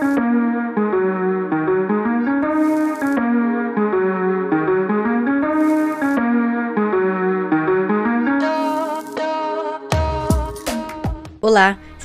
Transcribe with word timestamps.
Thank 0.00 0.78
you. 0.78 0.87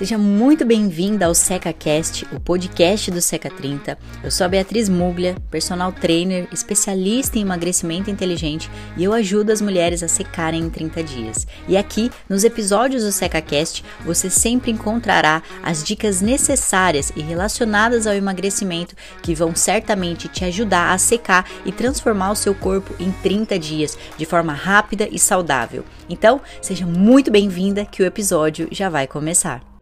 Seja 0.03 0.17
muito 0.17 0.65
bem-vinda 0.65 1.27
ao 1.27 1.33
SecaCast, 1.33 2.27
o 2.33 2.37
podcast 2.37 3.09
do 3.09 3.21
Seca 3.21 3.49
30. 3.49 3.97
Eu 4.21 4.29
sou 4.29 4.43
a 4.43 4.49
Beatriz 4.49 4.89
Muglia, 4.89 5.33
personal 5.49 5.93
trainer, 5.93 6.45
especialista 6.51 7.39
em 7.39 7.43
emagrecimento 7.43 8.11
inteligente 8.11 8.69
e 8.97 9.05
eu 9.05 9.13
ajudo 9.13 9.53
as 9.53 9.61
mulheres 9.61 10.03
a 10.03 10.09
secarem 10.09 10.63
em 10.63 10.69
30 10.69 11.03
dias. 11.03 11.47
E 11.69 11.77
aqui, 11.77 12.11
nos 12.27 12.43
episódios 12.43 13.05
do 13.05 13.13
SecaCast, 13.13 13.81
você 14.03 14.29
sempre 14.29 14.71
encontrará 14.71 15.41
as 15.63 15.81
dicas 15.81 16.19
necessárias 16.19 17.13
e 17.15 17.21
relacionadas 17.21 18.05
ao 18.05 18.13
emagrecimento 18.13 18.97
que 19.21 19.33
vão 19.33 19.55
certamente 19.55 20.27
te 20.27 20.43
ajudar 20.43 20.91
a 20.91 20.97
secar 20.97 21.49
e 21.65 21.71
transformar 21.71 22.33
o 22.33 22.35
seu 22.35 22.53
corpo 22.53 22.93
em 22.99 23.09
30 23.09 23.57
dias 23.57 23.97
de 24.17 24.25
forma 24.25 24.51
rápida 24.51 25.07
e 25.09 25.17
saudável. 25.17 25.85
Então, 26.09 26.41
seja 26.61 26.85
muito 26.85 27.31
bem-vinda 27.31 27.85
que 27.85 28.03
o 28.03 28.05
episódio 28.05 28.67
já 28.69 28.89
vai 28.89 29.07
começar. 29.07 29.72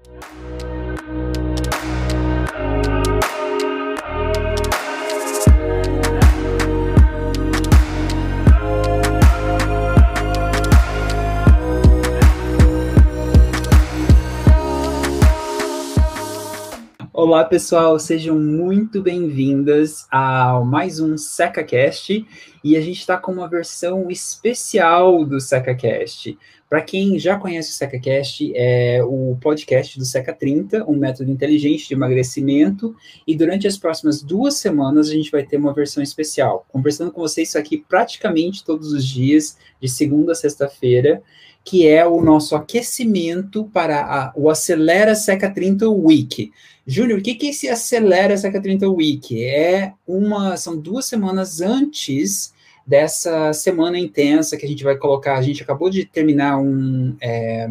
Olá, 17.32 17.46
pessoal, 17.46 17.98
sejam 17.98 18.38
muito 18.38 19.02
bem-vindas 19.02 20.06
a 20.12 20.60
mais 20.66 21.00
um 21.00 21.18
SecaCast 21.18 22.28
e 22.62 22.76
a 22.76 22.82
gente 22.82 23.00
está 23.00 23.16
com 23.16 23.32
uma 23.32 23.48
versão 23.48 24.12
especial 24.12 25.24
do 25.24 25.40
SecaCast. 25.40 26.38
Para 26.70 26.82
quem 26.82 27.18
já 27.18 27.40
conhece 27.40 27.70
o 27.70 27.74
SecaCast, 27.74 28.52
é 28.54 29.02
o 29.06 29.38
podcast 29.40 29.98
do 29.98 30.04
Seca 30.04 30.34
30, 30.34 30.84
um 30.90 30.98
método 30.98 31.32
inteligente 31.32 31.88
de 31.88 31.94
emagrecimento, 31.94 32.94
e 33.26 33.34
durante 33.34 33.66
as 33.66 33.78
próximas 33.78 34.22
duas 34.22 34.56
semanas 34.56 35.08
a 35.08 35.14
gente 35.14 35.32
vai 35.32 35.44
ter 35.44 35.56
uma 35.56 35.74
versão 35.74 36.04
especial, 36.04 36.66
conversando 36.68 37.14
com 37.14 37.22
vocês 37.22 37.56
aqui 37.56 37.78
praticamente 37.78 38.62
todos 38.62 38.92
os 38.92 39.08
dias, 39.08 39.58
de 39.80 39.88
segunda 39.88 40.34
a 40.34 40.36
sexta-feira, 40.36 41.24
que 41.64 41.88
é 41.88 42.06
o 42.06 42.22
nosso 42.22 42.56
aquecimento 42.56 43.66
para 43.66 44.02
a, 44.02 44.34
o 44.36 44.50
Acelera 44.50 45.14
Seca 45.16 45.50
30 45.50 45.90
Week. 45.90 46.52
Júnior, 46.86 47.20
o 47.20 47.22
que, 47.22 47.36
que 47.36 47.48
esse 47.48 47.70
Acelera 47.70 48.36
Seca 48.38 48.62
30 48.62 48.90
Week? 48.90 49.44
É 49.44 49.94
uma, 50.08 50.58
são 50.58 50.78
duas 50.78 51.06
semanas 51.06 51.62
antes 51.62 52.54
dessa 52.86 53.54
semana 53.54 54.00
intensa 54.00 54.58
que 54.58 54.66
a 54.66 54.70
gente 54.70 54.84
vai 54.84 54.98
colocar. 54.98 55.38
A 55.38 55.42
gente 55.42 55.62
acabou 55.62 55.90
de 55.90 56.06
terminar 56.06 56.58
um, 56.58 57.16
é, 57.22 57.70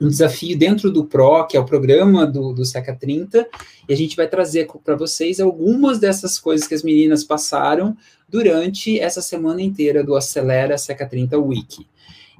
um 0.00 0.08
desafio 0.08 0.58
dentro 0.58 0.90
do 0.90 1.04
PRO, 1.04 1.46
que 1.46 1.56
é 1.56 1.60
o 1.60 1.64
programa 1.64 2.26
do, 2.26 2.52
do 2.52 2.64
Seca 2.64 2.94
30, 2.94 3.46
e 3.88 3.92
a 3.92 3.96
gente 3.96 4.16
vai 4.16 4.26
trazer 4.26 4.66
para 4.82 4.96
vocês 4.96 5.38
algumas 5.38 5.98
dessas 5.98 6.38
coisas 6.38 6.66
que 6.66 6.74
as 6.74 6.82
meninas 6.82 7.22
passaram 7.22 7.96
durante 8.28 8.98
essa 8.98 9.20
semana 9.20 9.62
inteira 9.62 10.02
do 10.02 10.16
Acelera 10.16 10.76
Seca 10.78 11.06
30 11.06 11.38
Week. 11.38 11.86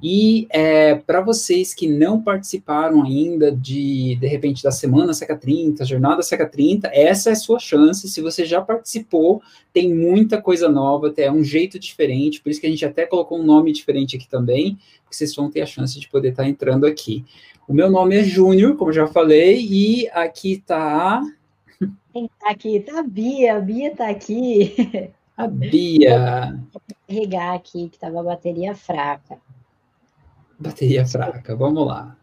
E 0.01 0.47
é, 0.49 0.95
para 0.95 1.21
vocês 1.21 1.73
que 1.73 1.87
não 1.87 2.21
participaram 2.21 3.03
ainda 3.03 3.51
de, 3.51 4.15
de 4.15 4.27
repente, 4.27 4.63
da 4.63 4.71
Semana 4.71 5.13
Seca 5.13 5.35
30, 5.35 5.85
Jornada 5.85 6.21
Seca 6.21 6.45
30, 6.45 6.89
essa 6.93 7.29
é 7.29 7.33
a 7.33 7.37
sua 7.37 7.59
chance. 7.59 8.07
Se 8.09 8.21
você 8.21 8.45
já 8.45 8.61
participou, 8.61 9.41
tem 9.71 9.93
muita 9.93 10.41
coisa 10.41 10.67
nova, 10.69 11.13
é 11.17 11.31
um 11.31 11.43
jeito 11.43 11.79
diferente, 11.79 12.41
por 12.41 12.49
isso 12.49 12.59
que 12.59 12.67
a 12.67 12.69
gente 12.69 12.85
até 12.85 13.05
colocou 13.05 13.39
um 13.39 13.43
nome 13.43 13.71
diferente 13.71 14.15
aqui 14.15 14.27
também, 14.27 14.77
porque 15.03 15.15
vocês 15.15 15.35
vão 15.35 15.49
ter 15.49 15.61
a 15.61 15.65
chance 15.65 15.99
de 15.99 16.07
poder 16.09 16.29
estar 16.29 16.43
tá 16.43 16.49
entrando 16.49 16.85
aqui. 16.85 17.23
O 17.67 17.73
meu 17.73 17.89
nome 17.89 18.17
é 18.17 18.23
Júnior, 18.23 18.75
como 18.75 18.91
já 18.91 19.07
falei, 19.07 19.65
e 19.65 20.09
aqui 20.09 20.53
está. 20.53 21.21
Quem 22.11 22.29
tá 22.39 22.49
aqui? 22.49 22.79
Tá 22.81 22.99
a 22.99 23.03
Bia, 23.03 23.55
a 23.55 23.59
Bia 23.59 23.95
tá 23.95 24.09
aqui. 24.09 24.75
A 25.35 25.47
Bia. 25.47 26.59
Vou 26.71 26.81
carregar 27.07 27.55
aqui, 27.55 27.89
que 27.89 27.95
estava 27.95 28.19
a 28.19 28.23
bateria 28.23 28.75
fraca. 28.75 29.37
Bateria 30.63 31.05
fraca, 31.05 31.55
vamos 31.55 31.85
lá. 31.85 32.17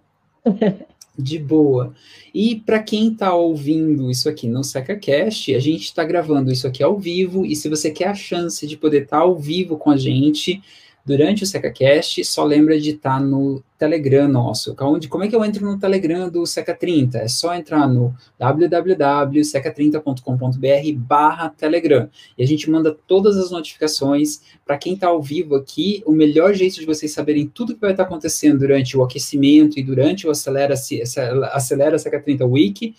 De 1.18 1.38
boa. 1.38 1.92
E 2.32 2.56
para 2.56 2.82
quem 2.82 3.12
está 3.12 3.34
ouvindo 3.34 4.10
isso 4.10 4.28
aqui 4.28 4.48
no 4.48 4.64
SecaCast, 4.64 5.54
a 5.54 5.58
gente 5.58 5.84
está 5.84 6.02
gravando 6.02 6.50
isso 6.50 6.66
aqui 6.66 6.82
ao 6.82 6.98
vivo, 6.98 7.44
e 7.44 7.54
se 7.54 7.68
você 7.68 7.90
quer 7.90 8.08
a 8.08 8.14
chance 8.14 8.66
de 8.66 8.76
poder 8.76 9.02
estar 9.02 9.18
tá 9.18 9.22
ao 9.22 9.36
vivo 9.36 9.76
com 9.76 9.90
a 9.90 9.96
gente, 9.98 10.62
durante 11.04 11.42
o 11.42 11.46
SecaCast, 11.46 12.24
só 12.24 12.44
lembra 12.44 12.78
de 12.78 12.90
estar 12.90 13.20
no 13.20 13.64
Telegram 13.78 14.28
nosso. 14.28 14.76
Onde, 14.80 15.08
como 15.08 15.24
é 15.24 15.28
que 15.28 15.34
eu 15.34 15.44
entro 15.44 15.64
no 15.64 15.76
Telegram 15.78 16.28
do 16.28 16.42
Seca30? 16.42 17.14
É 17.16 17.26
só 17.28 17.54
entrar 17.54 17.88
no 17.88 18.14
www.seca30.com.br 18.38 20.98
barra 20.98 21.48
Telegram. 21.48 22.08
E 22.36 22.42
a 22.42 22.46
gente 22.46 22.70
manda 22.70 22.94
todas 23.06 23.38
as 23.38 23.50
notificações 23.50 24.42
para 24.64 24.76
quem 24.76 24.92
está 24.94 25.06
ao 25.08 25.22
vivo 25.22 25.56
aqui. 25.56 26.02
O 26.06 26.12
melhor 26.12 26.52
jeito 26.54 26.78
de 26.78 26.86
vocês 26.86 27.12
saberem 27.12 27.46
tudo 27.46 27.74
que 27.74 27.80
vai 27.80 27.92
estar 27.92 28.04
tá 28.04 28.08
acontecendo 28.08 28.58
durante 28.58 28.96
o 28.96 29.02
aquecimento 29.02 29.78
e 29.78 29.82
durante 29.82 30.26
o 30.26 30.30
Acelera, 30.30 30.74
Acelera 30.74 31.96
Seca30 31.96 32.48
Week 32.48 32.94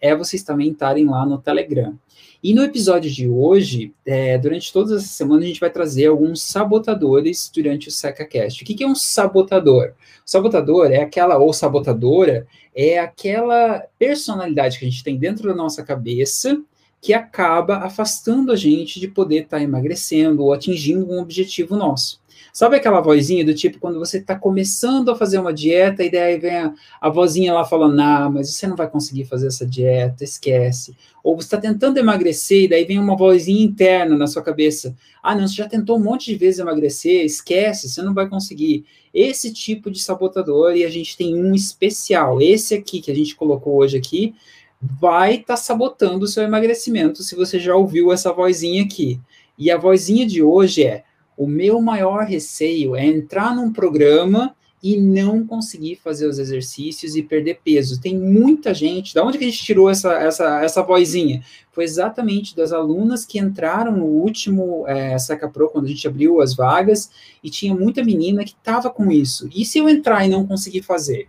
é 0.00 0.14
vocês 0.14 0.42
também 0.42 0.70
estarem 0.70 1.06
lá 1.06 1.24
no 1.24 1.38
Telegram. 1.38 1.96
E 2.42 2.54
no 2.54 2.62
episódio 2.62 3.10
de 3.10 3.28
hoje, 3.28 3.92
é, 4.04 4.36
durante 4.38 4.72
todas 4.72 4.92
essas 4.92 5.10
semanas, 5.10 5.44
a 5.44 5.48
gente 5.48 5.60
vai 5.60 5.70
trazer 5.70 6.06
alguns 6.06 6.42
sabotadores 6.42 7.50
durante 7.52 7.88
o 7.88 7.90
SecaCast. 7.90 8.62
O 8.62 8.66
que, 8.66 8.74
que 8.74 8.84
é 8.84 8.86
um 8.86 8.94
sabotador? 8.94 9.94
O 10.24 10.30
sabotador 10.30 10.92
é 10.92 11.00
aquela, 11.00 11.38
ou 11.38 11.52
sabotadora, 11.52 12.46
é 12.74 12.98
aquela 12.98 13.84
personalidade 13.98 14.78
que 14.78 14.84
a 14.84 14.88
gente 14.88 15.02
tem 15.02 15.16
dentro 15.16 15.48
da 15.48 15.54
nossa 15.54 15.82
cabeça 15.82 16.60
que 17.00 17.14
acaba 17.14 17.78
afastando 17.78 18.52
a 18.52 18.56
gente 18.56 18.98
de 18.98 19.08
poder 19.08 19.44
estar 19.44 19.58
tá 19.58 19.62
emagrecendo 19.62 20.42
ou 20.42 20.52
atingindo 20.52 21.10
um 21.10 21.20
objetivo 21.20 21.76
nosso. 21.76 22.20
Sabe 22.52 22.76
aquela 22.76 23.00
vozinha 23.00 23.44
do 23.44 23.54
tipo 23.54 23.78
quando 23.78 23.98
você 23.98 24.18
está 24.18 24.34
começando 24.34 25.10
a 25.10 25.16
fazer 25.16 25.38
uma 25.38 25.52
dieta 25.52 26.02
e 26.02 26.10
daí 26.10 26.38
vem 26.38 26.56
a, 26.56 26.74
a 27.00 27.08
vozinha 27.08 27.52
lá 27.52 27.64
falando, 27.64 28.00
ah, 28.00 28.30
mas 28.30 28.50
você 28.50 28.66
não 28.66 28.76
vai 28.76 28.88
conseguir 28.88 29.24
fazer 29.24 29.48
essa 29.48 29.66
dieta, 29.66 30.24
esquece. 30.24 30.96
Ou 31.22 31.36
você 31.36 31.46
está 31.46 31.58
tentando 31.58 31.98
emagrecer 31.98 32.64
e 32.64 32.68
daí 32.68 32.84
vem 32.84 32.98
uma 32.98 33.16
vozinha 33.16 33.64
interna 33.64 34.16
na 34.16 34.26
sua 34.26 34.42
cabeça, 34.42 34.96
ah, 35.22 35.34
não, 35.34 35.48
você 35.48 35.56
já 35.56 35.68
tentou 35.68 35.96
um 35.96 36.02
monte 36.02 36.26
de 36.26 36.36
vezes 36.36 36.60
emagrecer, 36.60 37.24
esquece, 37.24 37.88
você 37.88 38.00
não 38.00 38.14
vai 38.14 38.28
conseguir. 38.28 38.84
Esse 39.12 39.52
tipo 39.52 39.90
de 39.90 40.00
sabotador, 40.00 40.76
e 40.76 40.84
a 40.84 40.88
gente 40.88 41.16
tem 41.16 41.34
um 41.34 41.54
especial, 41.54 42.40
esse 42.40 42.74
aqui 42.74 43.00
que 43.00 43.10
a 43.10 43.14
gente 43.14 43.34
colocou 43.34 43.76
hoje 43.76 43.96
aqui, 43.96 44.34
vai 44.80 45.34
estar 45.36 45.54
tá 45.54 45.56
sabotando 45.56 46.24
o 46.24 46.28
seu 46.28 46.42
emagrecimento, 46.42 47.22
se 47.22 47.34
você 47.34 47.58
já 47.58 47.74
ouviu 47.74 48.12
essa 48.12 48.32
vozinha 48.32 48.84
aqui. 48.84 49.20
E 49.58 49.70
a 49.70 49.76
vozinha 49.76 50.26
de 50.26 50.42
hoje 50.42 50.84
é 50.84 51.02
o 51.36 51.46
meu 51.46 51.80
maior 51.80 52.24
receio 52.24 52.96
é 52.96 53.04
entrar 53.06 53.54
num 53.54 53.72
programa 53.72 54.54
e 54.82 54.96
não 54.96 55.44
conseguir 55.44 55.96
fazer 55.96 56.26
os 56.26 56.38
exercícios 56.38 57.16
e 57.16 57.22
perder 57.22 57.60
peso. 57.64 58.00
Tem 58.00 58.16
muita 58.16 58.72
gente. 58.72 59.14
Da 59.14 59.24
onde 59.24 59.36
que 59.36 59.44
a 59.44 59.48
gente 59.48 59.64
tirou 59.64 59.90
essa, 59.90 60.12
essa, 60.14 60.62
essa 60.62 60.82
vozinha? 60.82 61.42
Foi 61.72 61.82
exatamente 61.82 62.54
das 62.54 62.72
alunas 62.72 63.24
que 63.24 63.38
entraram 63.38 63.92
no 63.92 64.04
último 64.04 64.86
é, 64.86 65.18
Seca 65.18 65.48
Pro, 65.48 65.70
quando 65.70 65.86
a 65.86 65.88
gente 65.88 66.06
abriu 66.06 66.40
as 66.40 66.54
vagas, 66.54 67.10
e 67.42 67.50
tinha 67.50 67.74
muita 67.74 68.04
menina 68.04 68.44
que 68.44 68.52
estava 68.52 68.88
com 68.88 69.10
isso. 69.10 69.48
E 69.54 69.64
se 69.64 69.78
eu 69.78 69.88
entrar 69.88 70.24
e 70.24 70.28
não 70.28 70.46
conseguir 70.46 70.82
fazer? 70.82 71.28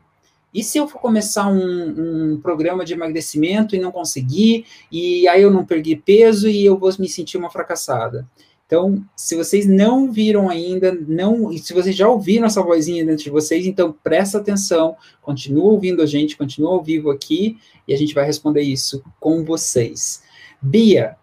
E 0.53 0.63
se 0.63 0.77
eu 0.77 0.87
for 0.87 0.99
começar 0.99 1.47
um, 1.47 2.33
um, 2.33 2.39
programa 2.41 2.85
de 2.85 2.93
emagrecimento 2.93 3.75
e 3.75 3.79
não 3.79 3.91
conseguir, 3.91 4.65
e 4.91 5.27
aí 5.27 5.41
eu 5.41 5.51
não 5.51 5.65
perdi 5.65 5.95
peso 5.95 6.47
e 6.47 6.65
eu 6.65 6.77
vou 6.77 6.91
me 6.99 7.09
sentir 7.09 7.37
uma 7.37 7.49
fracassada? 7.49 8.27
Então, 8.67 9.01
se 9.15 9.33
vocês 9.33 9.65
não 9.65 10.11
viram 10.11 10.49
ainda, 10.49 10.91
não, 10.91 11.49
e 11.53 11.57
se 11.57 11.73
vocês 11.73 11.95
já 11.95 12.07
ouviram 12.09 12.45
essa 12.45 12.61
vozinha 12.61 13.05
dentro 13.05 13.23
de 13.23 13.29
vocês, 13.29 13.65
então 13.65 13.95
presta 14.03 14.39
atenção, 14.39 14.97
continua 15.21 15.71
ouvindo 15.71 16.01
a 16.01 16.05
gente, 16.05 16.35
continua 16.35 16.71
ao 16.71 16.83
vivo 16.83 17.09
aqui, 17.09 17.57
e 17.87 17.93
a 17.93 17.97
gente 17.97 18.13
vai 18.13 18.25
responder 18.25 18.61
isso 18.61 19.01
com 19.21 19.45
vocês. 19.45 20.21
Bia, 20.61 21.15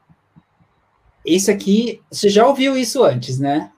isso 1.24 1.50
aqui, 1.50 2.00
você 2.10 2.30
já 2.30 2.46
ouviu 2.46 2.78
isso 2.78 3.04
antes, 3.04 3.38
né? 3.38 3.70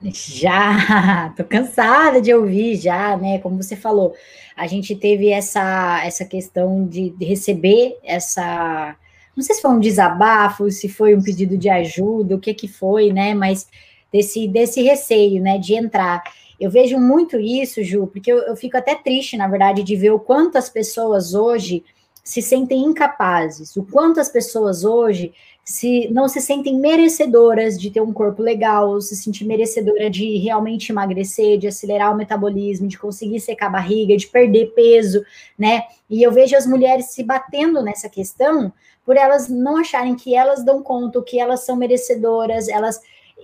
Já, 0.00 1.32
tô 1.36 1.42
cansada 1.42 2.22
de 2.22 2.32
ouvir 2.32 2.76
já, 2.76 3.16
né? 3.16 3.40
Como 3.40 3.60
você 3.60 3.74
falou, 3.74 4.14
a 4.56 4.68
gente 4.68 4.94
teve 4.94 5.28
essa 5.30 6.04
essa 6.04 6.24
questão 6.24 6.86
de, 6.86 7.10
de 7.10 7.24
receber 7.24 7.98
essa 8.04 8.96
não 9.38 9.44
sei 9.44 9.54
se 9.54 9.62
foi 9.62 9.70
um 9.70 9.78
desabafo, 9.78 10.68
se 10.68 10.88
foi 10.88 11.14
um 11.14 11.22
pedido 11.22 11.56
de 11.56 11.68
ajuda, 11.68 12.34
o 12.34 12.40
que 12.40 12.52
que 12.52 12.66
foi, 12.66 13.12
né? 13.12 13.34
Mas 13.34 13.68
desse, 14.12 14.48
desse 14.48 14.82
receio, 14.82 15.40
né, 15.40 15.58
de 15.58 15.74
entrar. 15.74 16.24
Eu 16.58 16.68
vejo 16.68 16.98
muito 16.98 17.38
isso, 17.38 17.84
Ju, 17.84 18.08
porque 18.08 18.32
eu, 18.32 18.38
eu 18.38 18.56
fico 18.56 18.76
até 18.76 18.96
triste, 18.96 19.36
na 19.36 19.46
verdade, 19.46 19.84
de 19.84 19.94
ver 19.94 20.10
o 20.10 20.18
quanto 20.18 20.58
as 20.58 20.68
pessoas 20.68 21.34
hoje 21.34 21.84
se 22.24 22.42
sentem 22.42 22.84
incapazes, 22.84 23.76
o 23.76 23.84
quanto 23.84 24.18
as 24.18 24.28
pessoas 24.28 24.84
hoje 24.84 25.32
se 25.64 26.08
não 26.10 26.26
se 26.28 26.40
sentem 26.40 26.78
merecedoras 26.78 27.78
de 27.78 27.90
ter 27.90 28.00
um 28.00 28.12
corpo 28.12 28.42
legal, 28.42 28.98
se 29.02 29.14
sentir 29.14 29.44
merecedora 29.44 30.08
de 30.08 30.38
realmente 30.38 30.90
emagrecer, 30.90 31.58
de 31.58 31.68
acelerar 31.68 32.10
o 32.10 32.16
metabolismo, 32.16 32.88
de 32.88 32.98
conseguir 32.98 33.38
secar 33.38 33.66
a 33.66 33.70
barriga, 33.70 34.16
de 34.16 34.26
perder 34.26 34.72
peso, 34.74 35.22
né? 35.58 35.82
E 36.08 36.22
eu 36.22 36.32
vejo 36.32 36.56
as 36.56 36.66
mulheres 36.66 37.10
se 37.10 37.22
batendo 37.22 37.82
nessa 37.82 38.08
questão 38.08 38.72
por 39.08 39.16
elas 39.16 39.48
não 39.48 39.78
acharem 39.78 40.14
que 40.14 40.34
elas 40.34 40.62
dão 40.62 40.82
conta, 40.82 41.22
que 41.22 41.40
elas 41.40 41.64
são 41.64 41.74
merecedoras, 41.76 42.68
elas 42.68 43.00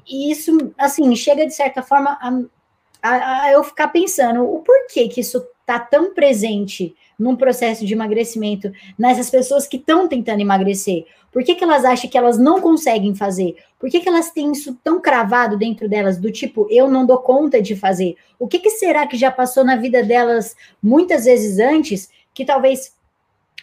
e 0.06 0.30
isso 0.30 0.74
assim 0.76 1.16
chega 1.16 1.46
de 1.46 1.54
certa 1.54 1.80
forma 1.82 2.18
a, 2.20 3.08
a, 3.08 3.42
a 3.44 3.52
eu 3.52 3.64
ficar 3.64 3.88
pensando 3.88 4.44
o 4.44 4.58
porquê 4.58 5.08
que 5.08 5.22
isso 5.22 5.42
tá 5.64 5.78
tão 5.78 6.12
presente 6.12 6.94
num 7.18 7.34
processo 7.34 7.86
de 7.86 7.94
emagrecimento 7.94 8.70
nessas 8.98 9.30
pessoas 9.30 9.66
que 9.66 9.78
estão 9.78 10.06
tentando 10.06 10.42
emagrecer? 10.42 11.06
Por 11.32 11.42
que, 11.42 11.54
que 11.54 11.64
elas 11.64 11.82
acham 11.82 12.10
que 12.10 12.18
elas 12.18 12.36
não 12.36 12.60
conseguem 12.60 13.14
fazer? 13.14 13.56
Por 13.78 13.88
que, 13.88 14.00
que 14.00 14.08
elas 14.08 14.32
têm 14.32 14.52
isso 14.52 14.78
tão 14.84 15.00
cravado 15.00 15.56
dentro 15.56 15.88
delas, 15.88 16.18
do 16.18 16.30
tipo, 16.30 16.68
eu 16.68 16.90
não 16.90 17.06
dou 17.06 17.20
conta 17.20 17.62
de 17.62 17.74
fazer? 17.74 18.16
O 18.38 18.46
que, 18.46 18.58
que 18.58 18.68
será 18.68 19.06
que 19.06 19.16
já 19.16 19.30
passou 19.30 19.64
na 19.64 19.76
vida 19.76 20.02
delas 20.02 20.54
muitas 20.82 21.24
vezes 21.24 21.58
antes, 21.58 22.10
que 22.34 22.44
talvez 22.44 22.92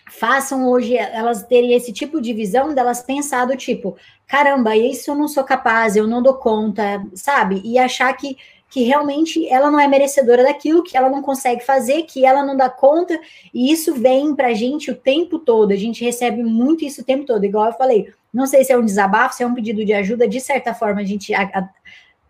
façam 0.10 0.70
hoje 0.70 0.96
elas 0.96 1.44
terem 1.44 1.74
esse 1.74 1.92
tipo 1.94 2.22
de 2.22 2.34
visão 2.34 2.74
delas 2.74 3.02
pensar 3.02 3.46
do 3.46 3.56
tipo, 3.56 3.96
caramba, 4.28 4.76
isso 4.76 5.12
eu 5.12 5.16
não 5.16 5.28
sou 5.28 5.44
capaz, 5.44 5.96
eu 5.96 6.08
não 6.08 6.22
dou 6.22 6.36
conta, 6.36 7.04
sabe? 7.14 7.62
E 7.64 7.78
achar 7.78 8.12
que 8.14 8.38
que 8.72 8.84
realmente 8.84 9.46
ela 9.50 9.70
não 9.70 9.78
é 9.78 9.86
merecedora 9.86 10.44
daquilo, 10.44 10.82
que 10.82 10.96
ela 10.96 11.10
não 11.10 11.22
consegue 11.22 11.62
fazer, 11.62 12.04
que 12.04 12.26
ela 12.26 12.42
não 12.42 12.56
dá 12.56 12.70
conta, 12.70 13.20
e 13.54 13.70
isso 13.70 13.94
vem 13.94 14.34
pra 14.34 14.54
gente 14.54 14.90
o 14.90 14.96
tempo 14.96 15.38
todo, 15.38 15.74
a 15.74 15.76
gente 15.76 16.06
recebe 16.06 16.42
muito 16.42 16.86
isso 16.86 17.02
o 17.02 17.04
tempo 17.04 17.26
todo, 17.26 17.44
igual 17.44 17.66
eu 17.66 17.74
falei, 17.74 18.14
não 18.34 18.48
sei 18.48 18.64
se 18.64 18.72
é 18.72 18.78
um 18.78 18.86
desabafo, 18.86 19.36
se 19.36 19.44
é 19.44 19.46
um 19.46 19.54
pedido 19.54 19.84
de 19.84 19.92
ajuda, 19.92 20.26
de 20.26 20.40
certa 20.40 20.74
forma 20.74 21.02
a 21.02 21.04
gente 21.04 21.34
a, 21.34 21.44
a, 21.44 21.70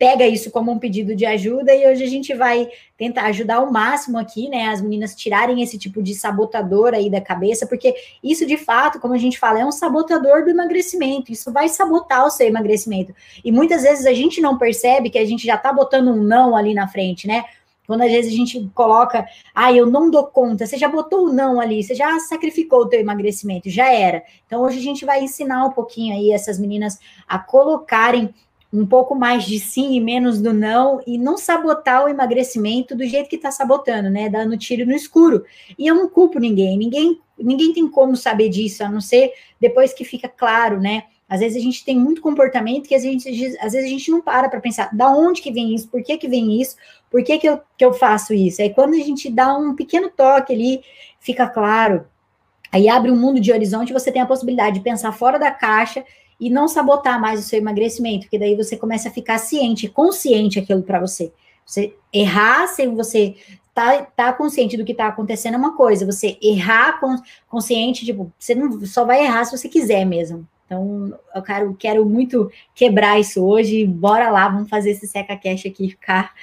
pega 0.01 0.25
isso 0.25 0.49
como 0.49 0.71
um 0.71 0.79
pedido 0.79 1.15
de 1.15 1.27
ajuda 1.27 1.75
e 1.75 1.85
hoje 1.85 2.03
a 2.03 2.07
gente 2.07 2.33
vai 2.33 2.67
tentar 2.97 3.25
ajudar 3.25 3.57
ao 3.57 3.71
máximo 3.71 4.17
aqui, 4.17 4.49
né, 4.49 4.69
as 4.69 4.81
meninas 4.81 5.13
tirarem 5.13 5.61
esse 5.61 5.77
tipo 5.77 6.01
de 6.01 6.15
sabotador 6.15 6.95
aí 6.95 7.07
da 7.07 7.21
cabeça, 7.21 7.67
porque 7.67 7.93
isso 8.23 8.43
de 8.47 8.57
fato, 8.57 8.99
como 8.99 9.13
a 9.13 9.17
gente 9.19 9.37
fala, 9.37 9.59
é 9.59 9.65
um 9.65 9.71
sabotador 9.71 10.43
do 10.43 10.49
emagrecimento, 10.49 11.31
isso 11.31 11.53
vai 11.53 11.69
sabotar 11.69 12.25
o 12.25 12.31
seu 12.31 12.47
emagrecimento. 12.47 13.13
E 13.45 13.51
muitas 13.51 13.83
vezes 13.83 14.07
a 14.07 14.13
gente 14.13 14.41
não 14.41 14.57
percebe 14.57 15.11
que 15.11 15.19
a 15.19 15.25
gente 15.25 15.45
já 15.45 15.55
tá 15.55 15.71
botando 15.71 16.07
um 16.07 16.23
não 16.23 16.55
ali 16.55 16.73
na 16.73 16.87
frente, 16.87 17.27
né? 17.27 17.45
Quando 17.85 18.01
às 18.01 18.11
vezes 18.11 18.33
a 18.33 18.35
gente 18.35 18.71
coloca, 18.73 19.23
ah, 19.53 19.71
eu 19.71 19.85
não 19.85 20.09
dou 20.09 20.25
conta, 20.25 20.65
você 20.65 20.79
já 20.79 20.87
botou 20.87 21.27
o 21.27 21.33
não 21.33 21.59
ali, 21.59 21.83
você 21.83 21.93
já 21.93 22.17
sacrificou 22.21 22.79
o 22.79 22.89
teu 22.89 22.99
emagrecimento, 22.99 23.69
já 23.69 23.93
era. 23.93 24.23
Então 24.47 24.63
hoje 24.63 24.79
a 24.79 24.81
gente 24.81 25.05
vai 25.05 25.23
ensinar 25.23 25.63
um 25.63 25.71
pouquinho 25.71 26.15
aí 26.15 26.31
essas 26.31 26.57
meninas 26.57 26.97
a 27.27 27.37
colocarem 27.37 28.33
um 28.73 28.85
pouco 28.85 29.13
mais 29.13 29.43
de 29.43 29.59
sim 29.59 29.95
e 29.95 29.99
menos 29.99 30.41
do 30.41 30.53
não, 30.53 31.01
e 31.05 31.17
não 31.17 31.37
sabotar 31.37 32.05
o 32.05 32.09
emagrecimento 32.09 32.95
do 32.95 33.05
jeito 33.05 33.29
que 33.29 33.35
está 33.35 33.51
sabotando, 33.51 34.09
né? 34.09 34.29
Dando 34.29 34.57
tiro 34.57 34.85
no 34.85 34.93
escuro. 34.93 35.43
E 35.77 35.85
eu 35.87 35.95
não 35.95 36.09
culpo 36.09 36.39
ninguém, 36.39 36.77
ninguém, 36.77 37.19
ninguém 37.37 37.73
tem 37.73 37.87
como 37.87 38.15
saber 38.15 38.47
disso, 38.47 38.83
a 38.83 38.89
não 38.89 39.01
ser 39.01 39.33
depois 39.59 39.93
que 39.93 40.05
fica 40.05 40.29
claro, 40.29 40.79
né? 40.79 41.03
Às 41.27 41.39
vezes 41.39 41.57
a 41.57 41.61
gente 41.61 41.83
tem 41.83 41.97
muito 41.97 42.21
comportamento 42.21 42.87
que 42.87 42.95
a 42.95 42.99
gente, 42.99 43.27
às 43.59 43.71
vezes 43.73 43.85
a 43.85 43.89
gente 43.89 44.11
não 44.11 44.21
para 44.21 44.49
para 44.49 44.59
pensar 44.59 44.89
da 44.93 45.09
onde 45.09 45.41
que 45.41 45.51
vem 45.51 45.73
isso, 45.73 45.87
por 45.87 46.03
que 46.03 46.17
que 46.17 46.27
vem 46.27 46.61
isso, 46.61 46.75
por 47.09 47.23
que 47.23 47.37
que 47.37 47.47
eu, 47.47 47.59
que 47.77 47.85
eu 47.85 47.93
faço 47.93 48.33
isso. 48.33 48.61
Aí 48.61 48.69
quando 48.69 48.95
a 48.95 48.97
gente 48.97 49.29
dá 49.29 49.53
um 49.57 49.75
pequeno 49.75 50.09
toque 50.09 50.53
ali, 50.53 50.81
fica 51.19 51.47
claro. 51.47 52.05
Aí 52.71 52.87
abre 52.87 53.11
um 53.11 53.17
mundo 53.17 53.39
de 53.39 53.51
horizonte, 53.51 53.91
você 53.91 54.11
tem 54.11 54.21
a 54.21 54.25
possibilidade 54.25 54.75
de 54.75 54.83
pensar 54.83 55.11
fora 55.11 55.37
da 55.37 55.51
caixa 55.51 56.05
e 56.41 56.49
não 56.49 56.67
sabotar 56.67 57.21
mais 57.21 57.39
o 57.39 57.43
seu 57.47 57.59
emagrecimento, 57.59 58.25
porque 58.25 58.39
daí 58.39 58.55
você 58.55 58.75
começa 58.75 59.09
a 59.09 59.11
ficar 59.11 59.37
ciente, 59.37 59.87
consciente 59.87 60.57
aquilo 60.57 60.81
para 60.81 60.99
você. 60.99 61.31
Você 61.63 61.95
errar 62.11 62.65
sem 62.65 62.95
você 62.95 63.35
tá, 63.75 64.01
tá 64.03 64.33
consciente 64.33 64.75
do 64.75 64.83
que 64.83 64.95
tá 64.95 65.05
acontecendo 65.07 65.53
é 65.53 65.57
uma 65.57 65.77
coisa, 65.77 66.03
você 66.03 66.39
errar 66.41 66.99
consciente, 67.47 68.03
tipo, 68.03 68.33
você 68.39 68.55
não 68.55 68.83
só 68.87 69.05
vai 69.05 69.23
errar 69.23 69.45
se 69.45 69.55
você 69.55 69.69
quiser 69.69 70.03
mesmo. 70.03 70.47
Então, 70.65 71.13
eu 71.35 71.43
quero, 71.43 71.75
quero 71.75 72.05
muito 72.05 72.49
quebrar 72.73 73.19
isso 73.19 73.45
hoje. 73.45 73.85
Bora 73.85 74.31
lá, 74.31 74.47
vamos 74.47 74.69
fazer 74.69 74.91
esse 74.91 75.05
seca 75.05 75.37
cash 75.37 75.65
aqui 75.67 75.89
ficar 75.89 76.33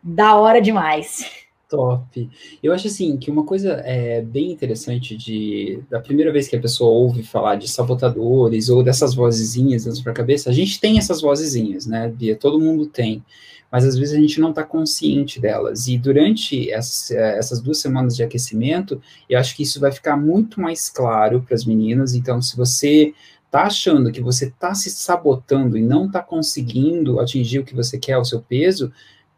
da 0.00 0.36
hora 0.36 0.60
demais. 0.60 1.43
Top. 1.74 2.30
Eu 2.62 2.72
acho 2.72 2.86
assim 2.86 3.16
que 3.16 3.30
uma 3.30 3.44
coisa 3.44 3.72
é 3.84 4.22
bem 4.22 4.52
interessante 4.52 5.16
de 5.16 5.80
da 5.90 5.98
primeira 5.98 6.30
vez 6.32 6.46
que 6.46 6.54
a 6.54 6.60
pessoa 6.60 6.90
ouve 6.90 7.22
falar 7.22 7.56
de 7.56 7.66
sabotadores 7.66 8.68
ou 8.68 8.82
dessas 8.82 9.14
vozezinhas 9.14 9.84
dentro 9.84 10.04
da 10.04 10.12
cabeça, 10.12 10.50
a 10.50 10.52
gente 10.52 10.80
tem 10.80 10.98
essas 10.98 11.20
vozezinhas, 11.20 11.84
né, 11.84 12.08
Bia? 12.08 12.36
Todo 12.36 12.60
mundo 12.60 12.86
tem, 12.86 13.24
mas 13.72 13.84
às 13.84 13.98
vezes 13.98 14.14
a 14.14 14.20
gente 14.20 14.40
não 14.40 14.50
está 14.50 14.62
consciente 14.62 15.40
delas. 15.40 15.88
E 15.88 15.98
durante 15.98 16.70
essas, 16.70 17.10
essas 17.10 17.60
duas 17.60 17.78
semanas 17.78 18.14
de 18.14 18.22
aquecimento, 18.22 19.02
eu 19.28 19.36
acho 19.36 19.56
que 19.56 19.64
isso 19.64 19.80
vai 19.80 19.90
ficar 19.90 20.16
muito 20.16 20.60
mais 20.60 20.88
claro 20.88 21.42
para 21.42 21.56
as 21.56 21.64
meninas. 21.64 22.14
Então, 22.14 22.40
se 22.40 22.56
você 22.56 23.12
está 23.46 23.64
achando 23.64 24.12
que 24.12 24.20
você 24.20 24.46
está 24.46 24.74
se 24.74 24.90
sabotando 24.90 25.76
e 25.76 25.82
não 25.82 26.06
está 26.06 26.22
conseguindo 26.22 27.18
atingir 27.18 27.58
o 27.58 27.64
que 27.64 27.74
você 27.74 27.98
quer, 27.98 28.16
o 28.18 28.24
seu 28.24 28.40
peso, 28.40 28.92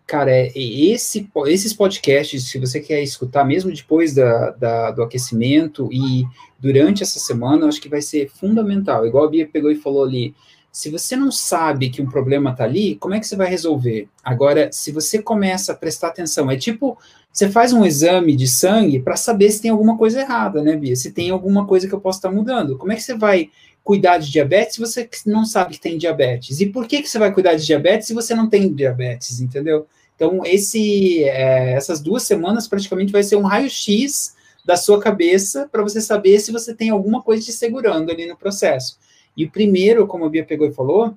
Cara, 0.06 0.31
é, 0.31 0.53
esse, 0.55 1.29
esses 1.47 1.73
podcasts, 1.73 2.49
se 2.49 2.58
você 2.61 2.79
quer 2.79 3.03
escutar 3.03 3.44
mesmo 3.44 3.73
depois 3.73 4.14
da, 4.14 4.50
da, 4.50 4.91
do 4.93 5.03
aquecimento 5.03 5.88
e 5.93 6.25
durante 6.61 7.03
essa 7.03 7.19
semana, 7.19 7.64
eu 7.64 7.69
acho 7.69 7.81
que 7.81 7.88
vai 7.88 8.00
ser 8.00 8.31
fundamental. 8.31 9.05
Igual 9.05 9.25
a 9.25 9.29
Bia 9.29 9.49
pegou 9.49 9.70
e 9.70 9.75
falou 9.75 10.05
ali, 10.05 10.32
se 10.70 10.91
você 10.91 11.17
não 11.17 11.32
sabe 11.32 11.88
que 11.91 12.00
um 12.00 12.08
problema 12.08 12.50
está 12.50 12.62
ali, 12.62 12.97
como 12.97 13.14
é 13.14 13.19
que 13.19 13.26
você 13.26 13.35
vai 13.35 13.49
resolver? 13.49 14.08
Agora, 14.23 14.70
se 14.70 14.93
você 14.93 15.20
começa 15.20 15.73
a 15.73 15.75
prestar 15.75 16.09
atenção, 16.09 16.50
é 16.50 16.56
tipo, 16.56 16.97
você 17.32 17.49
faz 17.49 17.73
um 17.73 17.85
exame 17.85 18.37
de 18.37 18.47
sangue 18.47 19.00
para 19.00 19.17
saber 19.17 19.50
se 19.50 19.62
tem 19.62 19.70
alguma 19.70 19.97
coisa 19.97 20.20
errada, 20.20 20.62
né, 20.62 20.76
Bia? 20.76 20.94
Se 20.94 21.11
tem 21.11 21.31
alguma 21.31 21.67
coisa 21.67 21.88
que 21.88 21.94
eu 21.94 22.00
posso 22.00 22.19
estar 22.19 22.29
tá 22.29 22.35
mudando. 22.35 22.79
Como 22.79 22.93
é 22.93 22.94
que 22.94 23.02
você 23.02 23.17
vai 23.17 23.50
cuidar 23.87 24.19
de 24.19 24.33
diabetes 24.33 24.75
se 24.75 24.81
você 24.81 25.09
não 25.25 25.44
sabe 25.44 25.75
que 25.75 25.81
tem 25.81 25.97
diabetes? 25.97 26.61
E 26.61 26.67
por 26.67 26.88
que, 26.88 27.00
que 27.00 27.09
você 27.09 27.21
vai 27.21 27.33
cuidar 27.33 27.55
de 27.55 27.65
diabetes 27.65 28.09
se 28.09 28.15
você 28.15 28.35
não 28.35 28.49
tem 28.49 28.75
diabetes, 28.75 29.41
entendeu? 29.41 29.87
Então, 30.17 30.44
esse, 30.44 31.23
é, 31.23 31.75
essas 31.75 32.00
duas 32.00 32.25
semanas 32.25 32.67
praticamente 32.67 33.12
vai 33.12 33.23
ser 33.23 33.37
um 33.37 33.43
raio-x 33.43 34.35
da 34.65 34.77
sua 34.77 34.99
cabeça 34.99 35.69
para 35.71 35.85
você 35.85 36.00
saber 36.00 36.41
se 36.41 36.50
você 36.50 36.75
tem 36.75 36.91
alguma 36.91 37.23
coisa 37.23 37.44
te 37.44 37.53
segurando 37.53 38.11
ali 38.11 38.27
no 38.27 38.37
processo. 38.37 38.99
E 39.37 39.44
o 39.44 39.50
primeiro, 39.50 40.05
como 40.09 40.25
a 40.25 40.29
Bia 40.29 40.45
pegou 40.45 40.66
e 40.66 40.73
falou, 40.73 41.16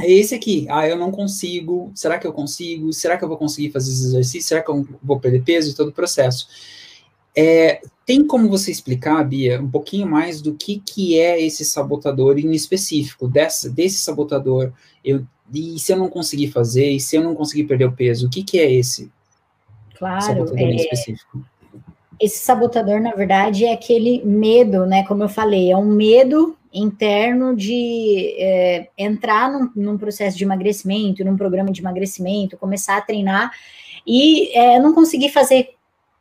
é 0.00 0.10
esse 0.10 0.34
aqui. 0.34 0.66
Ah, 0.68 0.88
eu 0.88 0.96
não 0.96 1.12
consigo. 1.12 1.92
Será 1.94 2.18
que 2.18 2.26
eu 2.26 2.32
consigo? 2.32 2.92
Será 2.92 3.16
que 3.16 3.22
eu 3.22 3.28
vou 3.28 3.36
conseguir 3.36 3.70
fazer 3.70 3.92
esse 3.92 4.06
exercício? 4.06 4.48
Será 4.48 4.60
que 4.60 4.70
eu 4.70 4.88
vou 5.00 5.20
perder 5.20 5.44
peso 5.44 5.70
e 5.70 5.74
todo 5.74 5.90
o 5.90 5.92
processo? 5.92 6.48
É, 7.36 7.80
tem 8.04 8.26
como 8.26 8.48
você 8.48 8.70
explicar, 8.70 9.22
Bia, 9.24 9.60
um 9.60 9.70
pouquinho 9.70 10.06
mais 10.06 10.40
do 10.40 10.54
que, 10.54 10.80
que 10.80 11.18
é 11.18 11.40
esse 11.40 11.64
sabotador 11.64 12.38
em 12.38 12.50
específico, 12.52 13.28
dessa, 13.28 13.70
desse 13.70 13.98
sabotador? 13.98 14.72
Eu, 15.04 15.24
e 15.52 15.78
se 15.78 15.92
eu 15.92 15.96
não 15.96 16.08
conseguir 16.08 16.48
fazer, 16.48 16.90
e 16.90 17.00
se 17.00 17.16
eu 17.16 17.22
não 17.22 17.34
conseguir 17.34 17.64
perder 17.64 17.84
o 17.84 17.92
peso, 17.92 18.26
o 18.26 18.30
que, 18.30 18.42
que 18.42 18.58
é 18.58 18.72
esse 18.72 19.10
claro, 19.98 20.22
sabotador 20.22 20.58
é, 20.58 20.62
em 20.62 20.76
específico? 20.76 21.44
Esse 22.18 22.38
sabotador, 22.38 23.00
na 23.00 23.12
verdade, 23.12 23.64
é 23.64 23.72
aquele 23.72 24.22
medo, 24.24 24.86
né? 24.86 25.04
Como 25.04 25.22
eu 25.22 25.28
falei, 25.28 25.70
é 25.70 25.76
um 25.76 25.86
medo 25.86 26.56
interno 26.72 27.54
de 27.54 28.34
é, 28.38 28.88
entrar 28.96 29.52
num, 29.52 29.70
num, 29.76 29.98
processo 29.98 30.38
de 30.38 30.44
emagrecimento, 30.44 31.24
num 31.24 31.36
programa 31.36 31.70
de 31.70 31.80
emagrecimento, 31.80 32.56
começar 32.56 32.96
a 32.96 33.02
treinar 33.02 33.52
e 34.06 34.56
é, 34.56 34.80
não 34.80 34.94
conseguir 34.94 35.28
fazer 35.28 35.74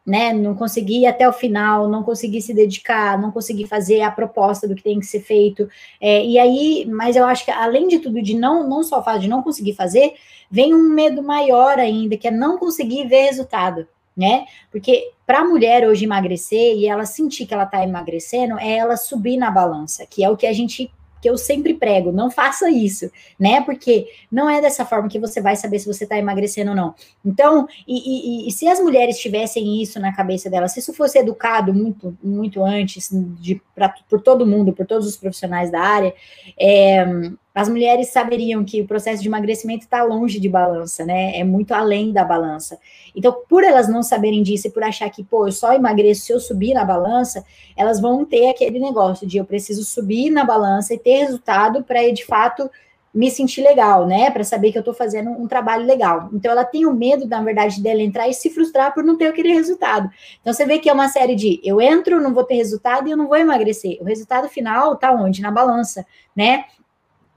né, 0.06 0.34
não 0.34 0.56
conseguir 0.56 1.02
ir 1.02 1.06
até 1.06 1.28
o 1.28 1.34
final, 1.34 1.88
não 1.88 2.04
conseguir 2.04 2.42
se 2.42 2.54
dedicar, 2.54 3.20
não 3.20 3.32
conseguir 3.32 3.68
fazer 3.68 4.02
a 4.02 4.12
proposta 4.12 4.68
do 4.68 4.76
que 4.76 4.84
tem 4.84 5.00
que 5.00 5.06
ser 5.06 5.22
feito. 5.22 5.70
É, 6.00 6.26
e 6.26 6.40
aí, 6.40 6.86
mas 6.90 7.16
eu 7.16 7.26
acho 7.26 7.46
que 7.46 7.52
além 7.52 7.88
de 7.88 8.00
tudo, 8.00 8.22
de 8.22 8.36
não, 8.36 8.68
não 8.68 8.84
só 8.84 9.04
fato 9.04 9.20
de 9.20 9.30
não 9.30 9.44
conseguir 9.44 9.74
fazer, 9.74 10.14
vem 10.50 10.74
um 10.74 10.90
medo 10.90 11.22
maior 11.22 11.80
ainda, 11.80 12.18
que 12.18 12.28
é 12.28 12.32
não 12.32 12.58
conseguir 12.58 13.08
ver 13.08 13.28
resultado, 13.28 13.88
né? 14.18 14.46
Porque 14.72 15.12
para 15.26 15.40
a 15.40 15.46
mulher 15.46 15.88
hoje 15.88 16.06
emagrecer 16.06 16.76
e 16.76 16.88
ela 16.88 17.06
sentir 17.06 17.46
que 17.46 17.54
ela 17.54 17.64
está 17.64 17.84
emagrecendo, 17.84 18.60
é 18.60 18.78
ela 18.78 18.98
subir 18.98 19.38
na 19.38 19.52
balança, 19.52 20.06
que 20.06 20.24
é 20.24 20.30
o 20.30 20.36
que 20.36 20.48
a 20.48 20.54
gente 20.54 20.92
que 21.22 21.30
eu 21.30 21.38
sempre 21.38 21.74
prego, 21.76 22.12
não 22.12 22.32
faça 22.32 22.70
isso, 22.70 23.12
né? 23.40 23.62
Porque 23.62 24.08
não 24.32 24.50
é 24.50 24.60
dessa 24.60 24.84
forma 24.86 25.08
que 25.08 25.20
você 25.20 25.40
vai 25.40 25.56
saber 25.56 25.80
se 25.80 25.86
você 25.86 26.04
está 26.04 26.18
emagrecendo 26.18 26.72
ou 26.72 26.76
não. 26.76 26.96
Então, 27.24 27.68
e, 27.88 28.46
e, 28.46 28.48
e, 28.48 28.52
se 28.52 28.68
as 28.68 28.80
mulheres 28.80 29.20
tivessem 29.20 29.82
isso 29.82 30.00
na 30.00 30.14
cabeça 30.14 30.50
delas, 30.50 30.74
se 30.74 30.80
isso 30.80 30.94
fosse 30.94 31.20
educado 31.20 31.74
muito, 31.74 32.18
muito 32.24 32.64
antes, 32.64 33.10
de, 33.40 33.62
pra, 33.76 33.94
por 34.10 34.22
todo 34.22 34.48
mundo, 34.48 34.74
por 34.74 34.86
todos 34.86 35.08
os 35.08 35.16
profissionais 35.16 35.72
da 35.72 35.80
área, 35.80 36.14
é, 36.60 37.06
as 37.54 37.68
mulheres 37.68 38.10
saberiam 38.10 38.64
que 38.64 38.82
o 38.82 38.88
processo 38.88 39.22
de 39.22 39.28
emagrecimento 39.28 39.84
está 39.84 40.04
longe 40.04 40.40
de 40.40 40.48
balança, 40.48 41.06
né? 41.06 41.38
É 41.38 41.44
muito 41.44 41.74
além 41.74 42.12
da 42.12 42.24
balança. 42.24 42.80
Então, 43.16 43.44
por 43.48 43.64
elas 43.64 43.90
não 43.90 44.02
saberem 44.02 44.42
disso 44.42 44.68
e 44.68 44.72
por 44.72 44.84
achar 44.84 45.10
que, 45.10 45.24
pô, 45.24 45.48
eu 45.48 45.52
só 45.52 45.74
emagreço 45.74 46.22
se 46.22 46.34
eu 46.34 46.40
subir 46.40 46.74
na 46.74 46.86
balança, 46.86 47.44
elas 47.76 48.00
vão 48.00 48.24
ter 48.26 48.50
aquele 48.50 48.80
negócio 48.80 49.28
de 49.28 49.38
eu 49.38 49.46
preciso 49.46 49.84
subir 49.84 50.30
na 50.30 50.46
balança 50.46 50.94
e 50.94 50.98
ter 50.98 51.18
resultado 51.18 51.84
para, 51.84 52.10
de 52.12 52.26
fato, 52.26 52.70
me 53.14 53.30
sentir 53.30 53.62
legal, 53.62 54.08
né? 54.08 54.32
Para 54.32 54.46
saber 54.46 54.72
que 54.72 54.78
eu 54.78 54.82
estou 54.82 54.94
fazendo 54.94 55.32
um 55.32 55.46
trabalho 55.46 55.86
legal. 55.86 56.30
Então, 56.32 56.50
ela 56.50 56.64
tem 56.64 56.86
o 56.86 56.94
medo, 56.94 57.28
na 57.28 57.42
verdade, 57.42 57.82
dela 57.82 58.02
entrar 58.02 58.30
e 58.30 58.34
se 58.34 58.50
frustrar 58.50 58.94
por 58.94 59.04
não 59.04 59.18
ter 59.18 59.28
aquele 59.28 59.52
resultado. 59.54 60.10
Então, 60.40 60.54
você 60.54 60.66
vê 60.66 60.80
que 60.80 60.90
é 60.90 60.94
uma 60.94 61.10
série 61.10 61.36
de 61.36 61.60
eu 61.64 61.82
entro, 61.82 62.22
não 62.22 62.34
vou 62.34 62.46
ter 62.46 62.56
resultado 62.56 63.10
e 63.10 63.12
eu 63.12 63.18
não 63.18 63.28
vou 63.28 63.38
emagrecer. 63.38 63.98
O 64.00 64.06
resultado 64.06 64.48
final 64.48 64.94
está 64.94 65.12
onde? 65.12 65.42
Na 65.42 65.52
balança, 65.52 66.06
né? 66.34 66.64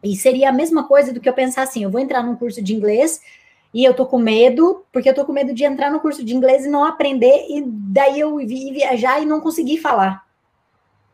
E 0.04 0.14
seria 0.14 0.50
a 0.50 0.52
mesma 0.52 0.86
coisa 0.86 1.12
do 1.12 1.20
que 1.20 1.28
eu 1.28 1.32
pensar 1.32 1.62
assim: 1.62 1.82
eu 1.82 1.90
vou 1.90 2.00
entrar 2.00 2.22
num 2.22 2.36
curso 2.36 2.62
de 2.62 2.74
inglês 2.74 3.20
e 3.72 3.82
eu 3.82 3.92
tô 3.92 4.06
com 4.06 4.18
medo, 4.18 4.84
porque 4.92 5.08
eu 5.08 5.14
tô 5.14 5.24
com 5.24 5.32
medo 5.32 5.52
de 5.52 5.64
entrar 5.64 5.90
no 5.90 5.98
curso 5.98 6.24
de 6.24 6.34
inglês 6.34 6.64
e 6.64 6.68
não 6.68 6.84
aprender, 6.84 7.46
e 7.48 7.64
daí 7.66 8.20
eu 8.20 8.40
ir 8.40 8.72
viajar 8.72 9.20
e 9.20 9.26
não 9.26 9.40
conseguir 9.40 9.78
falar. 9.78 10.22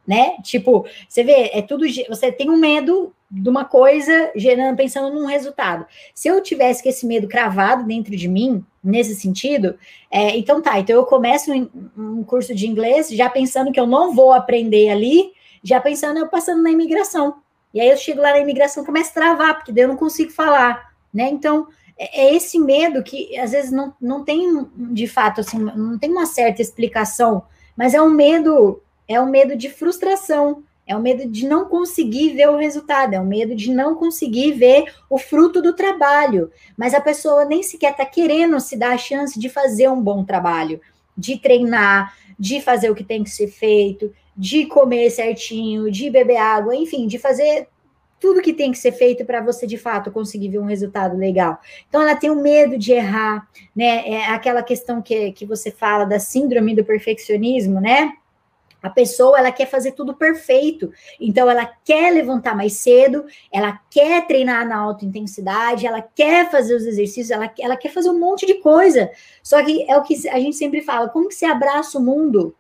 Né? 0.07 0.37
Tipo, 0.43 0.85
você 1.09 1.23
vê, 1.23 1.51
é 1.55 1.63
tudo. 1.63 1.87
Você 2.09 2.33
tem 2.33 2.51
um 2.51 2.57
medo 2.57 3.15
de 3.31 3.49
uma 3.49 3.65
coisa 3.65 4.33
gerando, 4.35 4.77
pensando 4.77 5.15
num 5.15 5.25
resultado. 5.25 5.87
Se 6.13 6.29
eu 6.29 6.43
tivesse 6.43 6.87
esse 6.87 7.07
medo 7.07 7.29
cravado 7.29 7.85
dentro 7.85 8.15
de 8.17 8.27
mim, 8.27 8.65
nesse 8.83 9.15
sentido, 9.15 9.79
é, 10.11 10.37
então 10.37 10.61
tá, 10.61 10.81
então 10.81 10.97
eu 10.97 11.07
começo 11.07 11.53
um, 11.53 11.69
um 11.97 12.25
curso 12.25 12.55
de 12.55 12.67
inglês 12.67 13.09
já 13.09 13.31
pensando 13.31 13.71
que 13.71 13.79
eu 13.79 13.87
não 13.87 14.13
vou 14.13 14.33
aprender 14.33 14.91
ali, 14.91 15.31
já 15.63 15.81
pensando 15.81 16.19
eu 16.19 16.29
passando 16.29 16.63
na 16.63 16.71
imigração. 16.71 17.37
E 17.73 17.81
aí 17.81 17.89
eu 17.89 17.97
chego 17.97 18.21
lá 18.21 18.33
na 18.33 18.41
imigração, 18.41 18.85
começo 18.85 19.11
a 19.11 19.15
travar, 19.15 19.55
porque 19.55 19.73
daí 19.73 19.85
eu 19.85 19.89
não 19.89 19.97
consigo 19.97 20.31
falar, 20.31 20.93
né? 21.13 21.29
Então, 21.31 21.69
é, 21.97 22.23
é 22.23 22.35
esse 22.35 22.59
medo 22.59 23.03
que 23.03 23.39
às 23.39 23.53
vezes 23.53 23.71
não, 23.71 23.95
não 24.01 24.25
tem, 24.25 24.67
de 24.75 25.07
fato, 25.07 25.41
assim, 25.41 25.59
não 25.59 25.99
tem 25.99 26.11
uma 26.11 26.27
certa 26.27 26.63
explicação, 26.63 27.43
mas 27.77 27.95
é 27.95 28.01
um 28.01 28.11
medo, 28.11 28.83
é 29.07 29.21
um 29.21 29.31
medo 29.31 29.55
de 29.57 29.69
frustração, 29.69 30.63
é 30.87 30.97
o 30.97 31.01
medo 31.01 31.31
de 31.31 31.47
não 31.47 31.67
conseguir 31.67 32.31
ver 32.31 32.49
o 32.49 32.57
resultado, 32.57 33.15
é 33.15 33.21
o 33.21 33.25
medo 33.25 33.55
de 33.55 33.73
não 33.73 33.95
conseguir 33.95 34.53
ver 34.53 34.93
o 35.09 35.19
fruto 35.19 35.63
do 35.63 35.73
trabalho. 35.73 36.51
Mas 36.77 36.95
a 36.95 37.01
pessoa 37.01 37.45
nem 37.45 37.63
sequer 37.63 37.93
está 37.93 38.05
querendo 38.05 38.59
se 38.59 38.77
dar 38.77 38.95
a 38.95 38.99
chance 38.99 39.39
de 39.39 39.49
fazer 39.49 39.89
um 39.89 40.03
bom 40.03 40.25
trabalho, 40.25 40.81
de 41.17 41.39
treinar, 41.39 42.13
de 42.37 42.61
fazer 42.61 42.91
o 42.91 42.95
que 42.95 43.05
tem 43.05 43.23
que 43.23 43.31
ser 43.31 43.47
feito, 43.47 44.13
de 44.37 44.67
comer 44.67 45.11
certinho, 45.11 45.91
de 45.91 46.11
beber 46.11 46.37
água, 46.37 46.75
enfim, 46.75 47.07
de 47.07 47.19
fazer 47.19 47.69
tudo 48.21 48.43
que 48.43 48.53
tem 48.53 48.71
que 48.71 48.79
ser 48.79 48.93
feito 48.93 49.25
para 49.25 49.41
você 49.41 49.67
de 49.67 49.79
fato 49.79 50.11
conseguir 50.11 50.51
ver 50.51 50.59
um 50.59 50.67
resultado 50.67 51.17
legal. 51.17 51.59
Então 51.89 52.03
ela 52.03 52.15
tem 52.15 52.31
o 52.31 52.35
um 52.35 52.43
medo 52.43 52.77
de 52.77 52.93
errar, 52.93 53.49
né? 53.75 54.07
É 54.07 54.27
aquela 54.27 54.63
questão 54.63 55.01
que, 55.01 55.33
que 55.33 55.47
você 55.47 55.71
fala 55.71 56.05
da 56.05 56.21
síndrome 56.21 56.75
do 56.75 56.85
perfeccionismo, 56.85 57.81
né? 57.81 58.13
A 58.83 58.89
pessoa 58.89 59.39
ela 59.39 59.53
quer 59.53 59.67
fazer 59.67 59.93
tudo 59.93 60.15
perfeito, 60.15 60.91
então 61.21 61.51
ela 61.51 61.67
quer 61.85 62.13
levantar 62.13 62.57
mais 62.57 62.75
cedo, 62.75 63.27
ela 63.53 63.79
quer 63.91 64.27
treinar 64.27 64.67
na 64.67 64.77
alta 64.77 65.05
intensidade, 65.05 65.87
ela 65.87 66.01
quer 66.01 66.51
fazer 66.51 66.75
os 66.75 66.87
exercícios, 66.87 67.31
ela, 67.31 67.53
ela 67.59 67.77
quer 67.77 67.91
fazer 67.91 68.09
um 68.09 68.19
monte 68.19 68.47
de 68.47 68.55
coisa. 68.55 69.11
Só 69.43 69.63
que 69.63 69.85
é 69.91 69.97
o 69.97 70.03
que 70.03 70.29
a 70.29 70.39
gente 70.39 70.57
sempre 70.57 70.81
fala: 70.81 71.09
como 71.09 71.29
que 71.29 71.35
você 71.35 71.45
abraça 71.45 71.99
o 71.99 72.03
mundo 72.03 72.55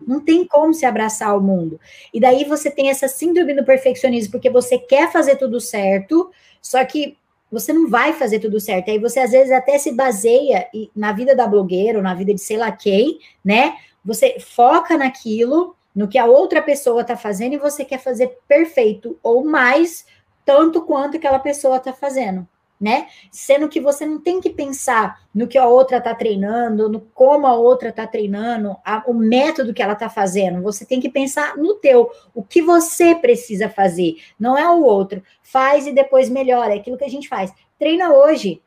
não 0.00 0.20
tem 0.20 0.46
como 0.46 0.74
se 0.74 0.84
abraçar 0.84 1.30
ao 1.30 1.40
mundo. 1.40 1.80
E 2.12 2.20
daí 2.20 2.44
você 2.44 2.70
tem 2.70 2.90
essa 2.90 3.08
síndrome 3.08 3.54
do 3.54 3.64
perfeccionismo, 3.64 4.32
porque 4.32 4.50
você 4.50 4.78
quer 4.78 5.10
fazer 5.10 5.36
tudo 5.36 5.60
certo, 5.60 6.30
só 6.60 6.84
que 6.84 7.16
você 7.50 7.72
não 7.72 7.88
vai 7.88 8.12
fazer 8.12 8.40
tudo 8.40 8.58
certo. 8.58 8.90
Aí 8.90 8.98
você 8.98 9.20
às 9.20 9.30
vezes 9.30 9.52
até 9.52 9.78
se 9.78 9.92
baseia 9.92 10.68
na 10.94 11.12
vida 11.12 11.34
da 11.34 11.46
blogueira 11.46 11.98
ou 11.98 12.04
na 12.04 12.14
vida 12.14 12.34
de 12.34 12.40
sei 12.40 12.56
lá 12.56 12.72
quem, 12.72 13.18
né? 13.44 13.76
Você 14.04 14.38
foca 14.40 14.98
naquilo, 14.98 15.76
no 15.94 16.08
que 16.08 16.18
a 16.18 16.26
outra 16.26 16.60
pessoa 16.60 17.02
está 17.02 17.16
fazendo 17.16 17.54
e 17.54 17.58
você 17.58 17.84
quer 17.84 17.98
fazer 17.98 18.38
perfeito 18.48 19.18
ou 19.22 19.44
mais, 19.44 20.04
tanto 20.44 20.82
quanto 20.82 21.16
aquela 21.16 21.38
pessoa 21.38 21.76
está 21.76 21.92
fazendo 21.92 22.46
né? 22.80 23.06
Sendo 23.30 23.68
que 23.68 23.80
você 23.80 24.04
não 24.04 24.20
tem 24.20 24.40
que 24.40 24.50
pensar 24.50 25.20
no 25.34 25.46
que 25.46 25.56
a 25.56 25.66
outra 25.66 25.98
está 25.98 26.14
treinando, 26.14 26.88
no 26.88 27.00
como 27.00 27.46
a 27.46 27.54
outra 27.54 27.88
está 27.88 28.06
treinando, 28.06 28.76
a, 28.84 29.02
o 29.06 29.14
método 29.14 29.72
que 29.72 29.82
ela 29.82 29.92
está 29.94 30.08
fazendo. 30.08 30.62
Você 30.62 30.84
tem 30.84 31.00
que 31.00 31.08
pensar 31.08 31.56
no 31.56 31.74
teu, 31.74 32.10
o 32.34 32.42
que 32.42 32.60
você 32.60 33.14
precisa 33.14 33.68
fazer, 33.68 34.16
não 34.38 34.56
é 34.56 34.68
o 34.68 34.82
outro. 34.82 35.22
Faz 35.42 35.86
e 35.86 35.92
depois 35.92 36.28
melhora, 36.28 36.74
é 36.74 36.78
aquilo 36.78 36.98
que 36.98 37.04
a 37.04 37.10
gente 37.10 37.28
faz. 37.28 37.52
Treina 37.78 38.12
hoje. 38.12 38.60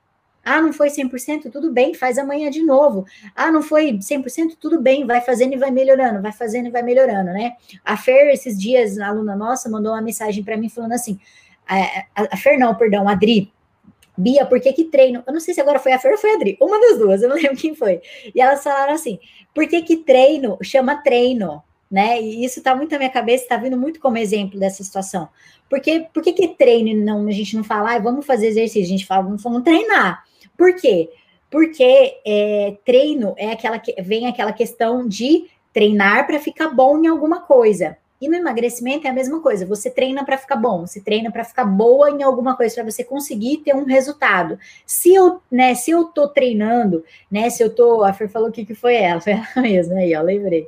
Ah, 0.49 0.61
não 0.61 0.71
foi 0.71 0.87
100%? 0.87 1.51
Tudo 1.51 1.73
bem, 1.73 1.93
faz 1.93 2.17
amanhã 2.17 2.49
de 2.49 2.63
novo. 2.63 3.05
Ah, 3.35 3.51
não 3.51 3.61
foi 3.61 3.91
100%? 3.91 4.55
Tudo 4.57 4.81
bem, 4.81 5.05
vai 5.05 5.19
fazendo 5.19 5.53
e 5.53 5.57
vai 5.57 5.69
melhorando, 5.71 6.21
vai 6.21 6.31
fazendo 6.31 6.67
e 6.67 6.71
vai 6.71 6.81
melhorando, 6.81 7.33
né? 7.33 7.57
A 7.83 7.97
Fer, 7.97 8.31
esses 8.31 8.57
dias, 8.57 8.97
a 8.97 9.07
aluna 9.07 9.35
nossa, 9.35 9.69
mandou 9.69 9.91
uma 9.91 10.01
mensagem 10.01 10.45
para 10.45 10.55
mim 10.55 10.69
falando 10.69 10.93
assim: 10.93 11.19
é, 11.69 12.05
a, 12.15 12.33
a 12.33 12.37
Fer, 12.37 12.57
não, 12.57 12.73
perdão, 12.75 13.09
a 13.09 13.11
Adri, 13.11 13.51
Bia, 14.17 14.45
por 14.45 14.59
que 14.59 14.73
que 14.73 14.85
treino? 14.85 15.23
Eu 15.27 15.33
não 15.33 15.39
sei 15.39 15.53
se 15.53 15.61
agora 15.61 15.77
foi 15.77 15.93
a 15.93 15.99
Fer 15.99 16.11
ou 16.11 16.17
foi 16.17 16.31
a 16.31 16.35
Adri, 16.35 16.57
uma 16.59 16.79
das 16.79 16.97
duas, 16.97 17.21
eu 17.21 17.29
não 17.29 17.35
lembro 17.37 17.55
quem 17.55 17.75
foi. 17.75 18.01
E 18.33 18.41
elas 18.41 18.63
falaram 18.63 18.93
assim, 18.93 19.19
por 19.53 19.67
que 19.67 19.81
que 19.81 19.97
treino 19.97 20.57
chama 20.63 21.01
treino? 21.03 21.63
Né? 21.89 22.21
E 22.21 22.43
isso 22.43 22.61
tá 22.61 22.75
muito 22.75 22.91
na 22.91 22.97
minha 22.97 23.09
cabeça, 23.09 23.43
está 23.43 23.55
vindo 23.55 23.77
muito 23.77 23.99
como 23.99 24.17
exemplo 24.17 24.59
dessa 24.59 24.83
situação. 24.83 25.29
Porque 25.69 26.07
por 26.13 26.23
que 26.23 26.33
que 26.33 26.47
treino 26.49 26.99
não 27.05 27.27
a 27.27 27.31
gente 27.31 27.55
não 27.55 27.63
fala, 27.63 27.95
ah, 27.95 27.99
vamos 27.99 28.25
fazer 28.25 28.47
exercício, 28.47 28.83
a 28.83 28.97
gente 28.97 29.05
fala, 29.05 29.23
vamos, 29.23 29.43
vamos 29.43 29.63
treinar. 29.63 30.23
Por 30.57 30.75
quê? 30.75 31.09
Porque 31.49 32.19
é, 32.25 32.75
treino 32.83 33.33
é 33.37 33.51
aquela 33.51 33.79
que 33.79 33.93
vem 34.01 34.27
aquela 34.27 34.51
questão 34.51 35.07
de 35.07 35.45
treinar 35.71 36.25
para 36.25 36.39
ficar 36.39 36.69
bom 36.69 36.97
em 36.97 37.07
alguma 37.07 37.41
coisa. 37.41 37.97
E 38.19 38.27
no 38.27 38.35
emagrecimento 38.35 39.05
é 39.05 39.09
a 39.09 39.13
mesma 39.13 39.39
coisa. 39.41 39.65
Você 39.65 39.89
treina 39.89 40.25
para 40.25 40.37
ficar 40.37 40.55
bom, 40.55 40.85
você 40.85 40.99
treina 40.99 41.31
para 41.31 41.43
ficar 41.43 41.65
boa 41.65 42.09
em 42.09 42.23
alguma 42.23 42.55
coisa, 42.55 42.75
para 42.75 42.83
você 42.83 43.03
conseguir 43.03 43.57
ter 43.57 43.75
um 43.75 43.85
resultado. 43.85 44.57
Se 44.85 45.13
eu, 45.13 45.39
né, 45.51 45.75
se 45.75 45.91
eu 45.91 46.05
tô 46.05 46.27
treinando, 46.27 47.03
né, 47.29 47.49
se 47.49 47.61
eu 47.63 47.73
tô, 47.73 48.03
a 48.03 48.13
Fer 48.13 48.29
falou 48.29 48.49
o 48.49 48.51
que 48.51 48.65
que 48.65 48.73
foi 48.73 48.95
ela, 48.95 49.21
foi 49.21 49.33
ela 49.33 49.61
mesma 49.61 49.99
aí, 49.99 50.15
ó, 50.15 50.21
lembrei. 50.21 50.67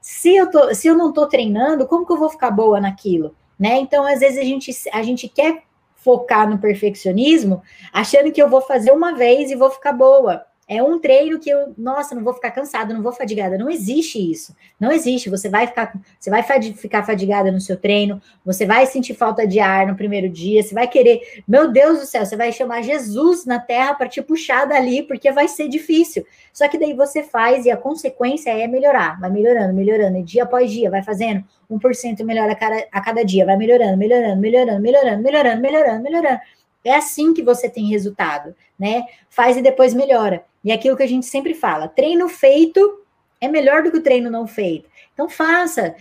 Se 0.00 0.36
eu 0.36 0.50
tô, 0.50 0.74
se 0.74 0.86
eu 0.86 0.96
não 0.96 1.12
tô 1.12 1.26
treinando, 1.26 1.86
como 1.86 2.06
que 2.06 2.12
eu 2.12 2.18
vou 2.18 2.28
ficar 2.28 2.50
boa 2.50 2.80
naquilo, 2.80 3.34
né? 3.58 3.78
Então, 3.78 4.04
às 4.06 4.20
vezes 4.20 4.38
a 4.38 4.44
gente 4.44 4.72
a 4.92 5.02
gente 5.02 5.28
quer 5.28 5.62
focar 6.02 6.50
no 6.50 6.58
perfeccionismo, 6.58 7.62
achando 7.92 8.32
que 8.32 8.42
eu 8.42 8.48
vou 8.48 8.60
fazer 8.60 8.90
uma 8.90 9.14
vez 9.14 9.50
e 9.50 9.56
vou 9.56 9.70
ficar 9.70 9.92
boa. 9.92 10.44
É 10.74 10.82
um 10.82 10.98
treino 10.98 11.38
que 11.38 11.50
eu, 11.50 11.74
nossa, 11.76 12.14
não 12.14 12.24
vou 12.24 12.32
ficar 12.32 12.50
cansada, 12.50 12.94
não 12.94 13.02
vou 13.02 13.12
fadigada. 13.12 13.58
Não 13.58 13.68
existe 13.68 14.18
isso. 14.18 14.56
Não 14.80 14.90
existe. 14.90 15.28
Você 15.28 15.50
vai 15.50 15.66
ficar, 15.66 15.92
você 16.18 16.30
vai 16.30 16.42
ficar 16.42 17.02
fadigada 17.02 17.52
no 17.52 17.60
seu 17.60 17.76
treino, 17.76 18.22
você 18.42 18.64
vai 18.64 18.86
sentir 18.86 19.12
falta 19.12 19.46
de 19.46 19.60
ar 19.60 19.86
no 19.86 19.94
primeiro 19.94 20.30
dia, 20.30 20.62
você 20.62 20.74
vai 20.74 20.88
querer, 20.88 21.42
meu 21.46 21.70
Deus 21.70 22.00
do 22.00 22.06
céu, 22.06 22.24
você 22.24 22.36
vai 22.36 22.50
chamar 22.52 22.80
Jesus 22.80 23.44
na 23.44 23.58
terra 23.58 23.94
para 23.94 24.08
te 24.08 24.22
puxar 24.22 24.64
dali, 24.64 25.02
porque 25.02 25.30
vai 25.30 25.46
ser 25.46 25.68
difícil. 25.68 26.24
Só 26.54 26.66
que 26.68 26.78
daí 26.78 26.94
você 26.94 27.22
faz 27.22 27.66
e 27.66 27.70
a 27.70 27.76
consequência 27.76 28.50
é 28.50 28.66
melhorar, 28.66 29.20
vai 29.20 29.30
melhorando, 29.30 29.74
melhorando, 29.74 30.16
e 30.16 30.22
dia 30.22 30.44
após 30.44 30.70
dia, 30.70 30.90
vai 30.90 31.02
fazendo 31.02 31.44
1% 31.70 32.24
melhor 32.24 32.48
a 32.48 32.54
cada, 32.54 32.86
a 32.90 33.00
cada 33.02 33.22
dia, 33.22 33.44
vai 33.44 33.58
melhorando, 33.58 33.98
melhorando, 33.98 34.40
melhorando, 34.40 34.80
melhorando, 34.80 35.22
melhorando, 35.22 35.60
melhorando, 35.60 36.02
melhorando. 36.02 36.40
É 36.84 36.94
assim 36.94 37.32
que 37.34 37.42
você 37.42 37.68
tem 37.68 37.88
resultado, 37.88 38.54
né? 38.78 39.04
Faz 39.28 39.56
e 39.56 39.62
depois 39.62 39.94
melhora. 39.94 40.44
E 40.64 40.70
é 40.70 40.74
aquilo 40.74 40.96
que 40.96 41.02
a 41.02 41.08
gente 41.08 41.26
sempre 41.26 41.54
fala: 41.54 41.88
treino 41.88 42.28
feito 42.28 43.00
é 43.40 43.48
melhor 43.48 43.82
do 43.82 43.90
que 43.90 43.98
o 43.98 44.02
treino 44.02 44.30
não 44.30 44.46
feito. 44.46 44.88
Então 45.12 45.28
faça, 45.28 45.94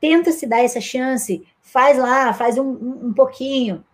tenta 0.00 0.30
se 0.30 0.46
dar 0.46 0.62
essa 0.62 0.80
chance, 0.80 1.44
faz 1.60 1.98
lá, 1.98 2.32
faz 2.32 2.56
um, 2.56 2.64
um, 2.64 3.06
um 3.08 3.12
pouquinho. 3.12 3.84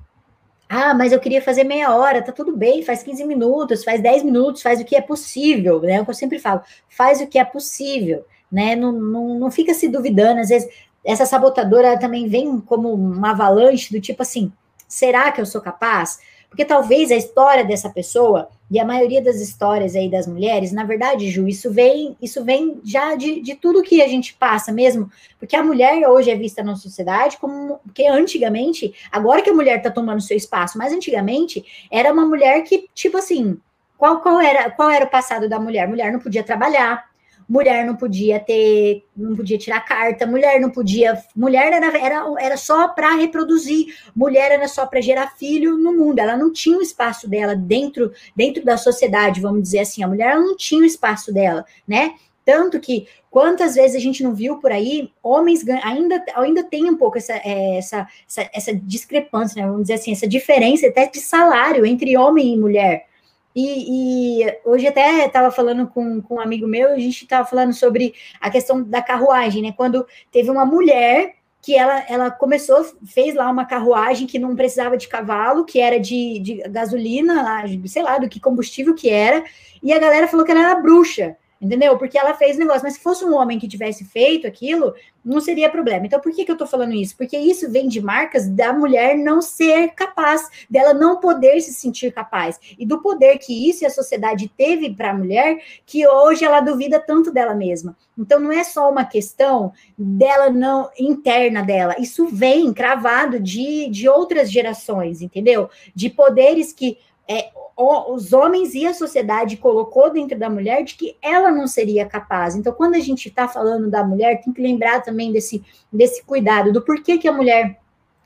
Ah, 0.69 0.95
mas 0.95 1.11
eu 1.11 1.19
queria 1.19 1.43
fazer 1.43 1.65
meia 1.65 1.93
hora, 1.97 2.23
tá 2.23 2.31
tudo 2.31 2.57
bem, 2.57 2.83
faz 2.83 3.03
15 3.03 3.25
minutos, 3.25 3.83
faz 3.83 4.01
10 4.01 4.23
minutos, 4.23 4.63
faz 4.63 4.81
o 4.81 4.85
que 4.85 4.95
é 4.95 5.01
possível, 5.01 5.81
né? 5.81 5.95
É 5.95 6.01
o 6.01 6.05
que 6.05 6.11
eu 6.11 6.15
sempre 6.15 6.39
falo, 6.39 6.61
faz 6.89 7.21
o 7.21 7.27
que 7.27 7.39
é 7.39 7.45
possível, 7.45 8.25
né? 8.53 8.77
Não, 8.77 8.93
não, 8.93 9.39
não 9.39 9.51
fica 9.51 9.75
se 9.75 9.89
duvidando, 9.89 10.41
às 10.41 10.51
vezes 10.51 10.69
essa 11.05 11.27
sabotadora 11.27 11.99
também 11.99 12.29
vem 12.29 12.61
como 12.61 12.93
uma 12.93 13.31
avalanche 13.31 13.93
do 13.93 14.01
tipo 14.01 14.23
assim, 14.23 14.53
será 14.87 15.33
que 15.33 15.41
eu 15.41 15.47
sou 15.47 15.61
capaz? 15.61 16.21
Porque 16.49 16.65
talvez 16.65 17.11
a 17.11 17.17
história 17.17 17.65
dessa 17.65 17.89
pessoa, 17.89 18.49
e 18.71 18.79
a 18.79 18.85
maioria 18.85 19.21
das 19.21 19.41
histórias 19.41 19.97
aí 19.97 20.09
das 20.09 20.27
mulheres, 20.27 20.71
na 20.71 20.85
verdade, 20.85 21.29
Ju, 21.29 21.49
isso 21.49 21.73
vem, 21.73 22.17
isso 22.23 22.45
vem 22.45 22.81
já 22.85 23.17
de, 23.17 23.41
de 23.41 23.57
tudo 23.57 23.83
que 23.83 24.01
a 24.01 24.07
gente 24.07 24.35
passa 24.35 24.71
mesmo, 24.71 25.11
porque 25.39 25.57
a 25.57 25.63
mulher 25.63 26.09
hoje 26.09 26.31
é 26.31 26.37
vista 26.37 26.63
na 26.63 26.77
sociedade 26.77 27.37
como 27.39 27.81
que 27.93 28.07
antigamente, 28.07 28.95
agora 29.11 29.43
que 29.43 29.51
a 29.51 29.55
mulher 29.55 29.79
está 29.79 29.91
tomando 29.91 30.21
seu 30.21 30.37
espaço, 30.37 30.79
mas 30.79 30.93
antigamente 30.93 31.65
era 31.91 32.13
uma 32.13 32.25
mulher 32.25 32.63
que, 32.63 32.89
tipo 32.95 33.19
assim, 33.19 33.59
qual, 33.99 34.21
qual, 34.21 34.41
era, 34.41 34.71
qual 34.71 34.89
era 34.89 35.05
o 35.05 35.11
passado 35.11 35.49
da 35.49 35.59
mulher? 35.59 35.89
Mulher 35.89 36.13
não 36.13 36.21
podia 36.21 36.43
trabalhar, 36.43 37.10
mulher 37.51 37.85
não 37.85 37.97
podia 37.97 38.39
ter, 38.39 39.05
não 39.17 39.35
podia 39.35 39.59
tirar 39.59 39.81
carta, 39.81 40.25
mulher 40.25 40.61
não 40.61 40.71
podia, 40.71 41.21
mulher 41.35 41.73
era, 41.73 41.99
era, 41.99 42.35
era 42.39 42.57
só 42.57 42.87
para 42.87 43.17
reproduzir, 43.17 43.93
mulher 44.15 44.53
era 44.53 44.69
só 44.69 44.87
para 44.87 45.01
gerar 45.01 45.37
filho 45.37 45.77
no 45.77 45.93
mundo, 45.93 46.21
ela 46.21 46.37
não 46.37 46.53
tinha 46.53 46.79
o 46.79 46.83
espaço 46.83 47.29
dela 47.29 47.57
dentro, 47.57 48.13
dentro 48.37 48.65
da 48.65 48.77
sociedade, 48.77 49.41
vamos 49.41 49.63
dizer 49.63 49.81
assim, 49.81 50.01
a 50.05 50.07
mulher 50.07 50.37
não 50.37 50.57
tinha 50.57 50.83
o 50.83 50.87
espaço 50.87 51.35
dela, 51.35 51.65
né? 51.89 52.15
Tanto 52.45 52.79
que 52.79 53.09
quantas 53.29 53.75
vezes 53.75 53.97
a 53.97 54.01
gente 54.01 54.23
não 54.23 54.33
viu 54.33 54.59
por 54.59 54.71
aí, 54.71 55.11
homens 55.21 55.67
ainda, 55.83 56.25
ainda 56.37 56.63
tem 56.63 56.89
um 56.89 56.97
pouco 56.97 57.19
essa, 57.19 57.35
é, 57.35 57.79
essa, 57.79 58.07
essa, 58.29 58.51
essa 58.55 58.75
discrepância, 58.75 59.61
né? 59.61 59.69
vamos 59.69 59.83
dizer 59.83 59.95
assim, 59.95 60.13
essa 60.13 60.27
diferença 60.27 60.87
até 60.87 61.07
de 61.07 61.19
salário 61.19 61.85
entre 61.85 62.17
homem 62.17 62.55
e 62.55 62.57
mulher. 62.57 63.10
E, 63.55 64.43
e, 64.45 64.59
hoje 64.65 64.87
até 64.87 65.27
estava 65.27 65.51
falando 65.51 65.89
com, 65.89 66.23
com 66.23 66.37
um 66.37 66.41
amigo 66.41 66.67
meu, 66.67 66.93
a 66.93 66.99
gente 66.99 67.25
estava 67.25 67.47
falando 67.47 67.73
sobre 67.73 68.15
a 68.41 68.51
questão 68.51 68.83
da 68.83 69.03
carruagem, 69.03 69.63
né? 69.63 69.73
Quando 69.77 70.07
teve 70.31 70.51
uma 70.51 70.65
mulher 70.65 71.35
que 71.63 71.77
ela, 71.77 72.05
ela 72.09 72.31
começou, 72.31 72.85
fez 73.05 73.35
lá 73.35 73.51
uma 73.51 73.67
carruagem 73.67 74.27
que 74.27 74.39
não 74.39 74.57
precisava 74.57 74.97
de 74.97 75.09
cavalo, 75.09 75.65
que 75.65 75.79
era 75.81 76.01
de, 76.01 76.39
de 76.39 76.55
gasolina, 76.69 77.65
sei 77.87 78.03
lá, 78.03 78.19
do 78.19 78.29
que 78.29 78.41
combustível 78.41 78.95
que 78.95 79.11
era, 79.11 79.45
e 79.83 79.93
a 79.93 79.99
galera 79.99 80.27
falou 80.27 80.45
que 80.45 80.53
ela 80.53 80.63
era 80.63 80.81
bruxa 80.81 81.37
entendeu? 81.61 81.97
Porque 81.99 82.19
ela 82.19 82.35
fez 82.35 82.57
negócio. 82.57 82.83
Mas 82.83 82.95
se 82.95 83.01
fosse 83.01 83.25
um 83.25 83.35
homem 83.35 83.59
que 83.59 83.69
tivesse 83.69 84.05
feito 84.05 84.47
aquilo, 84.47 84.95
não 85.23 85.41
seria 85.41 85.69
problema. 85.69 86.07
Então, 86.07 86.19
por 86.19 86.33
que, 86.33 86.45
que 86.45 86.51
eu 86.51 86.57
tô 86.57 86.67
falando 86.67 86.95
isso? 86.95 87.17
Porque 87.17 87.37
isso 87.37 87.71
vem 87.71 87.87
de 87.87 88.01
marcas 88.01 88.49
da 88.49 88.73
mulher 88.73 89.17
não 89.17 89.43
ser 89.43 89.89
capaz, 89.91 90.49
dela 90.71 90.95
não 90.95 91.21
poder 91.21 91.61
se 91.61 91.75
sentir 91.75 92.13
capaz. 92.13 92.59
E 92.79 92.87
do 92.87 93.03
poder 93.03 93.39
que 93.39 93.69
isso 93.69 93.85
e 93.85 93.87
a 93.87 93.91
sociedade 93.91 94.51
teve 94.57 94.95
para 94.95 95.11
a 95.11 95.15
mulher, 95.15 95.59
que 95.85 96.07
hoje 96.07 96.45
ela 96.45 96.61
duvida 96.61 96.99
tanto 96.99 97.31
dela 97.31 97.55
mesma. 97.55 97.97
Então, 98.17 98.41
não 98.41 98.53
é 98.53 98.65
só 98.65 98.91
uma 98.91 99.05
questão 99.05 99.73
dela 99.97 100.49
não 100.49 100.91
interna 100.99 101.63
dela. 101.63 101.97
Isso 101.99 102.27
vem 102.27 102.73
cravado 102.73 103.39
de, 103.39 103.89
de 103.89 104.09
outras 104.09 104.51
gerações, 104.51 105.21
entendeu? 105.21 105.69
De 105.95 106.09
poderes 106.09 106.73
que 106.73 106.99
é, 107.31 107.53
os 107.77 108.33
homens 108.33 108.75
e 108.75 108.85
a 108.85 108.93
sociedade 108.93 109.57
colocou 109.57 110.11
dentro 110.11 110.37
da 110.37 110.51
mulher 110.51 110.83
de 110.83 110.97
que 110.97 111.17
ela 111.23 111.53
não 111.53 111.69
seria 111.69 112.05
capaz. 112.05 112.57
Então, 112.57 112.73
quando 112.73 112.97
a 112.97 112.99
gente 112.99 113.29
está 113.29 113.47
falando 113.47 113.89
da 113.89 114.03
mulher, 114.03 114.43
tem 114.43 114.53
que 114.53 114.61
lembrar 114.61 115.01
também 115.01 115.31
desse, 115.31 115.65
desse 115.93 116.25
cuidado, 116.25 116.73
do 116.73 116.83
porquê 116.83 117.19
que 117.19 117.29
a 117.29 117.33
mulher 117.33 117.79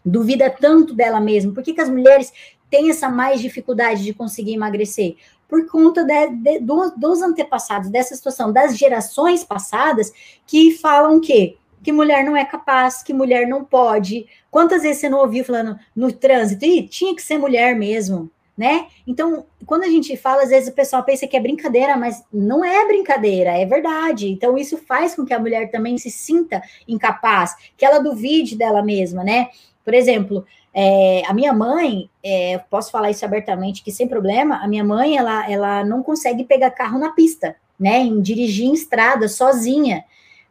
duvida 0.02 0.48
tanto 0.48 0.94
dela 0.94 1.20
mesma, 1.20 1.52
por 1.52 1.62
que, 1.62 1.78
as 1.78 1.90
mulheres 1.90 2.32
têm 2.70 2.88
essa 2.88 3.10
mais 3.10 3.42
dificuldade 3.42 4.02
de 4.02 4.14
conseguir 4.14 4.54
emagrecer? 4.54 5.16
Por 5.46 5.66
conta 5.68 6.02
de, 6.02 6.28
de, 6.30 6.60
do, 6.60 6.90
dos 6.96 7.20
antepassados, 7.20 7.90
dessa 7.90 8.14
situação, 8.16 8.50
das 8.50 8.76
gerações 8.76 9.44
passadas, 9.44 10.10
que 10.46 10.72
falam 10.78 11.20
que 11.20 11.58
que 11.82 11.92
mulher 11.92 12.24
não 12.24 12.34
é 12.34 12.46
capaz, 12.46 13.02
que 13.02 13.12
mulher 13.12 13.46
não 13.46 13.62
pode. 13.62 14.26
Quantas 14.50 14.82
vezes 14.82 15.02
você 15.02 15.08
não 15.10 15.18
ouviu 15.18 15.44
falando 15.44 15.78
no 15.94 16.10
trânsito, 16.10 16.64
e 16.64 16.88
tinha 16.88 17.14
que 17.14 17.20
ser 17.20 17.36
mulher 17.36 17.76
mesmo, 17.76 18.30
né? 18.56 18.86
Então, 19.06 19.46
quando 19.66 19.82
a 19.82 19.88
gente 19.88 20.16
fala, 20.16 20.42
às 20.42 20.50
vezes 20.50 20.68
o 20.68 20.74
pessoal 20.74 21.02
pensa 21.02 21.26
que 21.26 21.36
é 21.36 21.40
brincadeira, 21.40 21.96
mas 21.96 22.22
não 22.32 22.64
é 22.64 22.86
brincadeira, 22.86 23.50
é 23.50 23.66
verdade. 23.66 24.30
Então, 24.30 24.56
isso 24.56 24.78
faz 24.78 25.14
com 25.14 25.24
que 25.24 25.34
a 25.34 25.38
mulher 25.38 25.70
também 25.70 25.98
se 25.98 26.10
sinta 26.10 26.62
incapaz, 26.86 27.54
que 27.76 27.84
ela 27.84 27.98
duvide 27.98 28.56
dela 28.56 28.82
mesma, 28.82 29.24
né? 29.24 29.48
Por 29.84 29.92
exemplo, 29.92 30.46
é, 30.72 31.22
a 31.26 31.34
minha 31.34 31.52
mãe, 31.52 32.08
é, 32.22 32.58
posso 32.70 32.90
falar 32.90 33.10
isso 33.10 33.24
abertamente, 33.24 33.82
que 33.82 33.92
sem 33.92 34.08
problema, 34.08 34.56
a 34.56 34.68
minha 34.68 34.84
mãe, 34.84 35.16
ela, 35.16 35.50
ela 35.50 35.84
não 35.84 36.02
consegue 36.02 36.44
pegar 36.44 36.70
carro 36.70 36.98
na 36.98 37.10
pista, 37.10 37.56
né? 37.78 37.98
Em 37.98 38.20
dirigir 38.20 38.66
em 38.66 38.72
estrada 38.72 39.28
sozinha. 39.28 40.04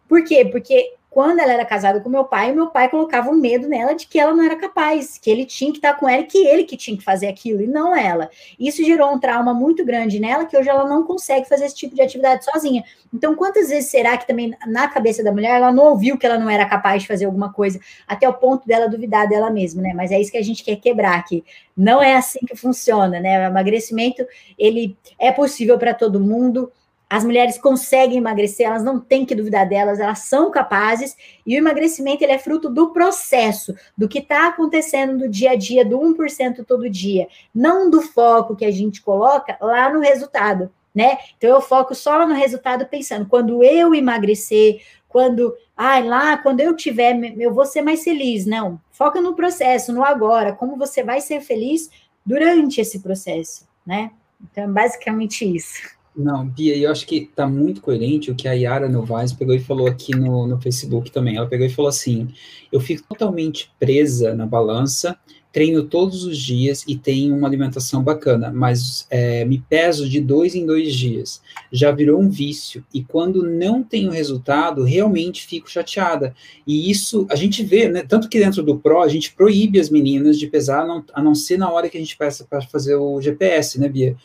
Por 0.08 0.24
quê? 0.24 0.46
Porque 0.46 0.94
quando 1.14 1.38
ela 1.38 1.54
era 1.54 1.64
casada 1.64 2.00
com 2.00 2.10
meu 2.10 2.24
pai, 2.24 2.52
meu 2.52 2.72
pai 2.72 2.90
colocava 2.90 3.30
um 3.30 3.36
medo 3.36 3.68
nela 3.68 3.94
de 3.94 4.08
que 4.08 4.20
ela 4.20 4.34
não 4.34 4.44
era 4.44 4.56
capaz, 4.56 5.20
que 5.20 5.30
ele 5.30 5.46
tinha 5.46 5.72
que 5.72 5.78
estar 5.78 5.94
com 5.94 6.10
ela, 6.10 6.24
que 6.24 6.40
ele 6.40 6.64
que 6.64 6.76
tinha 6.76 6.98
que 6.98 7.04
fazer 7.04 7.28
aquilo 7.28 7.62
e 7.62 7.68
não 7.68 7.96
ela. 7.96 8.32
Isso 8.60 8.84
gerou 8.84 9.14
um 9.14 9.20
trauma 9.20 9.54
muito 9.54 9.86
grande 9.86 10.20
nela, 10.20 10.48
que 10.48 10.58
hoje 10.58 10.70
ela 10.70 10.90
não 10.90 11.04
consegue 11.04 11.48
fazer 11.48 11.66
esse 11.66 11.76
tipo 11.76 11.94
de 11.94 12.02
atividade 12.02 12.44
sozinha. 12.44 12.84
Então, 13.14 13.36
quantas 13.36 13.70
vezes 13.70 13.92
será 13.92 14.18
que 14.18 14.26
também 14.26 14.56
na 14.66 14.88
cabeça 14.88 15.24
da 15.24 15.32
mulher 15.32 15.56
ela 15.58 15.72
não 15.72 15.84
ouviu 15.92 16.18
que 16.18 16.26
ela 16.26 16.40
não 16.40 16.50
era 16.50 16.66
capaz 16.66 17.04
de 17.04 17.08
fazer 17.08 17.26
alguma 17.26 17.54
coisa, 17.54 17.80
até 18.08 18.28
o 18.28 18.34
ponto 18.34 18.68
dela 18.68 18.90
duvidar 18.90 19.30
dela 19.30 19.52
mesma, 19.52 19.84
né? 19.84 19.94
Mas 19.94 20.12
é 20.12 20.20
isso 20.20 20.32
que 20.32 20.38
a 20.40 20.44
gente 20.44 20.64
quer 20.64 20.78
quebrar 20.78 21.20
aqui. 21.20 21.46
Não 21.78 22.02
é 22.02 22.16
assim 22.16 22.40
que 22.40 22.56
funciona, 22.56 23.20
né? 23.20 23.40
O 23.40 23.52
emagrecimento, 23.52 24.26
ele 24.58 24.98
é 25.20 25.32
possível 25.32 25.78
para 25.78 25.94
todo 25.94 26.20
mundo 26.20 26.72
as 27.14 27.24
mulheres 27.24 27.60
conseguem 27.60 28.18
emagrecer, 28.18 28.66
elas 28.66 28.84
não 28.84 29.00
têm 29.00 29.24
que 29.24 29.36
duvidar 29.36 29.70
delas, 29.70 30.00
elas 30.00 30.18
são 30.22 30.50
capazes, 30.50 31.16
e 31.46 31.54
o 31.54 31.60
emagrecimento 31.60 32.24
ele 32.24 32.32
é 32.32 32.40
fruto 32.40 32.72
do 32.72 32.90
processo, 32.90 33.76
do 33.96 34.08
que 34.10 34.18
está 34.18 34.48
acontecendo 34.48 35.16
no 35.16 35.30
dia 35.30 35.52
a 35.52 35.56
dia, 35.56 35.86
do 35.86 36.00
1% 36.00 36.66
todo 36.66 36.90
dia, 36.90 37.28
não 37.54 37.88
do 37.88 38.02
foco 38.02 38.56
que 38.56 38.66
a 38.66 38.72
gente 38.72 39.00
coloca 39.00 39.56
lá 39.62 39.94
no 39.94 40.00
resultado, 40.00 40.72
né? 40.94 41.20
Então 41.38 41.52
eu 41.52 41.62
foco 41.62 41.94
só 41.94 42.18
lá 42.18 42.26
no 42.26 42.34
resultado 42.34 42.88
pensando, 42.88 43.28
quando 43.28 43.64
eu 43.64 43.94
emagrecer, 43.94 44.82
quando, 45.08 45.56
ai, 45.78 46.02
lá, 46.02 46.36
quando 46.40 46.62
eu 46.62 46.76
tiver, 46.76 47.16
eu 47.40 47.54
vou 47.54 47.68
ser 47.68 47.84
mais 47.84 48.04
feliz, 48.04 48.48
não. 48.48 48.82
Foca 48.92 49.22
no 49.22 49.36
processo, 49.36 49.94
no 49.94 50.04
agora, 50.04 50.52
como 50.54 50.78
você 50.78 51.04
vai 51.04 51.22
ser 51.22 51.42
feliz 51.42 51.92
durante 52.26 52.82
esse 52.82 53.02
processo, 53.02 53.68
né? 53.86 54.10
Então, 54.42 54.64
é 54.64 54.68
basicamente 54.68 55.46
isso. 55.46 55.93
Não, 56.16 56.48
Bia, 56.48 56.78
eu 56.78 56.92
acho 56.92 57.08
que 57.08 57.18
está 57.18 57.48
muito 57.48 57.82
coerente 57.82 58.30
o 58.30 58.36
que 58.36 58.48
a 58.48 58.54
Yara 58.54 58.88
Novaes 58.88 59.34
pegou 59.34 59.56
e 59.56 59.60
falou 59.60 59.88
aqui 59.88 60.16
no, 60.16 60.46
no 60.46 60.62
Facebook 60.62 61.12
também. 61.12 61.38
Ela 61.38 61.48
pegou 61.48 61.66
e 61.66 61.70
falou 61.72 61.90
assim: 61.90 62.28
eu 62.72 62.80
fico 62.80 63.04
totalmente 63.08 63.72
presa 63.80 64.36
na 64.36 64.46
balança, 64.46 65.18
treino 65.54 65.84
todos 65.84 66.24
os 66.24 66.38
dias 66.38 66.84
e 66.88 66.96
tenho 66.96 67.36
uma 67.36 67.48
alimentação 67.48 68.04
bacana, 68.04 68.52
mas 68.52 69.08
é, 69.10 69.46
me 69.46 69.60
peso 69.60 70.10
de 70.10 70.20
dois 70.20 70.54
em 70.56 70.66
dois 70.66 70.96
dias. 70.96 71.42
Já 71.72 71.92
virou 71.92 72.20
um 72.20 72.30
vício. 72.30 72.84
E 72.94 73.04
quando 73.04 73.44
não 73.44 73.84
tenho 73.84 74.12
resultado, 74.12 74.84
realmente 74.84 75.46
fico 75.46 75.70
chateada. 75.70 76.36
E 76.66 76.92
isso 76.92 77.28
a 77.30 77.36
gente 77.36 77.64
vê, 77.64 77.88
né? 77.88 78.04
Tanto 78.04 78.30
que 78.30 78.40
dentro 78.40 78.62
do 78.64 78.80
PRO 78.80 79.02
a 79.02 79.08
gente 79.08 79.34
proíbe 79.34 79.80
as 79.80 79.92
meninas 79.92 80.38
de 80.38 80.48
pesar, 80.48 80.82
a 80.84 80.88
não, 80.88 81.06
a 81.14 81.24
não 81.24 81.36
ser 81.36 81.58
na 81.58 81.72
hora 81.72 81.88
que 81.88 81.98
a 81.98 82.02
gente 82.02 82.18
peça 82.18 82.46
para 82.48 82.62
fazer 82.62 82.96
o 82.96 83.22
GPS, 83.22 83.80
né, 83.80 83.88
Bia? 83.88 84.16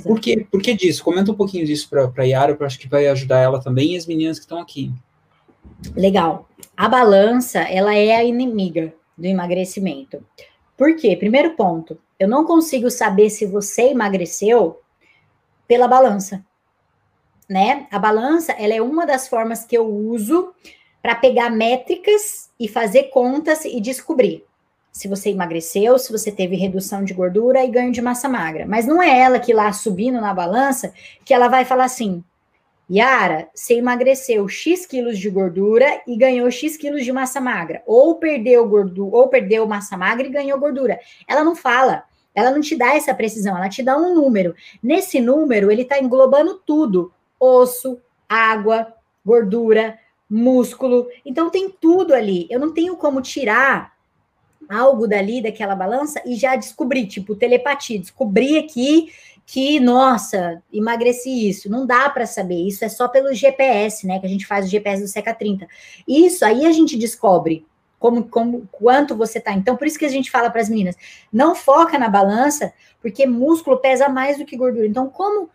Por 0.00 0.18
que, 0.18 0.44
por 0.44 0.62
que 0.62 0.74
disso? 0.74 1.04
Comenta 1.04 1.30
um 1.30 1.34
pouquinho 1.34 1.66
disso 1.66 1.88
para 1.90 2.10
a 2.16 2.22
Yara, 2.22 2.56
que 2.56 2.62
eu 2.62 2.66
acho 2.66 2.78
que 2.78 2.88
vai 2.88 3.08
ajudar 3.08 3.40
ela 3.40 3.60
também 3.60 3.92
e 3.92 3.96
as 3.96 4.06
meninas 4.06 4.38
que 4.38 4.44
estão 4.44 4.58
aqui. 4.58 4.90
Legal. 5.94 6.48
A 6.76 6.88
balança, 6.88 7.60
ela 7.60 7.94
é 7.94 8.16
a 8.16 8.24
inimiga 8.24 8.94
do 9.16 9.26
emagrecimento. 9.26 10.24
Por 10.76 10.96
quê? 10.96 11.14
Primeiro 11.14 11.54
ponto, 11.54 11.98
eu 12.18 12.26
não 12.26 12.44
consigo 12.44 12.90
saber 12.90 13.28
se 13.28 13.44
você 13.44 13.90
emagreceu 13.90 14.80
pela 15.68 15.86
balança, 15.86 16.44
né? 17.48 17.86
A 17.90 17.98
balança, 17.98 18.52
ela 18.52 18.72
é 18.72 18.80
uma 18.80 19.04
das 19.04 19.28
formas 19.28 19.64
que 19.64 19.76
eu 19.76 19.86
uso 19.86 20.54
para 21.02 21.14
pegar 21.14 21.50
métricas 21.50 22.50
e 22.58 22.66
fazer 22.66 23.04
contas 23.04 23.64
e 23.64 23.80
descobrir 23.80 24.44
se 24.92 25.08
você 25.08 25.30
emagreceu, 25.30 25.98
se 25.98 26.12
você 26.12 26.30
teve 26.30 26.54
redução 26.54 27.02
de 27.02 27.14
gordura 27.14 27.64
e 27.64 27.68
ganho 27.68 27.90
de 27.90 28.02
massa 28.02 28.28
magra. 28.28 28.66
Mas 28.68 28.86
não 28.86 29.02
é 29.02 29.18
ela 29.18 29.40
que 29.40 29.54
lá 29.54 29.72
subindo 29.72 30.20
na 30.20 30.34
balança 30.34 30.92
que 31.24 31.32
ela 31.32 31.48
vai 31.48 31.64
falar 31.64 31.86
assim: 31.86 32.22
Yara, 32.90 33.48
você 33.54 33.78
emagreceu 33.78 34.46
X 34.46 34.84
quilos 34.84 35.18
de 35.18 35.30
gordura 35.30 36.02
e 36.06 36.14
ganhou 36.14 36.50
X 36.50 36.76
quilos 36.76 37.04
de 37.04 37.10
massa 37.10 37.40
magra. 37.40 37.82
Ou 37.86 38.16
perdeu 38.16 38.68
gordura, 38.68 39.16
ou 39.16 39.28
perdeu 39.28 39.66
massa 39.66 39.96
magra 39.96 40.26
e 40.26 40.30
ganhou 40.30 40.60
gordura. 40.60 41.00
Ela 41.26 41.42
não 41.42 41.56
fala. 41.56 42.04
Ela 42.34 42.50
não 42.50 42.60
te 42.60 42.76
dá 42.76 42.94
essa 42.94 43.14
precisão, 43.14 43.56
ela 43.56 43.68
te 43.68 43.82
dá 43.82 43.96
um 43.96 44.14
número. 44.14 44.54
Nesse 44.82 45.20
número, 45.20 45.70
ele 45.70 45.82
está 45.82 45.98
englobando 45.98 46.60
tudo: 46.66 47.12
osso, 47.40 47.98
água, 48.28 48.92
gordura, 49.24 49.98
músculo. 50.28 51.08
Então 51.24 51.48
tem 51.48 51.70
tudo 51.70 52.14
ali. 52.14 52.46
Eu 52.50 52.60
não 52.60 52.74
tenho 52.74 52.96
como 52.96 53.22
tirar 53.22 53.91
algo 54.68 55.06
dali, 55.06 55.42
daquela 55.42 55.74
balança, 55.74 56.20
e 56.24 56.34
já 56.36 56.56
descobri, 56.56 57.06
tipo, 57.06 57.34
telepatia, 57.34 57.98
descobri 57.98 58.58
aqui 58.58 59.12
que, 59.44 59.80
nossa, 59.80 60.62
emagreci 60.72 61.48
isso. 61.48 61.70
Não 61.70 61.86
dá 61.86 62.08
para 62.08 62.26
saber, 62.26 62.66
isso 62.66 62.84
é 62.84 62.88
só 62.88 63.08
pelo 63.08 63.34
GPS, 63.34 64.06
né? 64.06 64.18
Que 64.18 64.26
a 64.26 64.28
gente 64.28 64.46
faz 64.46 64.66
o 64.66 64.68
GPS 64.68 65.02
do 65.02 65.08
Seca 65.08 65.34
30. 65.34 65.66
Isso 66.06 66.44
aí 66.44 66.64
a 66.64 66.72
gente 66.72 66.96
descobre 66.96 67.66
como, 67.98 68.24
como 68.24 68.68
quanto 68.72 69.16
você 69.16 69.40
tá. 69.40 69.52
Então, 69.52 69.76
por 69.76 69.86
isso 69.86 69.98
que 69.98 70.04
a 70.04 70.10
gente 70.10 70.30
fala 70.30 70.50
para 70.50 70.60
as 70.60 70.68
meninas, 70.68 70.96
não 71.32 71.54
foca 71.54 71.98
na 71.98 72.08
balança, 72.08 72.72
porque 73.00 73.26
músculo 73.26 73.78
pesa 73.78 74.08
mais 74.08 74.38
do 74.38 74.44
que 74.44 74.56
gordura. 74.56 74.86
Então, 74.86 75.08
como 75.08 75.48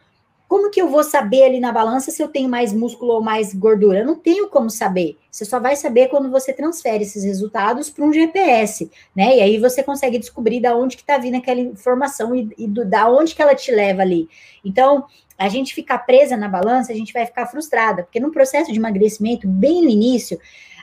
como 0.48 0.72
que 0.72 0.82
eu 0.82 0.88
vou 0.88 1.04
saber 1.04 1.44
ali 1.44 1.60
na 1.60 1.72
balança 1.72 2.10
se 2.10 2.24
eu 2.24 2.28
tenho 2.30 2.48
mais 2.48 2.72
músculo 2.72 3.16
ou 3.16 3.22
mais 3.22 3.54
gordura? 3.54 4.00
Eu 4.00 4.06
não 4.06 4.16
tenho 4.16 4.48
como 4.48 4.70
saber. 4.70 5.18
Você 5.30 5.44
só 5.44 5.60
vai 5.60 5.76
saber 5.76 6.08
quando 6.08 6.32
você 6.32 6.54
transfere 6.54 7.04
esses 7.04 7.24
resultados 7.24 7.90
para 7.90 8.06
um 8.06 8.14
GPS, 8.14 8.90
né? 9.16 9.38
E 9.38 9.42
aí 9.42 9.58
você 9.58 9.84
consegue 9.84 10.18
descobrir 10.18 10.62
da 10.62 10.76
onde 10.76 10.96
que 10.96 11.04
está 11.04 11.18
vindo 11.18 11.36
aquela 11.36 11.60
informação 11.60 12.34
e, 12.34 12.50
e 12.58 12.68
do, 12.68 12.86
da 12.86 13.10
onde 13.10 13.36
que 13.36 13.42
ela 13.42 13.54
te 13.54 13.72
leva 13.72 14.02
ali. 14.02 14.30
Então, 14.64 15.06
a 15.38 15.50
gente 15.50 15.76
ficar 15.76 16.00
presa 16.00 16.38
na 16.38 16.48
balança, 16.48 16.94
a 16.94 16.96
gente 16.96 17.12
vai 17.12 17.26
ficar 17.26 17.46
frustrada, 17.46 18.04
porque 18.04 18.20
no 18.20 18.32
processo 18.32 18.72
de 18.72 18.80
emagrecimento, 18.80 19.48
bem 19.48 19.84
no 19.84 19.90
início, 19.90 20.40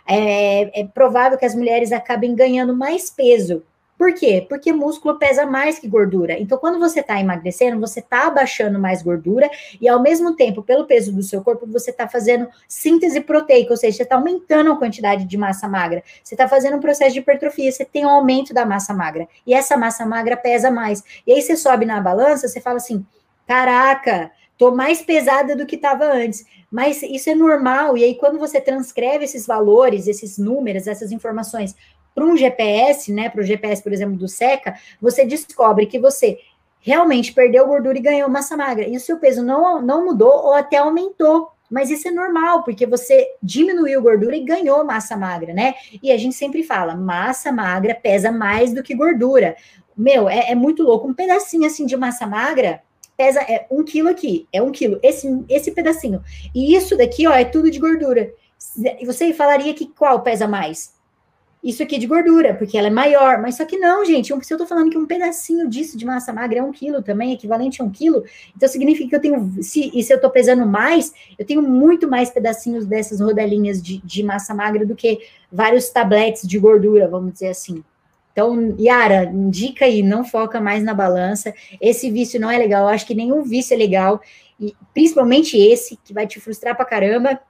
é, 0.07 0.81
é 0.81 0.85
provável 0.87 1.39
que 1.39 1.47
as 1.47 1.55
mulheres 1.55 1.91
acabem 1.91 2.35
ganhando 2.35 2.77
mais 2.77 3.09
peso, 3.09 3.63
por 3.97 4.13
quê? 4.13 4.45
Porque 4.49 4.73
músculo 4.73 5.19
pesa 5.19 5.47
mais 5.47 5.79
que 5.79 5.87
gordura. 5.87 6.39
Então, 6.39 6.59
quando 6.59 6.79
você 6.81 7.01
está 7.01 7.21
emagrecendo, 7.21 7.81
você 7.81 8.01
está 8.01 8.27
abaixando 8.27 8.79
mais 8.79 9.03
gordura 9.03 9.49
e, 9.81 9.89
ao 9.89 10.03
mesmo 10.03 10.35
tempo, 10.35 10.63
pelo 10.63 10.85
peso 10.85 11.13
do 11.13 11.23
seu 11.23 11.43
corpo, 11.43 11.67
você 11.67 11.91
está 11.91 12.09
fazendo 12.09 12.49
síntese 12.69 13.21
proteica, 13.21 13.71
ou 13.71 13.77
seja, 13.77 13.97
você 13.97 14.03
está 14.03 14.17
aumentando 14.17 14.73
a 14.73 14.77
quantidade 14.77 15.25
de 15.25 15.37
massa 15.37 15.69
magra. 15.69 16.03
Você 16.23 16.35
está 16.35 16.49
fazendo 16.49 16.77
um 16.77 16.81
processo 16.81 17.13
de 17.13 17.21
hipertrofia, 17.21 17.71
você 17.71 17.85
tem 17.85 18.05
um 18.05 18.11
aumento 18.11 18.53
da 18.53 18.67
massa 18.67 18.93
magra. 18.93 19.29
E 19.47 19.55
essa 19.55 19.77
massa 19.77 20.05
magra 20.05 20.37
pesa 20.37 20.71
mais. 20.71 21.03
E 21.27 21.33
aí 21.33 21.41
você 21.41 21.57
sobe 21.57 21.87
na 21.87 22.01
balança, 22.01 22.49
você 22.49 22.61
fala 22.61 22.79
assim: 22.79 23.07
caraca, 23.47 24.31
tô 24.59 24.73
mais 24.73 25.03
pesada 25.03 25.55
do 25.55 25.67
que 25.67 25.77
estava 25.77 26.05
antes. 26.05 26.45
Mas 26.71 27.03
isso 27.03 27.31
é 27.31 27.37
normal. 27.37 27.97
E 27.97 28.03
aí, 28.03 28.17
quando 28.17 28.37
você 28.37 28.61
transcreve 28.61 29.25
esses 29.25 29.47
valores, 29.47 30.09
esses 30.09 30.37
números, 30.39 30.89
essas 30.89 31.13
informações 31.13 31.77
para 32.15 32.25
um 32.25 32.37
GPS, 32.37 33.13
né, 33.13 33.29
para 33.29 33.41
o 33.41 33.45
GPS, 33.45 33.83
por 33.83 33.93
exemplo, 33.93 34.17
do 34.17 34.29
SECA, 34.29 34.75
você 35.01 35.25
descobre 35.25 35.87
que 35.87 35.99
você 35.99 36.39
realmente 36.81 37.33
perdeu 37.33 37.67
gordura 37.67 37.99
e 37.99 38.03
ganhou 38.03 38.29
massa 38.29 38.57
magra. 38.57 38.87
E 38.87 38.97
o 38.97 39.01
seu 39.01 39.19
peso 39.19 39.43
não, 39.43 39.81
não 39.81 40.05
mudou 40.05 40.33
ou 40.33 40.53
até 40.53 40.77
aumentou. 40.77 41.51
Mas 41.71 41.91
isso 41.91 42.07
é 42.07 42.11
normal, 42.11 42.63
porque 42.63 42.87
você 42.87 43.27
diminuiu 43.43 44.03
gordura 44.03 44.37
e 44.37 44.45
ganhou 44.45 44.85
massa 44.85 45.17
magra, 45.17 45.55
né? 45.55 45.75
E 46.03 46.13
a 46.13 46.17
gente 46.17 46.37
sempre 46.37 46.63
fala, 46.63 46.95
massa 46.95 47.51
magra 47.51 47.95
pesa 47.95 48.31
mais 48.31 48.73
do 48.73 48.83
que 48.83 48.95
gordura. 48.95 49.57
Meu, 49.97 50.29
é, 50.29 50.51
é 50.51 50.55
muito 50.55 50.83
louco. 50.83 51.09
Um 51.09 51.15
pedacinho 51.15 51.67
assim 51.67 51.87
de 51.87 51.97
massa 51.97 52.27
magra 52.27 52.83
pesa 53.17 53.41
é 53.41 53.67
um 53.71 53.83
quilo 53.83 54.09
aqui, 54.09 54.47
é 54.53 54.61
um 54.61 54.71
quilo, 54.71 54.99
esse, 55.03 55.45
esse 55.49 55.71
pedacinho. 55.71 56.23
E 56.55 56.77
isso 56.77 56.97
daqui, 56.97 57.27
ó, 57.27 57.33
é 57.33 57.45
tudo 57.45 57.71
de 57.71 57.79
gordura. 57.79 58.33
E 59.01 59.07
você 59.07 59.33
falaria 59.33 59.73
que 59.73 59.87
qual 59.87 60.23
pesa 60.23 60.47
mais? 60.47 60.93
Isso 61.65 61.83
aqui 61.83 61.97
de 61.97 62.07
gordura, 62.07 62.55
porque 62.55 62.77
ela 62.77 62.89
é 62.89 62.91
maior. 62.91 63.41
Mas 63.41 63.57
só 63.57 63.65
que 63.65 63.79
não, 63.79 64.05
gente. 64.05 64.35
se 64.45 64.53
eu 64.53 64.59
tô 64.59 64.67
falando 64.67 64.91
que 64.91 64.99
um 64.99 65.07
pedacinho 65.07 65.67
disso 65.67 65.97
de 65.97 66.05
massa 66.05 66.31
magra 66.31 66.59
é 66.59 66.63
um 66.63 66.71
quilo 66.71 67.03
também, 67.03 67.33
equivalente 67.33 67.81
a 67.81 67.85
um 67.85 67.91
quilo, 67.91 68.23
então 68.55 68.69
significa 68.69 69.09
que 69.09 69.17
eu 69.17 69.21
tenho. 69.21 69.63
Se, 69.63 69.91
e 69.95 70.03
se 70.03 70.13
eu 70.13 70.21
tô 70.21 70.29
pesando 70.29 70.67
mais, 70.67 71.15
eu 71.39 71.47
tenho 71.47 71.63
muito 71.63 72.07
mais 72.07 72.29
pedacinhos 72.29 72.85
dessas 72.85 73.19
rodelinhas 73.19 73.83
de, 73.83 73.99
de 74.05 74.23
massa 74.23 74.53
magra 74.55 74.85
do 74.85 74.95
que 74.95 75.21
vários 75.51 75.89
tabletes 75.89 76.47
de 76.47 76.59
gordura, 76.59 77.09
vamos 77.09 77.33
dizer 77.33 77.49
assim. 77.49 77.83
Então, 78.31 78.75
Yara, 78.79 79.25
indica 79.25 79.87
aí, 79.87 80.03
não 80.03 80.25
foca 80.25 80.61
mais 80.61 80.83
na 80.83 80.93
balança. 80.93 81.55
Esse 81.81 82.11
vício 82.11 82.39
não 82.41 82.51
é 82.51 82.59
legal. 82.59 82.83
Eu 82.83 82.89
acho 82.89 83.07
que 83.07 83.15
nenhum 83.15 83.43
vício 83.43 83.73
é 83.73 83.77
legal. 83.77 84.21
E 84.61 84.75
principalmente 84.93 85.57
esse, 85.57 85.97
que 86.05 86.13
vai 86.13 86.27
te 86.27 86.41
frustrar 86.41 86.77
pra 86.77 86.85
caramba 86.85 87.41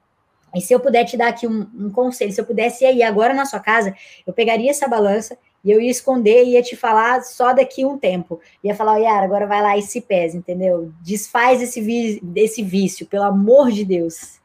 e 0.55 0.61
se 0.61 0.73
eu 0.73 0.81
puder 0.81 1.05
te 1.05 1.17
dar 1.17 1.29
aqui 1.29 1.47
um, 1.47 1.67
um, 1.75 1.90
conselho, 1.90 2.33
se 2.33 2.40
eu 2.40 2.45
pudesse 2.45 2.85
ir 2.85 2.88
aí 2.88 3.03
agora 3.03 3.35
na 3.35 3.45
sua 3.45 3.61
casa, 3.61 3.95
eu 4.27 4.33
pegaria 4.33 4.71
essa 4.71 4.87
balança 4.87 5.37
e 5.64 5.71
eu 5.71 5.81
ia 5.81 5.90
esconder 5.90 6.45
e 6.45 6.53
ia 6.53 6.62
te 6.62 6.77
falar 6.77 7.23
só 7.23 7.53
daqui 7.53 7.85
um 7.85 7.99
tempo. 7.99 8.40
Ia 8.62 8.75
falar, 8.75 8.99
Yara, 8.99 9.25
agora 9.25 9.47
vai 9.47 9.62
lá 9.62 9.77
e 9.77 9.83
se 9.83 10.01
pesa, 10.01 10.37
entendeu? 10.37 10.93
Desfaz 11.03 11.62
esse, 11.62 11.81
vi 11.81 12.23
esse 12.37 12.62
vício, 12.62 13.07
pelo 13.07 13.25
amor 13.25 13.71
de 13.73 13.85
Deus. 13.85 14.45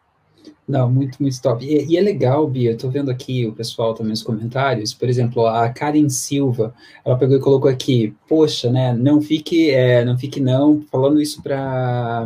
Não, 0.69 0.89
muito, 0.89 1.17
muito 1.19 1.41
top. 1.41 1.65
E, 1.65 1.85
e, 1.87 1.97
é 1.97 2.01
legal, 2.01 2.47
Bia, 2.47 2.71
eu 2.71 2.77
tô 2.77 2.89
vendo 2.89 3.09
aqui 3.09 3.47
o 3.47 3.53
pessoal 3.53 3.95
também 3.95 4.11
nos 4.11 4.21
comentários, 4.21 4.93
por 4.93 5.09
exemplo, 5.09 5.47
a 5.47 5.67
Karen 5.69 6.07
Silva, 6.09 6.75
ela 7.03 7.17
pegou 7.17 7.35
e 7.35 7.39
colocou 7.39 7.69
aqui, 7.69 8.15
poxa, 8.27 8.69
né, 8.69 8.93
não 8.93 9.19
fique, 9.19 9.71
é, 9.71 10.05
não 10.05 10.15
fique 10.15 10.39
não, 10.39 10.83
falando 10.91 11.19
isso 11.19 11.41
para 11.41 12.23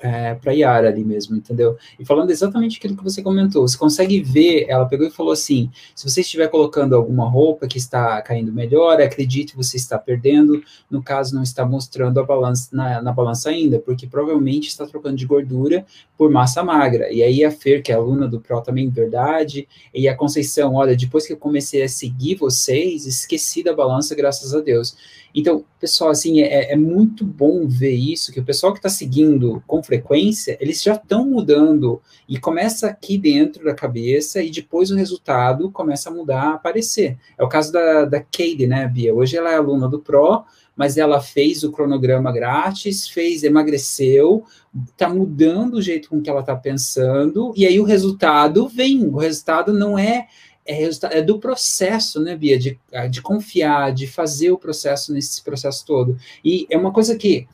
é, 0.00 0.34
para 0.34 0.52
Yara 0.52 0.88
ali 0.88 1.04
mesmo, 1.04 1.36
entendeu? 1.36 1.76
E 1.98 2.04
falando 2.04 2.30
exatamente 2.30 2.78
aquilo 2.78 2.96
que 2.96 3.02
você 3.02 3.22
comentou, 3.22 3.66
você 3.66 3.76
consegue 3.76 4.20
ver, 4.20 4.66
ela 4.68 4.86
pegou 4.86 5.06
e 5.06 5.10
falou 5.10 5.32
assim: 5.32 5.70
se 5.94 6.08
você 6.08 6.20
estiver 6.20 6.48
colocando 6.48 6.94
alguma 6.94 7.28
roupa 7.28 7.66
que 7.66 7.78
está 7.78 8.20
caindo 8.22 8.52
melhor, 8.52 9.00
acredite, 9.00 9.56
você 9.56 9.76
está 9.76 9.98
perdendo, 9.98 10.62
no 10.90 11.02
caso, 11.02 11.34
não 11.34 11.42
está 11.42 11.66
mostrando 11.66 12.20
a 12.20 12.24
balança 12.24 12.68
na, 12.72 13.02
na 13.02 13.12
balança 13.12 13.50
ainda, 13.50 13.78
porque 13.78 14.06
provavelmente 14.06 14.68
está 14.68 14.86
trocando 14.86 15.16
de 15.16 15.26
gordura 15.26 15.84
por 16.16 16.30
massa 16.30 16.62
magra. 16.62 17.12
E 17.12 17.22
aí 17.22 17.44
a 17.44 17.50
Fer, 17.50 17.82
que 17.82 17.92
é 17.92 17.94
aluna 17.94 18.28
do 18.28 18.40
Pro 18.40 18.60
também, 18.60 18.88
verdade, 18.88 19.68
e 19.92 20.08
a 20.08 20.16
Conceição, 20.16 20.74
olha, 20.74 20.96
depois 20.96 21.26
que 21.26 21.32
eu 21.32 21.36
comecei 21.36 21.82
a 21.82 21.88
seguir 21.88 22.36
vocês, 22.36 23.06
esqueci 23.06 23.62
da 23.62 23.74
balança, 23.74 24.14
graças 24.14 24.54
a 24.54 24.60
Deus. 24.60 24.96
Então, 25.34 25.64
pessoal, 25.78 26.10
assim, 26.10 26.40
é, 26.40 26.72
é 26.72 26.76
muito 26.76 27.24
bom 27.24 27.66
ver 27.66 27.94
isso, 27.94 28.32
que 28.32 28.40
o 28.40 28.44
pessoal 28.44 28.72
que 28.72 28.78
está 28.78 28.88
seguindo 28.88 29.62
com 29.66 29.82
frequência, 29.88 30.58
eles 30.60 30.82
já 30.82 30.92
estão 30.92 31.24
mudando 31.24 32.02
e 32.28 32.38
começa 32.38 32.88
aqui 32.88 33.16
dentro 33.16 33.64
da 33.64 33.74
cabeça 33.74 34.42
e 34.42 34.50
depois 34.50 34.90
o 34.90 34.94
resultado 34.94 35.70
começa 35.70 36.10
a 36.10 36.12
mudar, 36.12 36.42
a 36.42 36.54
aparecer. 36.54 37.16
É 37.38 37.42
o 37.42 37.48
caso 37.48 37.72
da, 37.72 38.04
da 38.04 38.20
Katie, 38.20 38.66
né, 38.66 38.86
Bia? 38.86 39.14
Hoje 39.14 39.38
ela 39.38 39.50
é 39.50 39.56
aluna 39.56 39.88
do 39.88 39.98
Pro, 39.98 40.44
mas 40.76 40.98
ela 40.98 41.22
fez 41.22 41.64
o 41.64 41.72
cronograma 41.72 42.30
grátis, 42.30 43.08
fez, 43.08 43.42
emagreceu, 43.42 44.44
está 44.90 45.08
mudando 45.08 45.74
o 45.74 45.82
jeito 45.82 46.10
com 46.10 46.20
que 46.20 46.28
ela 46.28 46.40
está 46.40 46.54
pensando, 46.54 47.54
e 47.56 47.66
aí 47.66 47.80
o 47.80 47.84
resultado 47.84 48.68
vem. 48.68 49.06
O 49.06 49.16
resultado 49.16 49.72
não 49.72 49.98
é 49.98 50.28
é, 50.66 50.82
é 51.18 51.22
do 51.22 51.38
processo, 51.38 52.20
né, 52.20 52.36
Bia, 52.36 52.58
de, 52.58 52.78
de 53.10 53.22
confiar, 53.22 53.90
de 53.90 54.06
fazer 54.06 54.50
o 54.50 54.58
processo 54.58 55.14
nesse 55.14 55.42
processo 55.42 55.82
todo. 55.86 56.18
E 56.44 56.66
é 56.68 56.76
uma 56.76 56.92
coisa 56.92 57.16
que, 57.16 57.48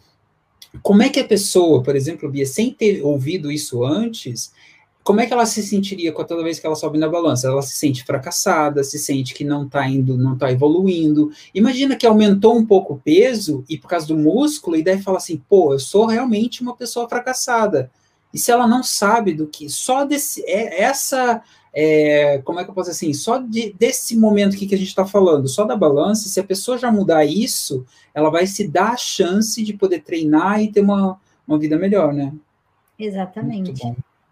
como 0.83 1.03
é 1.03 1.09
que 1.09 1.21
a 1.21 1.25
pessoa, 1.25 1.83
por 1.83 1.97
exemplo, 1.97 2.31
Bia, 2.31 2.47
sem 2.47 2.73
ter 2.73 3.03
ouvido 3.03 3.51
isso 3.51 3.85
antes, 3.85 4.53
como 5.05 5.21
é 5.21 5.27
que 5.27 5.35
ela 5.35 5.45
se 5.45 5.63
sentiria 5.63 6.13
toda 6.13 6.43
vez 6.43 6.59
que 6.59 6.67
ela 6.67 6.75
sobe 6.75 6.97
na 6.99 7.09
balança? 7.09 7.47
Ela 7.47 7.61
se 7.61 7.77
sente 7.77 8.03
fracassada, 8.05 8.83
se 8.83 8.99
sente 8.99 9.35
que 9.35 9.45
não 9.45 9.67
está 9.67 9.87
indo, 9.87 10.17
não 10.17 10.33
está 10.33 10.51
evoluindo. 10.51 11.31
Imagina 11.55 11.95
que 11.95 12.07
aumentou 12.07 12.57
um 12.57 12.65
pouco 12.65 12.95
o 12.95 12.99
peso 12.99 13.63
e 13.69 13.77
por 13.77 13.89
causa 13.89 14.07
do 14.07 14.17
músculo, 14.17 14.77
e 14.77 14.83
daí 14.83 15.03
fala 15.03 15.19
assim, 15.19 15.37
pô, 15.47 15.75
eu 15.75 15.79
sou 15.79 16.07
realmente 16.07 16.63
uma 16.63 16.75
pessoa 16.75 17.07
fracassada. 17.07 17.91
E 18.33 18.39
se 18.39 18.51
ela 18.51 18.67
não 18.67 18.83
sabe 18.83 19.35
do 19.35 19.47
que, 19.47 19.69
só 19.69 20.05
desse, 20.05 20.43
é, 20.47 20.83
essa 20.83 21.43
é, 21.75 22.39
como 22.45 22.61
é 22.61 22.65
que 22.65 22.71
eu 22.71 22.75
posso 22.75 22.89
dizer 22.89 23.07
assim, 23.07 23.13
só 23.13 23.39
de, 23.39 23.75
desse 23.79 24.17
momento 24.17 24.57
que, 24.57 24.67
que 24.67 24.75
a 24.75 24.79
gente 24.79 24.89
está 24.89 25.05
falando, 25.05 25.49
só 25.49 25.65
da 25.65 25.77
balança, 25.77 26.29
se 26.29 26.39
a 26.39 26.45
pessoa 26.45 26.79
já 26.79 26.91
mudar 26.93 27.25
isso, 27.25 27.85
ela 28.15 28.31
vai 28.31 28.47
se 28.47 28.69
dar 28.69 28.93
a 28.93 28.97
chance 28.97 29.63
de 29.63 29.75
poder 29.75 30.01
treinar 30.03 30.63
e 30.63 30.71
ter 30.71 30.81
uma, 30.81 31.21
uma 31.47 31.59
vida 31.59 31.77
melhor, 31.77 32.15
né? 32.15 32.33
Exatamente. 32.99 33.83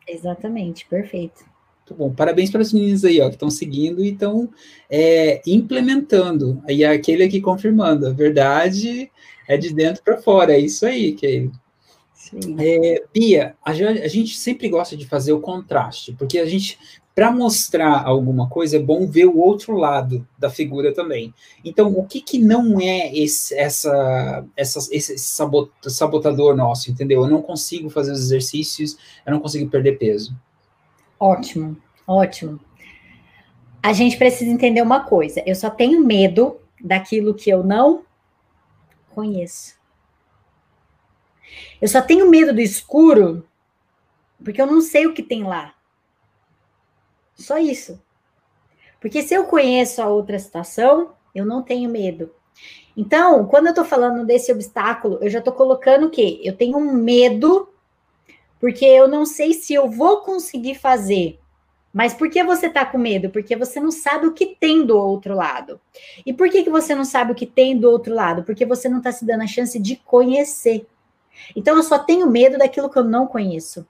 Exatamente, 0.07 0.87
perfeito. 0.87 1.45
Muito 1.81 1.95
bom. 1.95 2.15
Parabéns 2.15 2.51
para 2.51 2.61
as 2.61 2.73
meninas 2.73 3.05
aí, 3.05 3.21
ó, 3.21 3.29
que 3.29 3.35
estão 3.35 3.51
seguindo 3.51 4.05
e 4.05 4.11
estão 4.11 4.49
é, 4.89 5.43
implementando. 5.45 6.63
Aí 6.67 6.85
aquele 6.85 7.25
aqui 7.25 7.41
confirmando, 7.41 8.07
a 8.07 8.13
verdade 8.13 9.11
é 9.49 9.57
de 9.57 9.75
dentro 9.75 10.03
para 10.05 10.23
fora, 10.23 10.53
é 10.53 10.61
isso 10.61 10.87
aí, 10.87 11.13
que 11.13 11.51
é, 12.59 13.03
Bia, 13.13 13.57
a 13.65 13.75
gente 13.75 14.37
sempre 14.37 14.69
gosta 14.69 14.97
de 14.97 15.07
fazer 15.07 15.33
o 15.33 15.41
contraste, 15.41 16.13
porque 16.13 16.39
a 16.39 16.47
gente 16.47 16.79
para 17.15 17.31
mostrar 17.31 18.05
alguma 18.05 18.49
coisa, 18.49 18.77
é 18.77 18.81
bom 18.81 19.07
ver 19.07 19.27
o 19.27 19.39
outro 19.39 19.77
lado 19.77 20.27
da 20.39 20.49
figura 20.49 20.95
também. 20.95 21.35
Então, 21.65 21.93
o 21.93 22.07
que, 22.07 22.21
que 22.21 22.39
não 22.39 22.81
é 22.81 23.15
esse, 23.15 23.55
essa, 23.55 24.45
essa, 24.57 24.79
esse 24.91 25.19
sabotador 25.19 26.57
nosso, 26.57 26.91
entendeu? 26.91 27.23
Eu 27.23 27.31
não 27.31 27.43
consigo 27.43 27.91
fazer 27.91 28.13
os 28.13 28.21
exercícios, 28.21 28.97
eu 29.27 29.33
não 29.33 29.41
consigo 29.41 29.71
perder 29.71 29.99
peso. 29.99 30.35
Ótimo, 31.21 31.77
ótimo. 32.07 32.59
A 33.83 33.93
gente 33.93 34.17
precisa 34.17 34.51
entender 34.51 34.81
uma 34.81 35.01
coisa: 35.01 35.43
eu 35.45 35.55
só 35.55 35.69
tenho 35.69 36.05
medo 36.05 36.57
daquilo 36.81 37.35
que 37.35 37.51
eu 37.51 37.63
não 37.63 38.05
conheço. 39.15 39.75
Eu 41.81 41.89
só 41.89 42.01
tenho 42.01 42.31
medo 42.31 42.55
do 42.55 42.61
escuro 42.61 43.47
porque 44.43 44.61
eu 44.61 44.67
não 44.67 44.81
sei 44.81 45.07
o 45.07 45.13
que 45.13 45.23
tem 45.23 45.45
lá. 45.45 45.75
Só 47.35 47.59
isso. 47.59 48.01
Porque 49.01 49.23
se 49.23 49.35
eu 49.35 49.45
conheço 49.45 50.01
a 50.01 50.09
outra 50.09 50.39
situação, 50.39 51.13
eu 51.35 51.45
não 51.45 51.63
tenho 51.63 51.91
medo. 51.91 52.31
Então, 52.97 53.47
quando 53.47 53.67
eu 53.67 53.71
estou 53.71 53.85
falando 53.85 54.25
desse 54.25 54.53
obstáculo, 54.53 55.19
eu 55.21 55.31
já 55.31 55.39
estou 55.39 55.53
colocando 55.53 56.07
o 56.07 56.11
quê? 56.11 56.41
Eu 56.45 56.57
tenho 56.57 56.77
um 56.77 56.93
medo, 56.93 57.69
porque 58.61 58.85
eu 58.85 59.09
não 59.09 59.25
sei 59.25 59.55
se 59.55 59.75
eu 59.75 59.91
vou 59.91 60.19
conseguir 60.19 60.75
fazer. 60.75 61.39
Mas 61.93 62.15
por 62.15 62.31
que 62.31 62.43
você 62.43 62.69
está 62.69 62.87
com 62.87 62.97
medo? 62.97 63.29
Porque 63.29 63.55
você 63.55 63.79
não 63.79 63.91
sabe 63.91 64.27
o 64.27 64.33
que 64.33 64.47
tem 64.47 64.85
do 64.87 64.97
outro 64.97 65.35
lado. 65.35 65.81
E 66.25 66.33
por 66.33 66.49
que, 66.49 66.63
que 66.63 66.71
você 66.71 66.95
não 66.95 67.05
sabe 67.05 67.33
o 67.33 67.35
que 67.35 67.45
tem 67.45 67.79
do 67.79 67.91
outro 67.91 68.15
lado? 68.15 68.43
Porque 68.45 68.65
você 68.65 68.89
não 68.89 68.99
está 68.99 69.13
se 69.13 69.27
dando 69.27 69.43
a 69.43 69.47
chance 69.47 69.79
de 69.79 69.97
conhecer. 69.97 70.87
Então 71.55 71.77
eu 71.77 71.83
só 71.83 71.99
tenho 71.99 72.31
medo 72.31 72.57
daquilo 72.57 72.89
que 72.89 72.99
eu 72.99 73.05
não 73.05 73.27
conheço. 73.27 73.87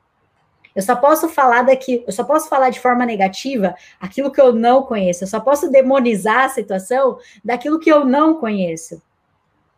Eu 0.74 0.82
só 0.82 0.96
posso 0.96 1.28
falar 1.28 1.62
daqui, 1.62 2.02
eu 2.06 2.12
só 2.12 2.24
posso 2.24 2.48
falar 2.48 2.70
de 2.70 2.80
forma 2.80 3.04
negativa 3.04 3.74
aquilo 4.00 4.30
que 4.30 4.40
eu 4.40 4.52
não 4.52 4.82
conheço. 4.82 5.24
Eu 5.24 5.28
só 5.28 5.40
posso 5.40 5.70
demonizar 5.70 6.44
a 6.44 6.48
situação 6.48 7.18
daquilo 7.44 7.78
que 7.78 7.90
eu 7.92 8.04
não 8.04 8.34
conheço. 8.34 9.02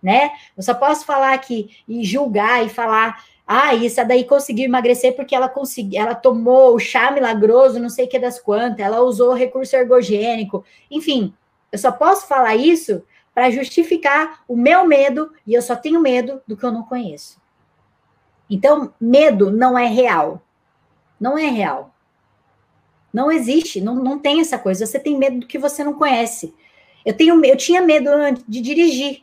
Né? 0.02 0.30
Eu 0.56 0.62
só 0.62 0.74
posso 0.74 1.04
falar 1.04 1.32
aqui 1.32 1.78
e 1.88 2.04
julgar 2.04 2.64
e 2.64 2.68
falar, 2.68 3.24
ah, 3.46 3.74
isso 3.74 4.04
daí 4.06 4.24
conseguiu 4.24 4.66
emagrecer 4.66 5.16
porque 5.16 5.34
ela 5.34 5.48
conseguiu, 5.48 6.00
ela 6.00 6.14
tomou 6.14 6.74
o 6.74 6.78
chá 6.78 7.10
milagroso, 7.10 7.80
não 7.80 7.88
sei 7.88 8.04
o 8.04 8.08
que 8.08 8.18
das 8.18 8.38
quantas, 8.38 8.80
ela 8.80 9.00
usou 9.00 9.34
recurso 9.34 9.74
ergogênico. 9.74 10.64
Enfim, 10.90 11.34
eu 11.72 11.78
só 11.78 11.90
posso 11.90 12.26
falar 12.26 12.54
isso 12.54 13.02
para 13.34 13.50
justificar 13.50 14.42
o 14.46 14.56
meu 14.56 14.86
medo 14.86 15.32
e 15.46 15.54
eu 15.54 15.60
só 15.60 15.74
tenho 15.74 16.00
medo 16.00 16.40
do 16.46 16.56
que 16.56 16.64
eu 16.64 16.70
não 16.70 16.84
conheço. 16.84 17.42
Então, 18.48 18.94
medo 19.00 19.50
não 19.50 19.76
é 19.76 19.86
real. 19.86 20.40
Não 21.24 21.38
é 21.38 21.46
real. 21.46 21.94
Não 23.10 23.32
existe, 23.32 23.80
não, 23.80 23.94
não 23.94 24.18
tem 24.18 24.42
essa 24.42 24.58
coisa. 24.58 24.84
Você 24.84 24.98
tem 24.98 25.16
medo 25.16 25.40
do 25.40 25.46
que 25.46 25.56
você 25.56 25.82
não 25.82 25.94
conhece. 25.94 26.54
Eu, 27.02 27.16
tenho, 27.16 27.42
eu 27.42 27.56
tinha 27.56 27.80
medo 27.80 28.10
de 28.46 28.60
dirigir. 28.60 29.22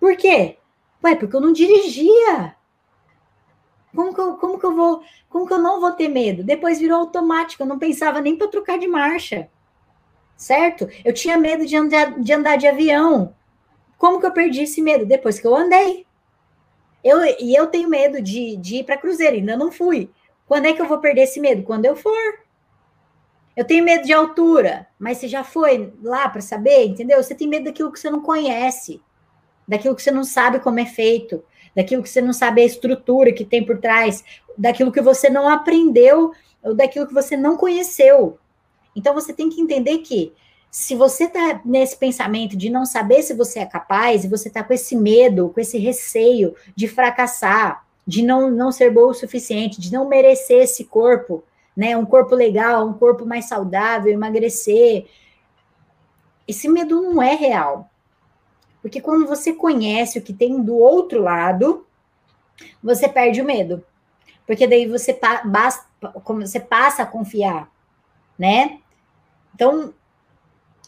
Por 0.00 0.16
quê? 0.16 0.58
Ué, 1.04 1.14
porque 1.14 1.36
eu 1.36 1.40
não 1.40 1.52
dirigia. 1.52 2.56
Como 3.94 4.12
que, 4.12 4.20
eu, 4.20 4.34
como 4.34 4.58
que 4.58 4.66
eu 4.66 4.74
vou, 4.74 5.04
como 5.28 5.46
que 5.46 5.52
eu 5.52 5.60
não 5.60 5.80
vou 5.80 5.92
ter 5.92 6.08
medo? 6.08 6.42
Depois 6.42 6.80
virou 6.80 6.98
automático, 6.98 7.62
eu 7.62 7.68
não 7.68 7.78
pensava 7.78 8.20
nem 8.20 8.34
para 8.34 8.48
trocar 8.48 8.76
de 8.76 8.88
marcha. 8.88 9.48
Certo? 10.36 10.88
Eu 11.04 11.14
tinha 11.14 11.38
medo 11.38 11.64
de 11.64 11.76
andar, 11.76 12.18
de 12.18 12.32
andar 12.32 12.56
de 12.56 12.66
avião. 12.66 13.32
Como 13.96 14.18
que 14.18 14.26
eu 14.26 14.32
perdi 14.32 14.62
esse 14.62 14.82
medo? 14.82 15.06
Depois 15.06 15.38
que 15.38 15.46
eu 15.46 15.54
andei. 15.54 16.04
Eu, 17.04 17.24
e 17.38 17.54
eu 17.54 17.68
tenho 17.68 17.88
medo 17.88 18.20
de, 18.20 18.56
de 18.56 18.78
ir 18.78 18.84
para 18.84 18.98
cruzeiro, 18.98 19.36
ainda 19.36 19.56
não 19.56 19.70
fui. 19.70 20.10
Quando 20.48 20.64
é 20.64 20.72
que 20.72 20.80
eu 20.80 20.88
vou 20.88 20.98
perder 20.98 21.24
esse 21.24 21.38
medo? 21.38 21.62
Quando 21.62 21.84
eu 21.84 21.94
for. 21.94 22.40
Eu 23.54 23.64
tenho 23.66 23.84
medo 23.84 24.06
de 24.06 24.12
altura, 24.12 24.86
mas 24.98 25.18
você 25.18 25.28
já 25.28 25.44
foi 25.44 25.92
lá 26.02 26.28
para 26.28 26.40
saber, 26.40 26.86
entendeu? 26.86 27.22
Você 27.22 27.34
tem 27.34 27.46
medo 27.46 27.64
daquilo 27.64 27.92
que 27.92 28.00
você 28.00 28.08
não 28.08 28.22
conhece, 28.22 29.02
daquilo 29.66 29.94
que 29.94 30.02
você 30.02 30.12
não 30.12 30.24
sabe 30.24 30.60
como 30.60 30.80
é 30.80 30.86
feito, 30.86 31.44
daquilo 31.74 32.02
que 32.02 32.08
você 32.08 32.22
não 32.22 32.32
sabe 32.32 32.62
a 32.62 32.64
estrutura 32.64 33.32
que 33.32 33.44
tem 33.44 33.66
por 33.66 33.78
trás, 33.78 34.24
daquilo 34.56 34.92
que 34.92 35.00
você 35.00 35.28
não 35.28 35.48
aprendeu, 35.48 36.32
ou 36.62 36.74
daquilo 36.74 37.06
que 37.06 37.14
você 37.14 37.36
não 37.36 37.56
conheceu. 37.56 38.38
Então 38.94 39.12
você 39.12 39.32
tem 39.32 39.50
que 39.50 39.60
entender 39.60 39.98
que 39.98 40.32
se 40.70 40.94
você 40.94 41.24
está 41.24 41.60
nesse 41.64 41.96
pensamento 41.96 42.56
de 42.56 42.70
não 42.70 42.86
saber 42.86 43.22
se 43.22 43.34
você 43.34 43.58
é 43.58 43.66
capaz, 43.66 44.24
e 44.24 44.28
você 44.28 44.48
está 44.48 44.62
com 44.62 44.72
esse 44.72 44.96
medo, 44.96 45.50
com 45.50 45.60
esse 45.60 45.78
receio 45.78 46.54
de 46.76 46.86
fracassar, 46.86 47.87
de 48.08 48.22
não, 48.22 48.50
não 48.50 48.72
ser 48.72 48.90
boa 48.90 49.08
o 49.08 49.14
suficiente, 49.14 49.78
de 49.78 49.92
não 49.92 50.08
merecer 50.08 50.62
esse 50.62 50.86
corpo, 50.86 51.44
né? 51.76 51.94
Um 51.94 52.06
corpo 52.06 52.34
legal, 52.34 52.88
um 52.88 52.94
corpo 52.94 53.26
mais 53.26 53.44
saudável, 53.44 54.10
emagrecer. 54.10 55.06
Esse 56.46 56.70
medo 56.70 57.02
não 57.02 57.22
é 57.22 57.34
real. 57.34 57.90
Porque 58.80 58.98
quando 58.98 59.26
você 59.26 59.52
conhece 59.52 60.18
o 60.18 60.22
que 60.22 60.32
tem 60.32 60.62
do 60.62 60.74
outro 60.74 61.20
lado, 61.20 61.86
você 62.82 63.06
perde 63.06 63.42
o 63.42 63.44
medo. 63.44 63.84
Porque 64.46 64.66
daí 64.66 64.88
você, 64.88 65.12
pa 65.12 65.42
você 66.26 66.58
passa 66.58 67.02
a 67.02 67.06
confiar, 67.06 67.70
né? 68.38 68.78
Então, 69.54 69.92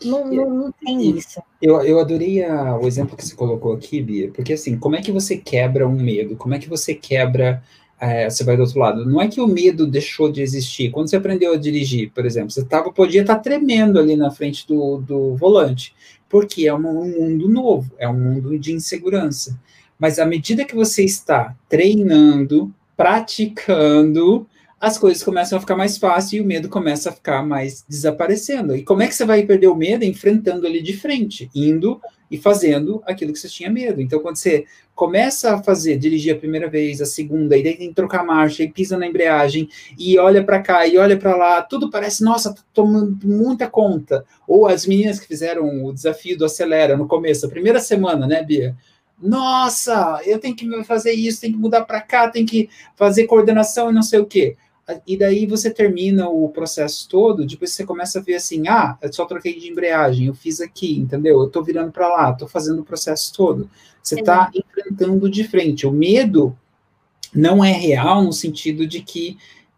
não, 0.05 0.27
não, 0.27 0.51
não 0.51 0.73
tem 0.73 1.17
isso. 1.17 1.43
Eu, 1.61 1.81
eu 1.83 2.01
adorei 2.01 2.45
a, 2.45 2.77
o 2.77 2.87
exemplo 2.87 3.17
que 3.17 3.25
você 3.25 3.35
colocou 3.35 3.73
aqui, 3.73 4.01
Bia, 4.03 4.31
porque 4.31 4.53
assim, 4.53 4.79
como 4.79 4.97
é 4.97 5.03
que 5.03 5.13
você 5.13 5.37
quebra 5.37 5.87
um 5.87 5.97
medo? 5.97 6.37
Como 6.37 6.55
é 6.55 6.59
que 6.59 6.69
você 6.69 6.95
quebra 6.95 7.63
é, 8.01 8.31
você 8.31 8.43
vai 8.43 8.57
do 8.57 8.63
outro 8.63 8.79
lado. 8.79 9.05
Não 9.05 9.21
é 9.21 9.29
que 9.29 9.41
o 9.41 9.47
medo 9.47 9.87
deixou 9.87 10.33
de 10.33 10.41
existir. 10.41 10.91
Quando 10.91 11.11
você 11.11 11.17
aprendeu 11.17 11.53
a 11.53 11.59
dirigir, 11.59 12.11
por 12.13 12.25
exemplo, 12.25 12.51
você 12.51 12.65
tava, 12.65 12.91
podia 12.91 13.21
estar 13.21 13.37
tá 13.37 13.41
tremendo 13.41 13.99
ali 13.99 14.17
na 14.17 14.31
frente 14.31 14.67
do, 14.67 14.97
do 14.97 15.37
volante, 15.37 15.95
porque 16.27 16.67
é 16.67 16.75
um, 16.75 16.79
um, 16.79 17.21
mundo 17.21 17.49
novo, 17.49 17.93
é 17.99 18.09
um 18.09 18.19
mundo 18.19 18.59
de 18.59 18.73
insegurança. 18.73 19.61
Mas 19.99 20.19
à 20.19 20.25
medida 20.25 20.65
que 20.65 20.75
você 20.75 21.05
está 21.05 21.55
treinando, 21.69 22.73
praticando, 22.97 24.47
as 24.81 24.97
coisas 24.97 25.23
começam 25.23 25.59
a 25.59 25.61
ficar 25.61 25.77
mais 25.77 25.99
fáceis 25.99 26.33
e 26.33 26.41
o 26.41 26.45
medo 26.45 26.67
começa 26.71 27.11
a 27.11 27.13
ficar 27.13 27.45
mais 27.45 27.85
desaparecendo. 27.87 28.75
E 28.75 28.83
como 28.83 29.03
é 29.03 29.07
que 29.07 29.15
você 29.15 29.27
vai 29.27 29.43
perder 29.43 29.67
o 29.67 29.75
medo? 29.75 30.05
Enfrentando 30.07 30.67
ele 30.67 30.81
de 30.81 30.97
frente, 30.97 31.51
indo 31.55 32.01
e 32.31 32.39
fazendo 32.39 33.03
aquilo 33.05 33.31
que 33.31 33.39
você 33.39 33.49
tinha 33.49 33.69
medo. 33.69 34.01
Então, 34.01 34.21
quando 34.21 34.37
você 34.37 34.65
começa 34.95 35.55
a 35.55 35.63
fazer, 35.63 35.99
dirigir 35.99 36.35
a 36.35 36.39
primeira 36.39 36.67
vez, 36.67 37.03
a 37.03 37.05
segunda, 37.05 37.59
e 37.59 37.63
daí 37.63 37.77
tem 37.77 37.89
que 37.89 37.95
trocar 37.95 38.25
marcha, 38.25 38.63
e 38.63 38.73
pisa 38.73 38.97
na 38.97 39.07
embreagem, 39.07 39.69
e 39.99 40.19
olha 40.19 40.43
para 40.43 40.61
cá, 40.61 40.87
e 40.87 40.97
olha 40.97 41.19
para 41.19 41.37
lá, 41.37 41.61
tudo 41.61 41.91
parece, 41.91 42.25
nossa, 42.25 42.55
tô 42.55 42.63
tomando 42.73 43.19
muita 43.23 43.69
conta. 43.69 44.25
Ou 44.49 44.67
as 44.67 44.87
meninas 44.87 45.21
que 45.21 45.27
fizeram 45.27 45.85
o 45.85 45.93
desafio 45.93 46.39
do 46.39 46.45
Acelera 46.47 46.97
no 46.97 47.07
começo, 47.07 47.45
a 47.45 47.51
primeira 47.51 47.81
semana, 47.81 48.27
né, 48.27 48.43
Bia? 48.43 48.75
Nossa, 49.21 50.23
eu 50.25 50.39
tenho 50.39 50.57
que 50.57 50.85
fazer 50.85 51.13
isso, 51.13 51.43
tenho 51.43 51.53
que 51.53 51.59
mudar 51.59 51.85
para 51.85 52.01
cá, 52.01 52.31
tenho 52.31 52.47
que 52.47 52.71
fazer 52.97 53.27
coordenação 53.27 53.91
e 53.91 53.95
não 53.95 54.03
sei 54.03 54.19
o 54.19 54.25
quê 54.25 54.57
e 55.07 55.17
daí 55.17 55.47
você 55.47 55.71
termina 55.71 56.29
o 56.29 56.49
processo 56.49 57.09
todo, 57.09 57.47
depois 57.47 57.73
você 57.73 57.85
começa 57.85 58.19
a 58.19 58.23
ver 58.23 58.37
assim, 58.37 58.69
ah, 58.69 58.97
eu 59.03 59.13
só 59.13 59.25
troquei 59.25 59.59
de 59.59 59.69
embreagem, 59.69 60.27
eu 60.27 60.35
fiz 60.35 60.61
aqui, 60.61 60.99
entendeu? 60.99 61.41
Eu 61.41 61.49
tô 61.49 61.63
virando 61.63 61.93
para 61.93 62.09
lá, 62.09 62.33
tô 62.33 62.47
fazendo 62.49 62.81
o 62.81 62.85
processo 62.85 63.33
todo. 63.35 63.71
Você 64.03 64.21
está 64.21 64.51
enfrentando 64.55 65.31
de 65.31 65.45
frente. 65.45 65.87
O 65.87 65.93
medo 65.93 66.57
não 67.35 67.65
é 67.65 67.73
real 67.73 68.23
no 68.23 68.33
sentido 68.33 68.87
de 68.87 69.03
que 69.03 69.37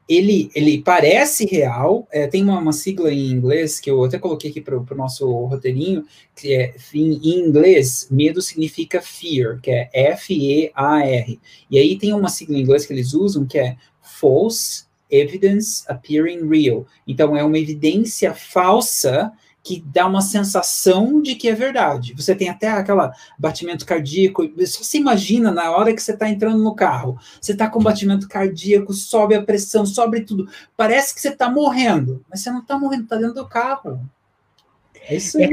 ele, 0.09 0.51
ele 0.55 0.83
parece 0.83 1.47
real, 1.47 2.07
é, 2.11 2.27
tem 2.27 2.43
uma, 2.43 2.59
uma, 2.59 2.73
sigla 2.73 3.13
em 3.13 3.31
inglês 3.31 3.81
que 3.81 3.91
eu 3.91 4.05
até 4.05 4.19
coloquei 4.19 4.51
aqui 4.51 4.61
para 4.61 4.77
o 4.77 4.97
nosso 4.97 5.31
roteirinho, 5.47 6.05
que 6.37 6.53
é 6.55 6.75
em, 6.93 7.13
em, 7.15 7.49
inglês, 7.49 8.09
medo 8.11 8.43
significa 8.43 9.01
fear, 9.01 9.61
que 9.61 9.71
é 9.71 9.89
F-E-A-R. 9.93 11.41
E 11.71 11.79
aí 11.79 11.97
tem 11.97 12.13
uma 12.13 12.29
sigla 12.29 12.59
em 12.59 12.63
inglês 12.63 12.85
que 12.85 12.93
eles 12.93 13.15
usam 13.15 13.47
que 13.47 13.59
é 13.59 13.77
false 14.03 14.85
evidence 15.13 15.85
appearing 15.87 16.49
real. 16.49 16.87
Então, 17.07 17.37
é 17.37 17.45
uma 17.45 17.59
evidência 17.59 18.35
falsa 18.35 19.33
que 19.63 19.81
dá 19.87 20.07
uma 20.07 20.21
sensação 20.21 21.23
de 21.23 21.37
que 21.37 21.49
é 21.49 21.55
verdade. 21.55 22.15
Você 22.15 22.35
tem 22.35 22.49
até 22.49 22.69
aquela 22.69 23.13
batimento 23.39 23.87
cardíaco, 23.87 24.45
só 24.67 24.83
se 24.83 24.99
imagina 24.99 25.53
na 25.53 25.71
hora 25.71 25.95
que 25.95 26.03
você 26.03 26.13
está 26.13 26.29
entrando 26.29 26.59
no 26.59 26.75
carro, 26.75 27.17
você 27.41 27.53
está 27.53 27.69
com 27.69 27.81
batimento 27.81 28.29
cardíaco, 28.29 28.93
sobe 28.93 29.37
a 29.37 29.43
pressão, 29.43 29.87
sobe 29.87 30.23
tudo. 30.23 30.49
Parece 30.77 31.15
que 31.15 31.21
você 31.21 31.29
está 31.29 31.49
morrendo, 31.49 32.25
mas 32.29 32.41
você 32.41 32.51
não 32.51 32.61
está 32.61 32.77
morrendo, 32.77 33.05
está 33.05 33.17
dentro 33.17 33.35
do 33.35 33.49
carro. 33.49 34.01
É 35.09 35.15
isso 35.15 35.39
aí. 35.39 35.49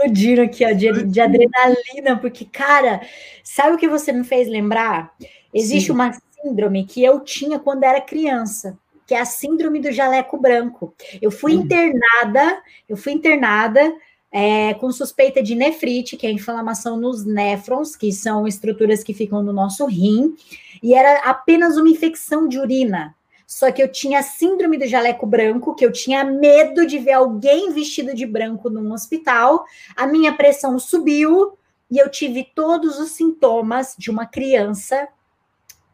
Explodiram 0.00 0.44
aqui 0.44 0.64
ó, 0.64 0.72
de, 0.72 1.04
de 1.04 1.20
adrenalina, 1.20 2.16
porque, 2.18 2.46
cara, 2.46 3.02
sabe 3.44 3.74
o 3.74 3.78
que 3.78 3.86
você 3.86 4.12
me 4.12 4.24
fez 4.24 4.48
lembrar? 4.48 5.14
Existe 5.52 5.88
Sim. 5.88 5.92
uma 5.92 6.12
síndrome 6.42 6.84
que 6.84 7.02
eu 7.02 7.20
tinha 7.20 7.58
quando 7.58 7.84
era 7.84 8.00
criança, 8.00 8.78
que 9.06 9.14
é 9.14 9.20
a 9.20 9.24
síndrome 9.24 9.80
do 9.80 9.92
jaleco 9.92 10.38
branco. 10.38 10.94
Eu 11.20 11.30
fui 11.30 11.56
hum. 11.56 11.62
internada, 11.62 12.62
eu 12.88 12.96
fui 12.96 13.12
internada 13.12 13.92
é, 14.32 14.74
com 14.74 14.92
suspeita 14.92 15.42
de 15.42 15.54
nefrite, 15.54 16.16
que 16.16 16.26
é 16.26 16.30
inflamação 16.30 16.96
nos 16.96 17.24
néfrons, 17.24 17.96
que 17.96 18.12
são 18.12 18.46
estruturas 18.46 19.02
que 19.02 19.12
ficam 19.12 19.42
no 19.42 19.52
nosso 19.52 19.84
rim, 19.86 20.34
e 20.82 20.94
era 20.94 21.20
apenas 21.24 21.76
uma 21.76 21.88
infecção 21.88 22.46
de 22.46 22.58
urina. 22.58 23.14
Só 23.46 23.72
que 23.72 23.82
eu 23.82 23.90
tinha 23.90 24.22
síndrome 24.22 24.78
do 24.78 24.86
jaleco 24.86 25.26
branco, 25.26 25.74
que 25.74 25.84
eu 25.84 25.90
tinha 25.90 26.22
medo 26.22 26.86
de 26.86 26.98
ver 26.98 27.14
alguém 27.14 27.72
vestido 27.72 28.14
de 28.14 28.24
branco 28.24 28.70
num 28.70 28.92
hospital. 28.92 29.64
A 29.96 30.06
minha 30.06 30.32
pressão 30.32 30.78
subiu 30.78 31.58
e 31.90 31.98
eu 31.98 32.08
tive 32.08 32.46
todos 32.54 33.00
os 33.00 33.10
sintomas 33.10 33.96
de 33.98 34.08
uma 34.08 34.24
criança 34.24 35.08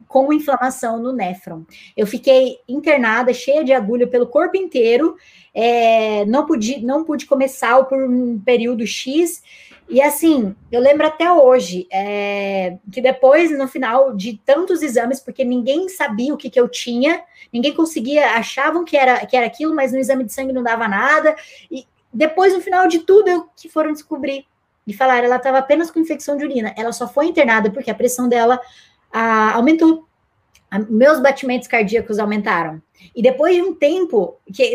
com 0.06 0.32
inflamação 0.32 0.98
no 0.98 1.12
néfron. 1.12 1.64
Eu 1.96 2.06
fiquei 2.06 2.58
internada, 2.68 3.32
cheia 3.32 3.64
de 3.64 3.72
agulha 3.72 4.06
pelo 4.06 4.26
corpo 4.26 4.56
inteiro, 4.56 5.16
é, 5.52 6.24
não, 6.26 6.44
pude, 6.44 6.84
não 6.84 7.04
pude 7.04 7.26
comer 7.26 7.48
sal 7.48 7.86
por 7.86 7.98
um 7.98 8.38
período 8.38 8.86
X. 8.86 9.42
E 9.88 10.02
assim, 10.02 10.54
eu 10.70 10.80
lembro 10.80 11.06
até 11.06 11.32
hoje 11.32 11.86
é, 11.90 12.76
que 12.90 13.00
depois, 13.00 13.56
no 13.56 13.68
final 13.68 14.14
de 14.14 14.40
tantos 14.44 14.82
exames, 14.82 15.20
porque 15.20 15.44
ninguém 15.44 15.88
sabia 15.88 16.34
o 16.34 16.36
que, 16.36 16.50
que 16.50 16.60
eu 16.60 16.68
tinha, 16.68 17.22
ninguém 17.52 17.72
conseguia, 17.72 18.32
achavam 18.32 18.84
que 18.84 18.96
era, 18.96 19.24
que 19.24 19.36
era 19.36 19.46
aquilo, 19.46 19.74
mas 19.74 19.92
no 19.92 19.98
exame 19.98 20.24
de 20.24 20.32
sangue 20.32 20.52
não 20.52 20.62
dava 20.62 20.88
nada. 20.88 21.34
E 21.70 21.86
depois, 22.12 22.52
no 22.52 22.60
final 22.60 22.88
de 22.88 23.00
tudo, 23.00 23.28
eu, 23.28 23.48
que 23.56 23.68
foram 23.68 23.92
descobrir 23.92 24.44
e 24.86 24.94
falar, 24.94 25.24
ela 25.24 25.36
estava 25.36 25.58
apenas 25.58 25.90
com 25.90 25.98
infecção 25.98 26.36
de 26.36 26.44
urina. 26.44 26.72
Ela 26.76 26.92
só 26.92 27.08
foi 27.08 27.26
internada 27.26 27.70
porque 27.70 27.90
a 27.90 27.94
pressão 27.94 28.28
dela 28.28 28.60
a, 29.12 29.54
aumentou. 29.54 30.06
Meus 30.90 31.20
batimentos 31.20 31.68
cardíacos 31.68 32.18
aumentaram. 32.18 32.82
E 33.14 33.22
depois 33.22 33.54
de 33.54 33.62
um 33.62 33.74
tempo, 33.74 34.36
que 34.52 34.62
é, 34.62 34.74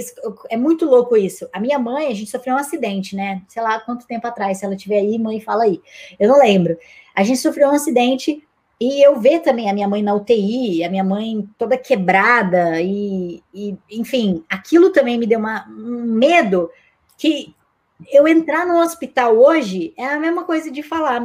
é, 0.52 0.58
muito 0.58 0.86
louco 0.86 1.18
isso. 1.18 1.48
A 1.52 1.60
minha 1.60 1.78
mãe, 1.78 2.08
a 2.08 2.14
gente 2.14 2.32
sofreu 2.32 2.56
um 2.56 2.58
acidente, 2.58 3.16
né? 3.16 3.42
Sei 3.48 3.62
lá 3.62 3.80
quanto 3.80 4.08
tempo 4.08 4.26
atrás, 4.26 4.58
se 4.58 4.66
ela 4.66 4.76
tiver 4.76 5.00
aí, 5.00 5.20
mãe, 5.20 5.40
fala 5.42 5.64
aí. 5.64 5.82
Eu 6.20 6.30
não 6.30 6.40
lembro. 6.40 6.78
A 7.14 7.24
gente 7.24 7.40
sofreu 7.40 7.70
um 7.70 7.74
acidente 7.74 8.44
e 8.80 9.06
eu 9.06 9.20
ver 9.20 9.42
também 9.42 9.70
a 9.70 9.74
minha 9.74 9.88
mãe 9.88 10.02
na 10.02 10.16
UTI, 10.16 10.84
a 10.84 10.90
minha 10.90 11.04
mãe 11.04 11.48
toda 11.56 11.78
quebrada, 11.78 12.82
e, 12.82 13.44
e 13.54 13.78
enfim, 13.92 14.44
aquilo 14.50 14.92
também 14.92 15.20
me 15.20 15.28
deu 15.28 15.38
uma, 15.38 15.68
um 15.70 16.04
medo 16.04 16.68
que 17.16 17.54
eu 18.12 18.28
entrar 18.28 18.66
no 18.66 18.80
hospital 18.80 19.38
hoje 19.38 19.94
é 19.96 20.06
a 20.06 20.20
mesma 20.20 20.44
coisa 20.46 20.72
de 20.72 20.82
falar, 20.82 21.22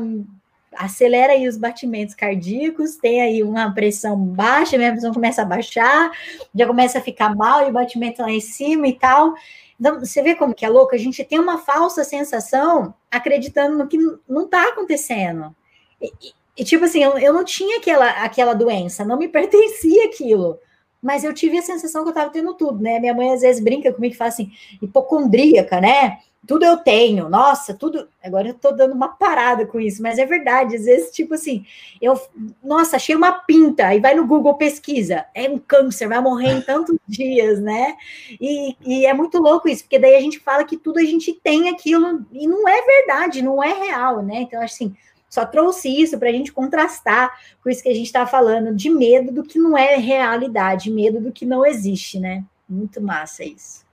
acelera 0.79 1.33
aí 1.33 1.49
os 1.49 1.57
batimentos 1.57 2.15
cardíacos, 2.15 2.97
tem 2.97 3.21
aí 3.21 3.43
uma 3.43 3.73
pressão 3.73 4.17
baixa, 4.17 4.77
minha 4.77 4.93
pressão 4.93 5.13
começa 5.13 5.43
a 5.43 5.45
baixar, 5.45 6.11
já 6.55 6.67
começa 6.67 6.99
a 6.99 7.03
ficar 7.03 7.35
mal 7.35 7.67
e 7.67 7.71
o 7.71 7.73
batimento 7.73 8.23
lá 8.23 8.31
em 8.31 8.41
cima 8.41 8.89
e 8.89 8.93
tal. 8.93 9.35
Então, 9.79 10.01
você 10.01 10.23
vê 10.23 10.35
como 10.35 10.55
que 10.55 10.65
é 10.65 10.69
louco? 10.69 10.95
A 10.95 10.99
gente 10.99 11.23
tem 11.25 11.39
uma 11.39 11.59
falsa 11.59 12.03
sensação 12.03 12.95
acreditando 13.11 13.77
no 13.77 13.87
que 13.87 13.99
não 14.29 14.45
está 14.45 14.69
acontecendo. 14.69 15.55
E, 16.01 16.11
e, 16.57 16.65
tipo 16.65 16.85
assim, 16.85 17.03
eu, 17.03 17.19
eu 17.19 17.33
não 17.33 17.45
tinha 17.45 17.79
aquela, 17.79 18.09
aquela 18.23 18.55
doença, 18.55 19.05
não 19.05 19.19
me 19.19 19.29
pertencia 19.29 20.07
aquilo. 20.07 20.59
Mas 21.03 21.23
eu 21.23 21.33
tive 21.33 21.59
a 21.59 21.63
sensação 21.63 22.03
que 22.03 22.09
eu 22.09 22.13
estava 22.13 22.31
tendo 22.31 22.55
tudo, 22.55 22.83
né? 22.83 22.99
Minha 22.99 23.15
mãe 23.15 23.33
às 23.33 23.43
vezes 23.43 23.63
brinca 23.63 23.93
comigo 23.93 24.15
e 24.15 24.17
fala 24.17 24.29
assim, 24.29 24.51
hipocondríaca, 24.81 25.81
né? 25.81 26.19
Tudo 26.47 26.65
eu 26.65 26.77
tenho, 26.77 27.29
nossa, 27.29 27.75
tudo. 27.75 28.09
Agora 28.23 28.49
eu 28.49 28.55
tô 28.55 28.71
dando 28.71 28.95
uma 28.95 29.09
parada 29.09 29.67
com 29.67 29.81
isso, 29.81 30.03
mas 30.03 30.19
é 30.19 30.25
verdade. 30.25 30.77
Às 30.77 30.85
vezes, 30.85 31.11
tipo 31.11 31.35
assim, 31.35 31.65
eu, 32.01 32.21
nossa, 32.63 32.97
achei 32.97 33.15
uma 33.15 33.33
pinta, 33.33 33.87
aí 33.87 34.01
vai 34.01 34.15
no 34.15 34.27
Google 34.27 34.55
pesquisa, 34.55 35.27
é 35.35 35.49
um 35.49 35.59
câncer, 35.59 36.09
vai 36.09 36.21
morrer 36.21 36.53
em 36.53 36.61
tantos 36.61 36.97
dias, 37.07 37.61
né? 37.61 37.97
E, 38.41 38.77
e 38.85 39.07
é 39.07 39.13
muito 39.13 39.39
louco 39.39 39.69
isso, 39.69 39.85
porque 39.85 39.99
daí 39.99 40.15
a 40.15 40.21
gente 40.21 40.39
fala 40.39 40.65
que 40.65 40.77
tudo 40.77 40.99
a 40.99 41.05
gente 41.05 41.33
tem 41.33 41.69
aquilo, 41.69 42.25
e 42.33 42.47
não 42.47 42.69
é 42.69 42.83
verdade, 42.83 43.43
não 43.43 43.63
é 43.63 43.73
real, 43.73 44.23
né? 44.23 44.43
Então, 44.43 44.63
assim, 44.63 44.95
só 45.29 45.45
trouxe 45.45 45.89
isso 45.89 46.19
para 46.19 46.29
a 46.29 46.33
gente 46.33 46.53
contrastar 46.53 47.31
com 47.63 47.71
isso 47.71 47.83
que 47.83 47.89
a 47.89 47.95
gente 47.95 48.07
está 48.07 48.27
falando, 48.27 48.75
de 48.75 48.91
medo 48.91 49.33
do 49.33 49.43
que 49.43 49.59
não 49.59 49.77
é 49.77 49.97
realidade, 49.97 50.91
medo 50.91 51.21
do 51.21 51.33
que 51.33 51.45
não 51.47 51.65
existe, 51.65 52.19
né? 52.19 52.45
Muito 52.69 53.01
massa 53.01 53.45
isso. 53.45 53.86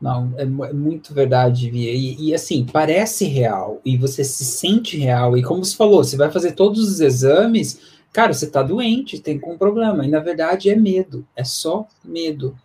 Não, 0.00 0.32
é, 0.36 0.42
é, 0.42 0.72
muito 0.72 1.12
verdade, 1.12 1.70
Via. 1.70 1.92
E, 1.92 2.28
e, 2.28 2.34
assim, 2.34 2.64
parece 2.64 3.24
real, 3.24 3.80
e 3.84 3.96
você 3.96 4.22
se 4.22 4.44
sente 4.44 4.96
real, 4.96 5.36
e 5.36 5.42
como 5.42 5.64
você 5.64 5.76
falou, 5.76 6.04
você 6.04 6.16
vai 6.16 6.30
fazer 6.30 6.52
todos 6.52 6.88
os 6.88 7.00
exames, 7.00 7.80
cara, 8.12 8.32
você 8.32 8.46
tá 8.46 8.62
doente, 8.62 9.20
tem 9.20 9.40
um 9.44 9.58
problema, 9.58 10.04
e 10.04 10.08
na 10.08 10.20
verdade 10.20 10.70
é 10.70 10.76
medo, 10.76 11.26
é 11.34 11.42
só 11.42 11.86
medo. 12.04 12.56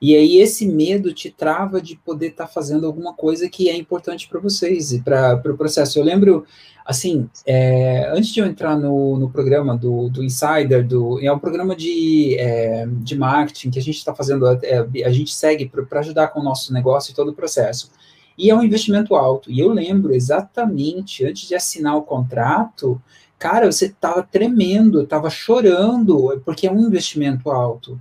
E 0.00 0.16
aí 0.16 0.38
esse 0.38 0.66
medo 0.66 1.12
te 1.12 1.30
trava 1.30 1.80
de 1.80 1.94
poder 1.94 2.28
estar 2.28 2.46
tá 2.46 2.52
fazendo 2.52 2.86
alguma 2.86 3.12
coisa 3.12 3.50
que 3.50 3.68
é 3.68 3.76
importante 3.76 4.26
para 4.28 4.40
vocês 4.40 4.92
e 4.92 5.00
para 5.00 5.34
o 5.34 5.42
pro 5.42 5.56
processo. 5.58 5.98
Eu 5.98 6.04
lembro 6.04 6.46
assim, 6.86 7.28
é, 7.46 8.10
antes 8.10 8.32
de 8.32 8.40
eu 8.40 8.46
entrar 8.46 8.76
no, 8.76 9.18
no 9.18 9.30
programa 9.30 9.76
do, 9.76 10.08
do 10.08 10.24
Insider, 10.24 10.86
do, 10.86 11.20
é 11.24 11.30
um 11.30 11.38
programa 11.38 11.76
de, 11.76 12.34
é, 12.38 12.86
de 12.86 13.16
marketing 13.16 13.70
que 13.70 13.78
a 13.78 13.82
gente 13.82 13.98
está 13.98 14.14
fazendo, 14.14 14.46
é, 14.46 15.04
a 15.04 15.10
gente 15.10 15.34
segue 15.34 15.68
para 15.68 16.00
ajudar 16.00 16.28
com 16.28 16.40
o 16.40 16.44
nosso 16.44 16.72
negócio 16.72 17.12
e 17.12 17.14
todo 17.14 17.28
o 17.28 17.34
processo. 17.34 17.90
E 18.38 18.48
é 18.48 18.54
um 18.54 18.62
investimento 18.62 19.14
alto. 19.14 19.50
E 19.50 19.60
eu 19.60 19.68
lembro 19.70 20.14
exatamente, 20.14 21.26
antes 21.26 21.46
de 21.46 21.54
assinar 21.54 21.96
o 21.96 22.02
contrato, 22.02 23.00
cara, 23.38 23.70
você 23.70 23.86
estava 23.86 24.22
tremendo, 24.22 25.02
estava 25.02 25.28
chorando, 25.28 26.40
porque 26.42 26.66
é 26.66 26.72
um 26.72 26.80
investimento 26.80 27.50
alto. 27.50 28.00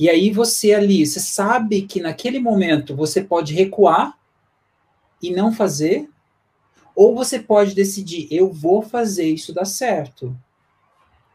E 0.00 0.08
aí 0.08 0.30
você 0.30 0.72
ali, 0.72 1.06
você 1.06 1.20
sabe 1.20 1.82
que 1.82 2.00
naquele 2.00 2.40
momento 2.40 2.96
você 2.96 3.22
pode 3.22 3.52
recuar 3.52 4.18
e 5.22 5.30
não 5.30 5.52
fazer, 5.52 6.08
ou 6.96 7.14
você 7.14 7.38
pode 7.38 7.74
decidir, 7.74 8.26
eu 8.30 8.50
vou 8.50 8.80
fazer 8.80 9.28
isso 9.28 9.52
dar 9.52 9.66
certo. 9.66 10.34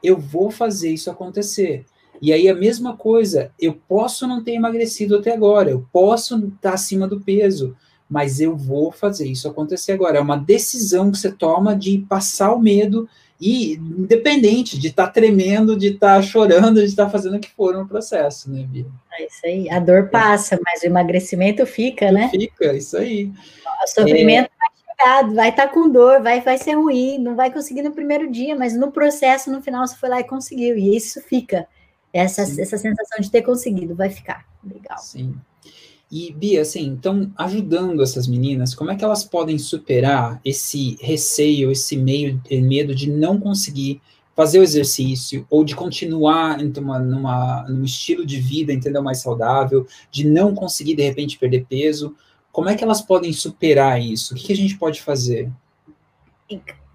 Eu 0.01 0.17
vou 0.17 0.49
fazer 0.49 0.91
isso 0.91 1.12
acontecer. 1.12 1.86
E 2.19 2.34
aí 2.34 2.49
a 2.49 2.56
mesma 2.56 2.97
coisa, 2.97 3.51
eu 3.60 3.75
posso 3.88 4.25
não 4.25 4.43
ter 4.43 4.54
emagrecido 4.54 5.17
até 5.17 5.32
agora, 5.32 5.69
eu 5.69 5.88
posso 5.93 6.36
estar 6.47 6.73
acima 6.73 7.08
do 7.08 7.21
peso, 7.21 7.78
mas 8.10 8.39
eu 8.39 8.58
vou 8.58 8.91
fazer 8.91 9.28
isso 9.28 9.47
acontecer 9.47 9.91
agora. 9.91 10.17
É 10.17 10.21
uma 10.21 10.38
decisão 10.38 11.12
que 11.12 11.19
você 11.19 11.32
toma 11.32 11.75
de 11.75 11.99
passar 12.10 12.51
o 12.51 12.60
medo 12.60 13.08
e 13.39 13.74
independente 13.74 14.80
de 14.80 14.88
estar 14.88 15.08
tá 15.08 15.12
tremendo, 15.12 15.76
de 15.76 15.93
estar 15.93 16.15
tá 16.15 16.21
chorando, 16.21 16.80
de 16.80 16.86
estar 16.86 17.06
tá 17.06 17.10
fazendo 17.10 17.36
o 17.36 17.39
que 17.39 17.52
for 17.52 17.74
no 17.74 17.88
processo, 17.88 18.50
né, 18.50 18.63
Bia? 18.63 18.86
É 19.13 19.26
isso 19.26 19.41
aí. 19.45 19.69
A 19.69 19.80
dor 19.80 20.10
passa, 20.10 20.60
mas 20.63 20.82
o 20.84 20.86
emagrecimento 20.86 21.65
fica, 21.65 22.12
né? 22.12 22.30
Fica, 22.30 22.74
isso 22.74 22.98
aí. 22.98 23.32
O 23.84 23.88
sofrimento 23.88 24.50
é 24.50 24.76
vai 25.34 25.50
estar 25.50 25.67
tá 25.67 25.74
com 25.74 25.89
dor, 25.89 26.21
vai, 26.21 26.41
vai 26.41 26.58
ser 26.58 26.74
ruim, 26.74 27.19
não 27.19 27.36
vai 27.36 27.52
conseguir 27.52 27.82
no 27.82 27.91
primeiro 27.91 28.30
dia, 28.32 28.56
mas 28.56 28.76
no 28.76 28.91
processo, 28.91 29.52
no 29.52 29.62
final, 29.62 29.86
você 29.86 29.95
foi 29.95 30.10
lá 30.10 30.19
e 30.19 30.24
conseguiu, 30.24 30.78
e 30.78 30.95
isso 30.95 31.21
fica. 31.21 31.67
Essa, 32.13 32.43
essa 32.43 32.78
sensação 32.78 33.19
de 33.19 33.30
ter 33.30 33.41
conseguido 33.41 33.93
vai 33.93 34.10
ficar. 34.10 34.45
Legal. 34.63 34.98
Sim. 34.98 35.36
E, 36.12 36.32
Bia, 36.32 36.62
assim, 36.62 36.86
então, 36.86 37.32
ajudando 37.36 38.04
essas 38.04 38.28
meninas, 38.28 38.76
como 38.76 38.91
é 38.91 38.96
que 38.96 39.04
elas 39.04 39.24
podem 39.24 39.58
superar 39.58 40.39
esse 40.46 40.98
receio, 41.02 41.72
esse 41.72 41.98
meio, 41.98 42.39
medo 42.52 42.94
de 42.94 43.10
não 43.10 43.39
conseguir 43.39 44.02
fazer 44.36 44.60
o 44.60 44.63
exercício, 44.63 45.48
ou 45.50 45.63
de 45.63 45.76
continuar 45.76 46.58
numa, 46.58 47.00
numa, 47.00 47.65
num 47.70 47.86
estilo 47.86 48.26
de 48.26 48.39
vida, 48.39 48.74
entendeu, 48.74 49.02
mais 49.02 49.22
saudável, 49.22 49.88
de 50.12 50.28
não 50.28 50.54
conseguir, 50.54 50.94
de 50.94 51.04
repente, 51.04 51.39
perder 51.39 51.65
peso, 51.65 52.15
como 52.52 52.70
é 52.70 52.76
que 52.76 52.84
elas 52.84 53.02
podem 53.02 53.32
superar 53.32 54.02
isso? 54.02 54.34
O 54.34 54.38
que, 54.38 54.48
que 54.48 54.54
a 54.54 54.58
gente 54.58 54.78
pode 54.78 55.02
fazer? 55.02 55.50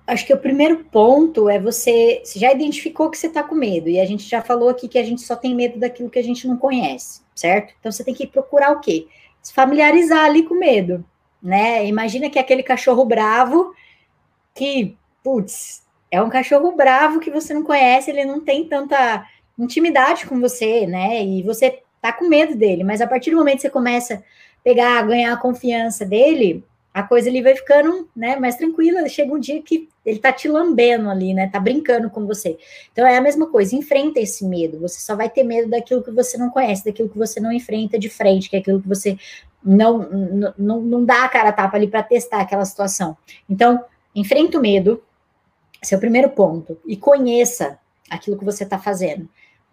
Acho 0.06 0.26
que 0.26 0.34
o 0.34 0.38
primeiro 0.38 0.84
ponto 0.84 1.48
é 1.48 1.58
você, 1.58 2.20
você 2.22 2.38
já 2.38 2.52
identificou 2.52 3.10
que 3.10 3.16
você 3.16 3.26
está 3.26 3.42
com 3.42 3.54
medo, 3.54 3.88
e 3.88 3.98
a 3.98 4.04
gente 4.04 4.28
já 4.28 4.42
falou 4.42 4.68
aqui 4.68 4.86
que 4.86 4.98
a 4.98 5.04
gente 5.04 5.22
só 5.22 5.34
tem 5.34 5.54
medo 5.54 5.78
daquilo 5.78 6.10
que 6.10 6.18
a 6.18 6.24
gente 6.24 6.46
não 6.46 6.56
conhece, 6.56 7.22
certo? 7.40 7.74
Então 7.78 7.90
você 7.90 8.04
tem 8.04 8.14
que 8.14 8.26
procurar 8.26 8.72
o 8.72 8.80
quê? 8.80 9.06
Se 9.42 9.52
familiarizar 9.52 10.24
ali 10.24 10.42
com 10.42 10.54
medo, 10.54 11.04
né? 11.42 11.86
Imagina 11.86 12.28
que 12.28 12.38
é 12.38 12.42
aquele 12.42 12.62
cachorro 12.62 13.04
bravo 13.04 13.74
que, 14.54 14.96
putz, 15.24 15.82
é 16.10 16.22
um 16.22 16.28
cachorro 16.28 16.72
bravo 16.72 17.20
que 17.20 17.30
você 17.30 17.54
não 17.54 17.62
conhece, 17.62 18.10
ele 18.10 18.24
não 18.24 18.40
tem 18.40 18.68
tanta 18.68 19.26
intimidade 19.58 20.26
com 20.26 20.38
você, 20.40 20.86
né? 20.86 21.24
E 21.24 21.42
você 21.42 21.82
tá 22.00 22.12
com 22.12 22.28
medo 22.28 22.54
dele, 22.54 22.84
mas 22.84 23.00
a 23.00 23.06
partir 23.06 23.30
do 23.30 23.36
momento 23.36 23.56
que 23.56 23.62
você 23.62 23.70
começa 23.70 24.22
pegar, 24.62 25.02
ganhar 25.02 25.32
a 25.32 25.38
confiança 25.38 26.04
dele, 26.04 26.62
a 26.92 27.02
coisa 27.02 27.28
ele 27.28 27.42
vai 27.42 27.54
ficando, 27.54 28.08
né, 28.14 28.36
mais 28.36 28.56
tranquila. 28.56 29.08
Chega 29.08 29.32
um 29.32 29.38
dia 29.38 29.62
que 29.62 29.88
ele 30.10 30.18
tá 30.18 30.32
te 30.32 30.48
lambendo 30.48 31.08
ali, 31.08 31.32
né, 31.32 31.48
tá 31.48 31.60
brincando 31.60 32.10
com 32.10 32.26
você. 32.26 32.58
Então 32.92 33.06
é 33.06 33.16
a 33.16 33.20
mesma 33.20 33.46
coisa, 33.46 33.76
enfrenta 33.76 34.18
esse 34.18 34.44
medo. 34.44 34.80
Você 34.80 35.00
só 35.00 35.14
vai 35.14 35.30
ter 35.30 35.44
medo 35.44 35.70
daquilo 35.70 36.02
que 36.02 36.10
você 36.10 36.36
não 36.36 36.50
conhece, 36.50 36.84
daquilo 36.84 37.08
que 37.08 37.18
você 37.18 37.38
não 37.40 37.52
enfrenta 37.52 37.98
de 37.98 38.08
frente, 38.08 38.50
que 38.50 38.56
é 38.56 38.58
aquilo 38.58 38.80
que 38.80 38.88
você 38.88 39.16
não 39.62 39.98
não, 40.58 40.80
não 40.80 41.04
dá 41.04 41.24
a 41.24 41.28
cara 41.28 41.50
a 41.50 41.52
tapa 41.52 41.76
ali 41.76 41.86
para 41.86 42.02
testar 42.02 42.40
aquela 42.40 42.64
situação. 42.64 43.16
Então, 43.48 43.84
enfrenta 44.14 44.58
o 44.58 44.60
medo, 44.60 45.02
esse 45.82 45.94
é 45.94 45.96
o 45.96 46.00
primeiro 46.00 46.30
ponto, 46.30 46.78
e 46.86 46.96
conheça 46.96 47.78
aquilo 48.10 48.38
que 48.38 48.44
você 48.44 48.64
está 48.64 48.78
fazendo 48.78 49.28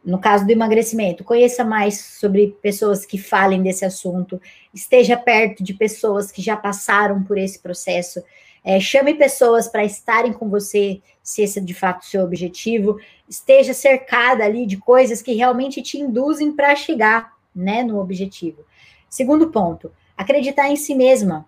no 0.08 0.18
caso 0.18 0.46
do 0.46 0.52
emagrecimento, 0.52 1.22
conheça 1.22 1.66
mais 1.66 2.00
sobre 2.00 2.56
pessoas 2.62 3.06
que 3.06 3.18
falem 3.18 3.62
desse 3.62 3.84
assunto, 3.84 4.42
esteja 4.74 5.18
perto 5.18 5.62
de 5.62 5.74
pessoas 5.74 6.32
que 6.32 6.42
já 6.42 6.56
passaram 6.56 7.22
por 7.24 7.38
esse 7.38 7.60
processo, 7.60 8.24
é, 8.68 8.82
chame 8.82 9.14
pessoas 9.14 9.70
para 9.70 9.86
estarem 9.86 10.34
com 10.34 10.50
você, 10.50 11.02
se 11.24 11.42
esse 11.42 11.58
é 11.58 11.62
de 11.62 11.74
fato 11.74 12.02
o 12.02 12.06
seu 12.06 12.22
objetivo, 12.22 13.00
esteja 13.26 13.74
cercada 13.74 14.44
ali 14.44 14.66
de 14.66 14.76
coisas 14.76 15.22
que 15.22 15.32
realmente 15.32 15.82
te 15.82 15.98
induzem 15.98 16.52
para 16.52 16.76
chegar 16.76 17.38
né, 17.56 17.82
no 17.82 17.98
objetivo. 17.98 18.66
Segundo 19.10 19.52
ponto, 19.52 19.90
acreditar 20.18 20.68
em 20.68 20.76
si 20.76 20.94
mesma. 20.94 21.48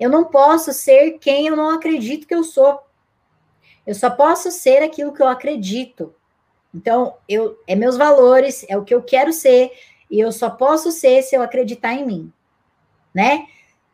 Eu 0.00 0.08
não 0.08 0.24
posso 0.24 0.72
ser 0.72 1.18
quem 1.18 1.46
eu 1.46 1.54
não 1.54 1.68
acredito 1.68 2.26
que 2.26 2.34
eu 2.34 2.42
sou. 2.42 2.80
Eu 3.86 3.94
só 3.94 4.08
posso 4.08 4.50
ser 4.50 4.82
aquilo 4.82 5.12
que 5.12 5.20
eu 5.20 5.28
acredito. 5.28 6.14
Então, 6.74 7.16
eu 7.28 7.62
é 7.66 7.76
meus 7.76 7.98
valores, 7.98 8.64
é 8.66 8.78
o 8.78 8.82
que 8.84 8.94
eu 8.94 9.02
quero 9.02 9.30
ser, 9.30 9.72
e 10.10 10.18
eu 10.18 10.32
só 10.32 10.48
posso 10.48 10.90
ser 10.90 11.20
se 11.20 11.36
eu 11.36 11.42
acreditar 11.42 11.92
em 11.92 12.06
mim, 12.06 12.32
né? 13.14 13.46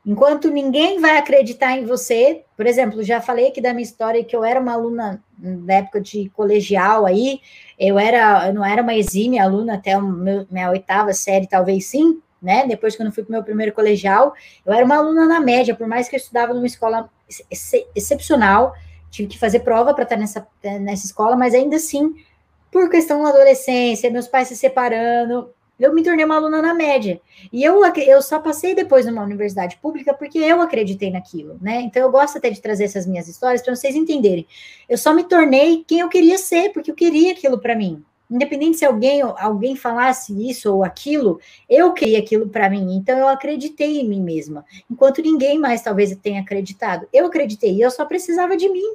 Enquanto 0.05 0.51
ninguém 0.51 1.01
vai 1.01 1.17
acreditar 1.17 1.79
em 1.79 1.85
você, 1.85 2.45
por 2.57 2.67
exemplo, 2.67 3.05
já 3.05 3.21
falei 3.21 3.49
aqui 3.49 3.61
da 3.61 3.73
minha 3.73 3.85
história 3.85 4.25
que 4.25 4.35
eu 4.35 4.43
era 4.43 4.61
uma 4.61 4.73
aluna 4.73 5.23
na 5.39 5.75
época 5.75 6.01
de 6.01 6.29
colegial 6.31 7.07
aí, 7.07 7.41
eu 7.79 7.97
era, 7.99 8.49
eu 8.49 8.55
não 8.55 8.65
era 8.65 8.83
uma 8.83 8.95
exímia 8.95 9.45
aluna 9.45 9.75
até 9.75 9.97
meu, 10.01 10.45
minha 10.51 10.71
oitava 10.71 11.13
série, 11.13 11.47
talvez 11.47 11.87
sim, 11.87 12.21
né? 12.43 12.67
Depois 12.67 12.97
quando 12.97 13.09
eu 13.09 13.15
fui 13.15 13.23
para 13.23 13.31
o 13.31 13.33
meu 13.33 13.45
primeiro 13.45 13.73
colegial, 13.73 14.35
eu 14.67 14.73
era 14.73 14.85
uma 14.85 14.97
aluna 14.97 15.27
na 15.27 15.39
média, 15.39 15.75
por 15.75 15.87
mais 15.87 16.09
que 16.09 16.17
eu 16.17 16.19
estudava 16.19 16.53
numa 16.53 16.67
escola 16.67 17.09
ex 17.49 17.73
excepcional, 17.95 18.75
tive 19.09 19.29
que 19.29 19.39
fazer 19.39 19.61
prova 19.61 19.95
para 19.95 20.03
estar 20.03 20.17
nessa, 20.17 20.45
nessa 20.81 21.07
escola, 21.07 21.37
mas 21.37 21.55
ainda 21.55 21.77
assim 21.77 22.13
por 22.73 22.89
questão 22.89 23.23
da 23.23 23.29
adolescência, 23.29 24.11
meus 24.11 24.27
pais 24.27 24.49
se 24.49 24.57
separando, 24.57 25.51
eu 25.83 25.95
me 25.95 26.03
tornei 26.03 26.25
uma 26.25 26.37
aluna 26.37 26.63
na 26.63 26.75
média. 26.75 27.21
E 27.53 27.63
eu, 27.63 27.81
eu 27.85 28.23
só 28.23 28.39
passei 28.39 28.75
depois 28.75 29.05
numa 29.07 29.23
universidade 29.23 29.77
pública 29.79 30.15
porque 30.15 30.39
eu 30.39 30.61
acreditei 30.61 31.11
naquilo, 31.11 31.59
né? 31.61 31.81
Então 31.81 32.03
eu 32.03 32.11
gosto 32.11 32.39
até 32.39 32.51
de 32.51 32.61
trazer 32.61 32.85
essas 32.85 33.07
minhas 33.07 33.29
histórias 33.29 33.63
para 33.63 33.75
vocês 33.75 33.95
entenderem. 33.95 34.47
Eu 34.89 34.97
só 34.97 35.13
me 35.13 35.25
tornei 35.25 35.85
quem 35.87 36.01
eu 36.01 36.09
queria 36.09 36.39
ser, 36.39 36.73
porque 36.73 36.91
eu 36.91 36.95
queria 36.95 37.33
aquilo 37.33 37.59
para 37.59 37.75
mim. 37.75 38.05
Independente 38.31 38.79
se 38.79 38.85
alguém 38.85 39.21
alguém 39.21 39.77
falasse 39.77 40.49
isso 40.49 40.73
ou 40.75 40.85
aquilo, 40.85 41.39
eu 41.69 41.93
queria 41.93 42.19
aquilo 42.21 42.49
para 42.49 42.71
mim. 42.71 42.95
Então 42.95 43.19
eu 43.19 43.29
acreditei 43.29 44.01
em 44.01 44.09
mim 44.09 44.23
mesma, 44.23 44.65
enquanto 44.91 45.21
ninguém 45.21 45.59
mais 45.59 45.83
talvez 45.83 46.17
tenha 46.23 46.41
acreditado. 46.41 47.07
Eu 47.13 47.27
acreditei 47.27 47.75
e 47.75 47.81
eu 47.81 47.91
só 47.91 48.05
precisava 48.05 48.57
de 48.57 48.69
mim. 48.69 48.95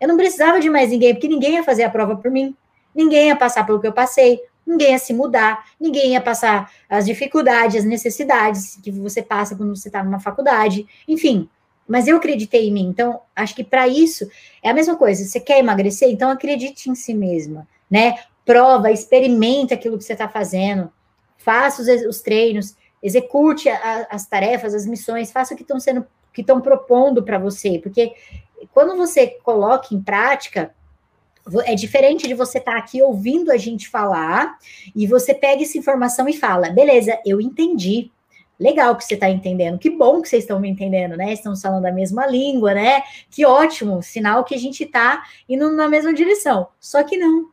Eu 0.00 0.08
não 0.08 0.16
precisava 0.16 0.60
de 0.60 0.68
mais 0.68 0.90
ninguém, 0.90 1.14
porque 1.14 1.28
ninguém 1.28 1.54
ia 1.54 1.62
fazer 1.64 1.84
a 1.84 1.90
prova 1.90 2.16
por 2.16 2.30
mim. 2.30 2.54
Ninguém 2.94 3.28
ia 3.28 3.36
passar 3.36 3.64
pelo 3.64 3.80
que 3.80 3.86
eu 3.86 3.92
passei 3.92 4.40
ninguém 4.66 4.92
ia 4.92 4.98
se 4.98 5.12
mudar, 5.12 5.64
ninguém 5.80 6.12
ia 6.12 6.20
passar 6.20 6.70
as 6.88 7.04
dificuldades, 7.04 7.76
as 7.76 7.84
necessidades 7.84 8.78
que 8.82 8.90
você 8.90 9.22
passa 9.22 9.56
quando 9.56 9.74
você 9.74 9.88
está 9.88 10.02
numa 10.02 10.20
faculdade, 10.20 10.86
enfim. 11.06 11.48
Mas 11.86 12.08
eu 12.08 12.16
acreditei 12.16 12.68
em 12.68 12.72
mim, 12.72 12.86
então 12.86 13.20
acho 13.36 13.54
que 13.54 13.62
para 13.62 13.86
isso 13.86 14.26
é 14.62 14.70
a 14.70 14.74
mesma 14.74 14.96
coisa. 14.96 15.24
Você 15.24 15.38
quer 15.38 15.58
emagrecer, 15.58 16.08
então 16.08 16.30
acredite 16.30 16.90
em 16.90 16.94
si 16.94 17.12
mesma, 17.12 17.68
né? 17.90 18.14
Prova, 18.44 18.90
experimente 18.90 19.74
aquilo 19.74 19.98
que 19.98 20.04
você 20.04 20.14
está 20.14 20.28
fazendo, 20.28 20.90
faça 21.36 21.82
os, 21.82 21.88
os 22.06 22.20
treinos, 22.22 22.74
execute 23.02 23.68
a, 23.68 24.06
as 24.10 24.26
tarefas, 24.26 24.74
as 24.74 24.86
missões, 24.86 25.30
faça 25.30 25.52
o 25.52 25.56
que 25.56 25.62
estão 25.62 25.78
sendo, 25.78 26.06
que 26.32 26.40
estão 26.40 26.60
propondo 26.60 27.22
para 27.22 27.38
você, 27.38 27.78
porque 27.78 28.14
quando 28.72 28.96
você 28.96 29.26
coloca 29.42 29.94
em 29.94 30.00
prática, 30.00 30.74
é 31.64 31.74
diferente 31.74 32.26
de 32.26 32.34
você 32.34 32.58
estar 32.58 32.72
tá 32.72 32.78
aqui 32.78 33.02
ouvindo 33.02 33.50
a 33.52 33.56
gente 33.56 33.88
falar 33.88 34.58
e 34.94 35.06
você 35.06 35.34
pega 35.34 35.62
essa 35.62 35.76
informação 35.76 36.28
e 36.28 36.32
fala: 36.32 36.70
beleza, 36.70 37.18
eu 37.24 37.40
entendi. 37.40 38.10
Legal 38.58 38.94
que 38.96 39.04
você 39.04 39.14
está 39.14 39.28
entendendo. 39.28 39.78
Que 39.78 39.90
bom 39.90 40.22
que 40.22 40.28
vocês 40.28 40.44
estão 40.44 40.60
me 40.60 40.68
entendendo, 40.68 41.16
né? 41.16 41.32
Estamos 41.32 41.60
falando 41.60 41.86
a 41.86 41.92
mesma 41.92 42.24
língua, 42.24 42.72
né? 42.72 43.02
Que 43.28 43.44
ótimo, 43.44 44.00
sinal 44.00 44.44
que 44.44 44.54
a 44.54 44.58
gente 44.58 44.84
está 44.84 45.24
indo 45.48 45.72
na 45.72 45.88
mesma 45.88 46.14
direção. 46.14 46.68
Só 46.78 47.02
que 47.02 47.16
não. 47.16 47.50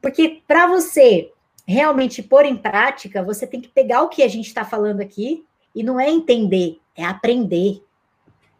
Porque 0.00 0.42
para 0.46 0.66
você 0.66 1.32
realmente 1.66 2.22
pôr 2.22 2.44
em 2.44 2.56
prática, 2.56 3.22
você 3.22 3.46
tem 3.46 3.60
que 3.60 3.68
pegar 3.68 4.02
o 4.02 4.08
que 4.08 4.22
a 4.22 4.28
gente 4.28 4.46
está 4.46 4.64
falando 4.64 5.00
aqui 5.00 5.44
e 5.74 5.82
não 5.82 5.98
é 5.98 6.10
entender, 6.10 6.78
é 6.94 7.04
aprender 7.04 7.82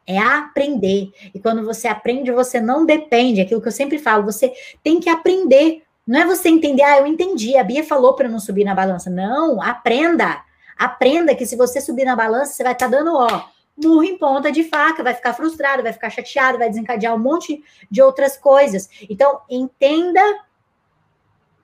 é 0.06 0.18
aprender. 0.18 1.10
E 1.34 1.38
quando 1.38 1.64
você 1.64 1.88
aprende, 1.88 2.30
você 2.32 2.60
não 2.60 2.84
depende. 2.84 3.40
Aquilo 3.40 3.60
que 3.60 3.68
eu 3.68 3.72
sempre 3.72 3.98
falo, 3.98 4.24
você 4.24 4.52
tem 4.82 5.00
que 5.00 5.08
aprender. 5.08 5.82
Não 6.06 6.20
é 6.20 6.26
você 6.26 6.48
entender, 6.48 6.82
ah, 6.82 6.98
eu 6.98 7.06
entendi, 7.06 7.56
a 7.56 7.62
Bia 7.62 7.84
falou 7.84 8.14
para 8.14 8.28
não 8.28 8.40
subir 8.40 8.64
na 8.64 8.74
balança. 8.74 9.08
Não, 9.08 9.62
aprenda. 9.62 10.42
Aprenda 10.76 11.34
que 11.34 11.46
se 11.46 11.56
você 11.56 11.80
subir 11.80 12.04
na 12.04 12.16
balança, 12.16 12.54
você 12.54 12.62
vai 12.62 12.72
estar 12.72 12.88
tá 12.88 12.96
dando, 12.96 13.14
ó, 13.14 13.44
murro 13.76 14.02
em 14.02 14.18
ponta 14.18 14.50
de 14.50 14.64
faca, 14.64 15.02
vai 15.02 15.14
ficar 15.14 15.34
frustrado, 15.34 15.82
vai 15.82 15.92
ficar 15.92 16.10
chateado, 16.10 16.58
vai 16.58 16.68
desencadear 16.68 17.14
um 17.14 17.18
monte 17.18 17.62
de 17.90 18.02
outras 18.02 18.36
coisas. 18.36 18.88
Então, 19.08 19.40
entenda 19.48 20.20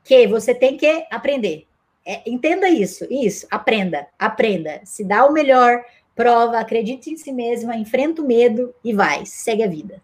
que 0.04 0.26
você 0.26 0.54
tem 0.54 0.76
que 0.76 1.06
aprender. 1.10 1.66
É, 2.04 2.22
entenda 2.24 2.68
isso, 2.68 3.04
isso, 3.10 3.48
aprenda, 3.50 4.06
aprenda. 4.16 4.80
Se 4.84 5.02
dá 5.02 5.26
o 5.26 5.32
melhor, 5.32 5.82
prova, 6.16 6.58
acredite 6.58 7.10
em 7.10 7.16
si 7.16 7.30
mesma, 7.30 7.76
enfrenta 7.76 8.22
o 8.22 8.26
medo 8.26 8.74
e 8.82 8.92
vai, 8.92 9.24
segue 9.26 9.62
a 9.62 9.68
vida. 9.68 10.02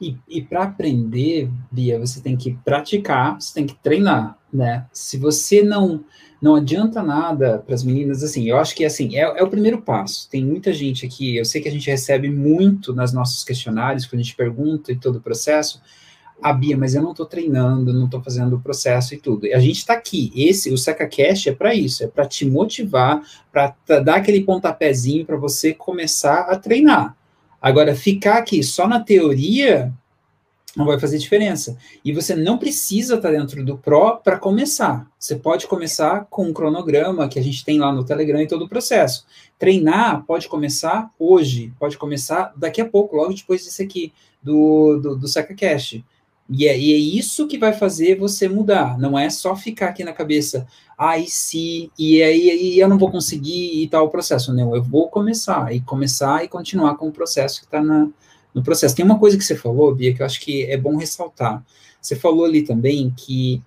E, 0.00 0.16
e 0.28 0.42
para 0.42 0.64
aprender, 0.64 1.50
Bia, 1.70 1.98
você 1.98 2.20
tem 2.20 2.36
que 2.36 2.54
praticar, 2.64 3.40
você 3.40 3.54
tem 3.54 3.66
que 3.66 3.74
treinar, 3.74 4.38
né? 4.52 4.86
Se 4.92 5.16
você 5.16 5.62
não 5.62 6.04
não 6.40 6.54
adianta 6.54 7.02
nada 7.02 7.58
para 7.64 7.74
as 7.74 7.82
meninas, 7.82 8.22
assim, 8.22 8.48
eu 8.48 8.58
acho 8.58 8.74
que 8.74 8.84
assim, 8.84 9.16
é, 9.16 9.22
é, 9.22 9.42
o 9.42 9.48
primeiro 9.48 9.80
passo. 9.80 10.28
Tem 10.28 10.44
muita 10.44 10.72
gente 10.72 11.06
aqui, 11.06 11.34
eu 11.34 11.44
sei 11.46 11.62
que 11.62 11.68
a 11.68 11.72
gente 11.72 11.90
recebe 11.90 12.30
muito 12.30 12.94
nas 12.94 13.12
nossos 13.12 13.42
questionários, 13.42 14.04
quando 14.04 14.20
a 14.20 14.22
gente 14.22 14.36
pergunta 14.36 14.92
e 14.92 14.96
todo 14.96 15.16
o 15.16 15.20
processo, 15.20 15.80
ah, 16.42 16.52
Bia, 16.52 16.76
mas 16.76 16.94
eu 16.94 17.02
não 17.02 17.12
estou 17.12 17.26
treinando, 17.26 17.92
não 17.92 18.04
estou 18.04 18.22
fazendo 18.22 18.56
o 18.56 18.60
processo 18.60 19.14
e 19.14 19.18
tudo. 19.18 19.46
E 19.46 19.54
a 19.54 19.58
gente 19.58 19.78
está 19.78 19.94
aqui. 19.94 20.32
Esse, 20.36 20.72
o 20.72 20.78
SecaCast 20.78 21.48
é 21.48 21.54
para 21.54 21.74
isso, 21.74 22.04
é 22.04 22.06
para 22.06 22.26
te 22.26 22.44
motivar, 22.44 23.22
para 23.50 23.74
dar 24.00 24.16
aquele 24.16 24.42
pontapézinho 24.42 25.24
para 25.24 25.36
você 25.36 25.72
começar 25.72 26.42
a 26.42 26.56
treinar. 26.56 27.16
Agora, 27.60 27.96
ficar 27.96 28.38
aqui 28.38 28.62
só 28.62 28.86
na 28.86 29.00
teoria 29.00 29.92
não 30.76 30.84
vai 30.84 31.00
fazer 31.00 31.16
diferença. 31.16 31.78
E 32.04 32.12
você 32.12 32.36
não 32.36 32.58
precisa 32.58 33.14
estar 33.14 33.30
tá 33.30 33.34
dentro 33.34 33.64
do 33.64 33.78
Pro 33.78 34.18
para 34.18 34.38
começar. 34.38 35.10
Você 35.18 35.34
pode 35.34 35.66
começar 35.66 36.26
com 36.28 36.44
um 36.44 36.52
cronograma 36.52 37.28
que 37.28 37.38
a 37.38 37.42
gente 37.42 37.64
tem 37.64 37.78
lá 37.78 37.90
no 37.90 38.04
Telegram 38.04 38.42
e 38.42 38.46
todo 38.46 38.66
o 38.66 38.68
processo. 38.68 39.24
Treinar 39.58 40.22
pode 40.26 40.48
começar 40.48 41.10
hoje, 41.18 41.72
pode 41.78 41.96
começar 41.96 42.52
daqui 42.54 42.82
a 42.82 42.84
pouco, 42.84 43.16
logo 43.16 43.32
depois 43.32 43.64
disso 43.64 43.82
aqui, 43.82 44.12
do, 44.42 44.98
do, 44.98 45.16
do 45.16 45.26
SecaCast. 45.26 46.04
E 46.48 46.68
é, 46.68 46.78
e 46.78 46.92
é, 46.92 46.96
isso 46.96 47.46
que 47.48 47.58
vai 47.58 47.72
fazer 47.72 48.18
você 48.18 48.48
mudar. 48.48 48.98
Não 48.98 49.18
é 49.18 49.28
só 49.28 49.56
ficar 49.56 49.88
aqui 49.88 50.04
na 50.04 50.12
cabeça, 50.12 50.66
ai, 50.96 51.22
ah, 51.22 51.26
se, 51.28 51.90
e 51.98 52.22
aí 52.22 52.78
eu 52.78 52.88
não 52.88 52.98
vou 52.98 53.10
conseguir 53.10 53.82
e 53.82 53.88
tal 53.88 54.06
o 54.06 54.10
processo. 54.10 54.52
Não, 54.52 54.74
eu 54.74 54.82
vou 54.82 55.08
começar, 55.08 55.74
e 55.74 55.80
começar 55.80 56.44
e 56.44 56.48
continuar 56.48 56.96
com 56.96 57.08
o 57.08 57.12
processo 57.12 57.60
que 57.60 57.66
está 57.66 57.82
no 57.82 58.62
processo. 58.62 58.94
Tem 58.94 59.04
uma 59.04 59.18
coisa 59.18 59.36
que 59.36 59.44
você 59.44 59.56
falou, 59.56 59.94
Bia, 59.94 60.14
que 60.14 60.22
eu 60.22 60.26
acho 60.26 60.40
que 60.40 60.64
é 60.64 60.76
bom 60.76 60.96
ressaltar. 60.96 61.64
Você 62.00 62.14
falou 62.14 62.44
ali 62.44 62.62
também 62.62 63.12
que 63.16 63.62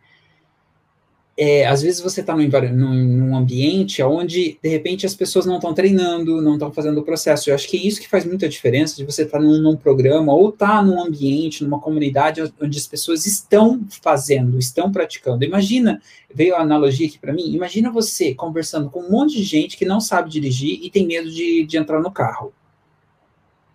é, 1.41 1.65
às 1.65 1.81
vezes 1.81 2.01
você 2.01 2.19
está 2.19 2.35
num, 2.35 2.93
num, 2.93 3.37
ambiente 3.37 4.03
onde, 4.03 4.59
de 4.61 4.69
repente, 4.69 5.05
as 5.05 5.15
pessoas 5.15 5.45
não 5.45 5.55
estão 5.55 5.73
treinando, 5.73 6.41
não 6.41 6.53
estão 6.55 6.69
fazendo 6.69 6.99
o 6.99 7.03
processo. 7.03 7.49
Eu 7.49 7.55
acho 7.55 7.65
que 7.65 7.77
é 7.77 7.79
isso 7.79 8.01
que 8.01 8.09
faz 8.09 8.25
muita 8.25 8.49
diferença 8.49 8.97
de 8.97 9.05
você 9.05 9.23
estar 9.23 9.37
tá 9.37 9.43
num, 9.43 9.57
num, 9.61 9.77
programa 9.77 10.33
ou 10.33 10.49
estar 10.49 10.67
tá 10.67 10.83
num 10.83 11.01
ambiente, 11.01 11.63
numa 11.63 11.79
comunidade 11.79 12.41
onde 12.61 12.77
as 12.77 12.85
pessoas 12.85 13.25
estão 13.25 13.79
fazendo, 14.01 14.59
estão 14.59 14.91
praticando. 14.91 15.45
Imagina, 15.45 16.01
veio 16.33 16.55
a 16.55 16.59
analogia 16.59 17.07
aqui 17.07 17.17
para 17.17 17.31
mim, 17.31 17.53
imagina 17.53 17.89
você 17.89 18.35
conversando 18.35 18.89
com 18.89 18.99
um 18.99 19.09
monte 19.09 19.37
de 19.37 19.43
gente 19.43 19.77
que 19.77 19.85
não 19.85 20.01
sabe 20.01 20.29
dirigir 20.29 20.79
e 20.83 20.89
tem 20.89 21.07
medo 21.07 21.31
de, 21.31 21.65
de 21.65 21.77
entrar 21.77 22.01
no 22.01 22.11
carro 22.11 22.51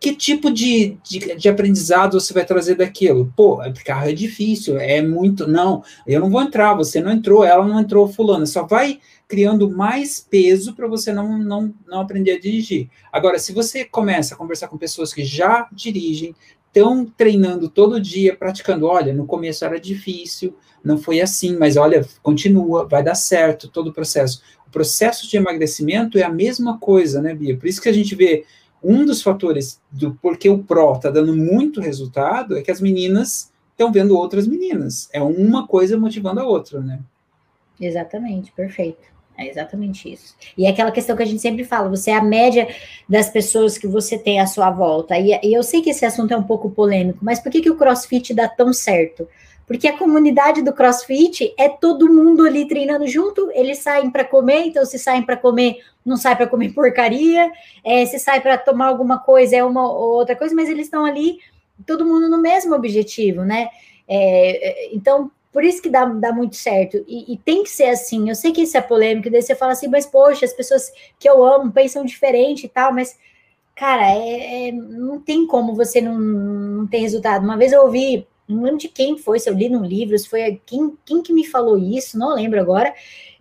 que 0.05 0.15
tipo 0.15 0.51
de, 0.51 0.99
de, 1.03 1.35
de, 1.35 1.49
aprendizado 1.49 2.21
você 2.21 2.35
vai 2.35 2.45
trazer 2.45 2.75
daquilo? 2.75 3.33
Pô, 3.35 3.61
carro 3.87 4.07
é 4.07 4.13
difícil, 4.13 4.79
é 4.79 5.01
muito. 5.01 5.49
Não, 5.49 5.83
eu 6.07 6.21
não 6.21 6.29
vou 6.29 6.43
entrar, 6.43 6.75
você 6.75 7.01
não 7.01 7.11
entrou, 7.11 7.43
ela 7.43 7.67
não 7.67 7.81
entrou, 7.81 8.07
fulano. 8.07 8.47
Só 8.47 8.67
vai 8.67 9.01
criando 9.27 9.71
mais 9.71 10.21
peso 10.21 10.75
para 10.75 10.87
você 10.87 11.11
não, 11.11 11.39
não, 11.39 11.75
não 11.89 12.01
aprender 12.03 12.33
a 12.33 12.39
dirigir. 12.39 12.91
Agora, 13.11 13.39
se 13.39 13.55
você 13.55 13.83
começa 13.83 14.35
a 14.35 14.37
conversar 14.37 14.69
com 14.69 14.77
pessoas 14.77 15.11
que 15.11 15.25
já 15.25 15.67
dirigem, 15.73 16.37
estão 16.67 17.07
treinando 17.07 17.71
todo 17.71 17.99
dia, 17.99 18.37
praticando, 18.37 18.85
olha, 18.85 19.15
no 19.15 19.25
começo 19.25 19.65
era 19.65 19.81
difícil, 19.81 20.55
não 20.85 20.99
foi 20.99 21.23
assim, 21.23 21.57
mas 21.57 21.79
olha, 21.79 22.07
continua, 22.23 22.87
vai 22.87 23.03
dar 23.03 23.15
certo 23.15 23.69
todo 23.69 23.89
o 23.89 23.93
processo. 23.95 24.43
O 24.67 24.71
processo 24.71 25.27
de 25.27 25.39
emagrecimento 25.39 26.19
é 26.19 26.25
a 26.25 26.29
mesma 26.29 26.77
coisa, 26.79 27.23
né, 27.23 27.35
Bia? 27.35 27.57
Por 27.57 27.67
isso 27.67 27.81
que 27.81 27.89
a 27.89 27.93
gente 27.93 28.15
vê 28.15 28.45
um 28.85 29.05
dos 29.05 29.23
fatores 29.23 29.81
do 29.91 30.15
porquê 30.15 30.51
o 30.51 30.63
PRO 30.63 30.93
está 30.93 31.11
dando 31.11 31.35
muito 31.35 31.81
resultado 31.81 32.57
é 32.57 32.63
que 32.63 32.71
as 32.71 32.81
meninas 32.81 33.51
estão 33.73 33.91
vendo 33.91 34.17
outras 34.17 34.47
meninas. 34.47 35.09
É 35.13 35.23
uma 35.23 35.67
coisa 35.67 35.99
motivando 35.99 36.41
a 36.41 36.45
outra, 36.45 36.81
né? 36.81 37.01
Exatamente, 37.81 38.53
perfeito. 38.53 39.15
É 39.37 39.49
exatamente 39.49 40.13
isso. 40.13 40.37
E 40.57 40.65
é 40.65 40.71
aquela 40.71 40.93
questão 40.93 41.17
que 41.17 41.23
a 41.23 41.27
gente 41.27 41.43
sempre 41.43 41.65
fala: 41.65 41.89
você 41.89 42.13
é 42.13 42.17
a 42.17 42.23
média 42.23 42.69
das 43.09 43.29
pessoas 43.29 43.77
que 43.77 43.87
você 43.87 44.17
tem 44.17 44.39
à 44.39 44.47
sua 44.47 44.71
volta. 44.71 45.19
E, 45.19 45.33
e 45.43 45.53
eu 45.53 45.63
sei 45.63 45.83
que 45.83 45.91
esse 45.91 46.05
assunto 46.05 46.33
é 46.33 46.37
um 46.37 46.43
pouco 46.45 46.71
polêmico, 46.71 47.19
mas 47.21 47.41
por 47.41 47.51
que, 47.51 47.61
que 47.61 47.71
o 47.71 47.77
crossfit 47.77 48.33
dá 48.33 48.47
tão 48.47 48.73
certo? 48.73 49.27
Porque 49.67 49.89
a 49.89 49.97
comunidade 49.97 50.63
do 50.63 50.73
CrossFit 50.73 51.55
é 51.59 51.69
todo 51.69 52.13
mundo 52.13 52.47
ali 52.47 52.69
treinando 52.69 53.07
junto, 53.07 53.51
eles 53.53 53.79
saem 53.79 54.11
para 54.11 54.25
comer, 54.25 54.67
então 54.67 54.85
se 54.85 54.99
saem 54.99 55.23
para 55.23 55.37
comer, 55.37 55.79
não 56.05 56.17
sai 56.17 56.37
para 56.37 56.47
comer 56.47 56.73
porcaria, 56.75 57.51
é, 57.83 58.05
se 58.05 58.19
sai 58.19 58.41
para 58.41 58.59
tomar 58.59 58.89
alguma 58.89 59.19
coisa, 59.19 59.57
é 59.57 59.65
uma 59.65 59.91
ou 59.91 60.17
outra 60.17 60.37
coisa, 60.37 60.55
mas 60.55 60.69
eles 60.69 60.87
estão 60.87 61.05
ali, 61.05 61.39
todo 61.87 62.05
mundo 62.05 62.29
no 62.29 62.39
mesmo 62.39 62.75
objetivo, 62.75 63.43
né? 63.43 63.69
É, 64.07 64.69
é, 64.69 64.95
então, 64.95 65.31
por 65.53 65.65
isso 65.65 65.81
que 65.81 65.89
dá, 65.89 66.05
dá 66.05 66.33
muito 66.33 66.57
certo. 66.57 67.03
E, 67.07 67.33
e, 67.33 67.37
tem 67.39 67.63
que 67.63 67.71
ser 67.71 67.85
assim. 67.85 68.29
Eu 68.29 68.35
sei 68.35 68.53
que 68.53 68.63
isso 68.63 68.77
é 68.77 68.81
polêmico, 68.81 69.31
daí 69.31 69.41
você 69.41 69.55
fala 69.55 69.73
assim, 69.73 69.89
mas 69.89 70.05
poxa, 70.05 70.45
as 70.45 70.53
pessoas 70.53 70.93
que 71.19 71.29
eu 71.29 71.45
amo 71.45 71.73
pensam 71.73 72.05
diferente 72.05 72.67
e 72.67 72.69
tal, 72.69 72.93
mas, 72.93 73.17
cara, 73.75 74.11
é, 74.11 74.69
é, 74.69 74.73
não 74.73 75.21
tem 75.21 75.47
como 75.47 75.75
você 75.75 76.01
não, 76.01 76.19
não 76.19 76.87
ter 76.87 76.99
resultado. 76.99 77.45
Uma 77.45 77.57
vez 77.57 77.73
eu 77.73 77.83
ouvi 77.83 78.27
não 78.49 78.63
lembro 78.63 78.79
de 78.79 78.89
quem 78.89 79.17
foi, 79.17 79.39
se 79.39 79.49
eu 79.49 79.55
li 79.55 79.69
num 79.69 79.85
livro, 79.85 80.19
se 80.19 80.29
foi 80.29 80.61
quem, 80.67 80.97
quem 81.05 81.23
que 81.23 81.33
me 81.33 81.47
falou 81.47 81.79
isso, 81.79 82.19
não 82.19 82.35
lembro 82.35 82.61
agora, 82.61 82.93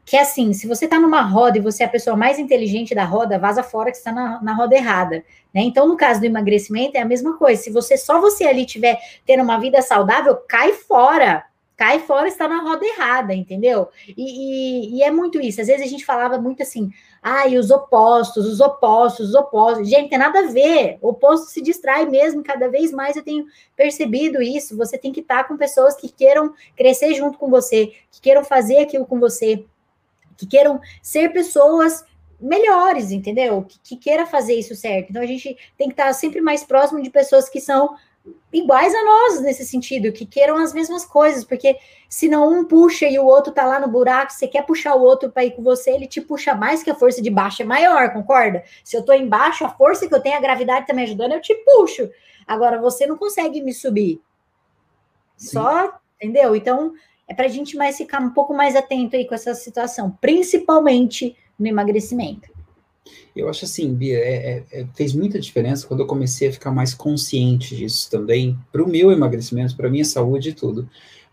que 0.05 0.17
é 0.17 0.21
assim, 0.21 0.51
se 0.53 0.67
você 0.67 0.85
está 0.85 0.99
numa 0.99 1.21
roda 1.21 1.57
e 1.57 1.61
você 1.61 1.83
é 1.83 1.85
a 1.85 1.89
pessoa 1.89 2.15
mais 2.15 2.37
inteligente 2.37 2.93
da 2.93 3.05
roda, 3.05 3.39
vaza 3.39 3.63
fora 3.63 3.91
que 3.91 3.97
está 3.97 4.11
na, 4.11 4.41
na 4.41 4.53
roda 4.53 4.75
errada, 4.75 5.23
né? 5.53 5.61
Então, 5.61 5.87
no 5.87 5.95
caso 5.95 6.19
do 6.19 6.25
emagrecimento, 6.25 6.97
é 6.97 7.01
a 7.01 7.05
mesma 7.05 7.37
coisa. 7.37 7.61
Se 7.61 7.71
você 7.71 7.95
só 7.95 8.19
você 8.19 8.45
ali 8.45 8.65
tiver 8.65 8.99
tendo 9.25 9.43
uma 9.43 9.57
vida 9.59 9.81
saudável, 9.81 10.35
cai 10.47 10.73
fora, 10.73 11.45
cai 11.77 11.99
fora, 11.99 12.27
está 12.27 12.47
na 12.47 12.61
roda 12.61 12.85
errada, 12.85 13.33
entendeu? 13.33 13.87
E, 14.07 14.13
e, 14.17 14.97
e, 14.97 15.03
é 15.03 15.11
muito 15.11 15.39
isso. 15.39 15.61
Às 15.61 15.67
vezes 15.67 15.85
a 15.85 15.89
gente 15.89 16.05
falava 16.05 16.37
muito 16.37 16.61
assim, 16.61 16.91
ai, 17.23 17.57
os 17.57 17.71
opostos, 17.71 18.45
os 18.45 18.59
opostos, 18.59 19.29
os 19.29 19.35
opostos. 19.35 19.87
Gente, 19.87 20.09
tem 20.09 20.19
nada 20.19 20.39
a 20.39 20.47
ver. 20.47 20.97
O 21.01 21.09
oposto 21.09 21.47
se 21.47 21.61
distrai 21.61 22.05
mesmo. 22.05 22.43
Cada 22.43 22.67
vez 22.67 22.91
mais 22.91 23.15
eu 23.15 23.23
tenho 23.23 23.45
percebido 23.77 24.41
isso. 24.41 24.75
Você 24.75 24.97
tem 24.97 25.13
que 25.13 25.21
estar 25.21 25.45
com 25.47 25.55
pessoas 25.55 25.95
que 25.95 26.09
queiram 26.09 26.53
crescer 26.75 27.13
junto 27.13 27.37
com 27.37 27.49
você, 27.49 27.93
que 28.11 28.19
queiram 28.21 28.43
fazer 28.43 28.79
aquilo 28.79 29.05
com 29.05 29.21
você, 29.21 29.65
que 30.35 30.45
queiram 30.45 30.81
ser 31.01 31.31
pessoas 31.31 32.03
melhores, 32.39 33.09
entendeu? 33.11 33.63
Que, 33.63 33.79
que 33.79 33.95
queira 33.95 34.25
fazer 34.25 34.55
isso 34.55 34.75
certo. 34.75 35.09
Então 35.09 35.21
a 35.21 35.25
gente 35.25 35.57
tem 35.77 35.87
que 35.87 35.93
estar 35.93 36.11
sempre 36.11 36.41
mais 36.41 36.65
próximo 36.65 37.01
de 37.01 37.09
pessoas 37.09 37.47
que 37.47 37.61
são 37.61 37.95
iguais 38.51 38.93
a 38.93 39.03
nós 39.03 39.41
nesse 39.41 39.65
sentido, 39.65 40.11
que 40.11 40.25
queiram 40.25 40.57
as 40.57 40.73
mesmas 40.73 41.05
coisas, 41.05 41.43
porque 41.43 41.77
se 42.07 42.29
não 42.29 42.51
um 42.51 42.63
puxa 42.63 43.07
e 43.07 43.19
o 43.19 43.25
outro 43.25 43.51
tá 43.51 43.65
lá 43.65 43.79
no 43.79 43.87
buraco, 43.87 44.31
você 44.31 44.47
quer 44.47 44.65
puxar 44.65 44.95
o 44.95 45.01
outro 45.01 45.31
para 45.31 45.43
ir 45.43 45.51
com 45.51 45.63
você, 45.63 45.91
ele 45.91 46.07
te 46.07 46.21
puxa 46.21 46.53
mais 46.53 46.83
que 46.83 46.89
a 46.89 46.95
força 46.95 47.21
de 47.21 47.29
baixo 47.29 47.61
é 47.61 47.65
maior, 47.65 48.13
concorda? 48.13 48.63
Se 48.83 48.95
eu 48.95 49.03
tô 49.03 49.11
embaixo, 49.13 49.65
a 49.65 49.69
força 49.69 50.07
que 50.07 50.13
eu 50.13 50.21
tenho, 50.21 50.37
a 50.37 50.41
gravidade 50.41 50.87
tá 50.87 50.93
me 50.93 51.03
ajudando, 51.03 51.33
eu 51.33 51.41
te 51.41 51.55
puxo. 51.65 52.09
Agora 52.47 52.79
você 52.79 53.05
não 53.05 53.17
consegue 53.17 53.61
me 53.61 53.73
subir. 53.73 54.21
Sim. 55.35 55.53
Só, 55.53 55.99
entendeu? 56.21 56.55
Então, 56.55 56.93
é 57.27 57.33
pra 57.33 57.47
gente 57.47 57.75
mais 57.75 57.97
ficar 57.97 58.21
um 58.21 58.29
pouco 58.29 58.53
mais 58.53 58.75
atento 58.75 59.15
aí 59.15 59.27
com 59.27 59.33
essa 59.33 59.55
situação, 59.55 60.11
principalmente 60.21 61.35
no 61.57 61.67
emagrecimento. 61.67 62.52
Eu 63.35 63.49
acho 63.49 63.65
assim, 63.65 63.93
Bia, 63.93 64.17
é, 64.17 64.63
é, 64.71 64.81
é, 64.81 64.87
fez 64.93 65.13
muita 65.13 65.39
diferença 65.39 65.87
quando 65.87 66.01
eu 66.01 66.07
comecei 66.07 66.47
a 66.47 66.53
ficar 66.53 66.71
mais 66.71 66.93
consciente 66.93 67.75
disso 67.75 68.09
também, 68.09 68.57
para 68.71 68.83
o 68.83 68.87
meu 68.87 69.11
emagrecimento, 69.11 69.75
para 69.75 69.89
minha 69.89 70.05
saúde 70.05 70.49
e 70.49 70.53
tudo. 70.53 70.87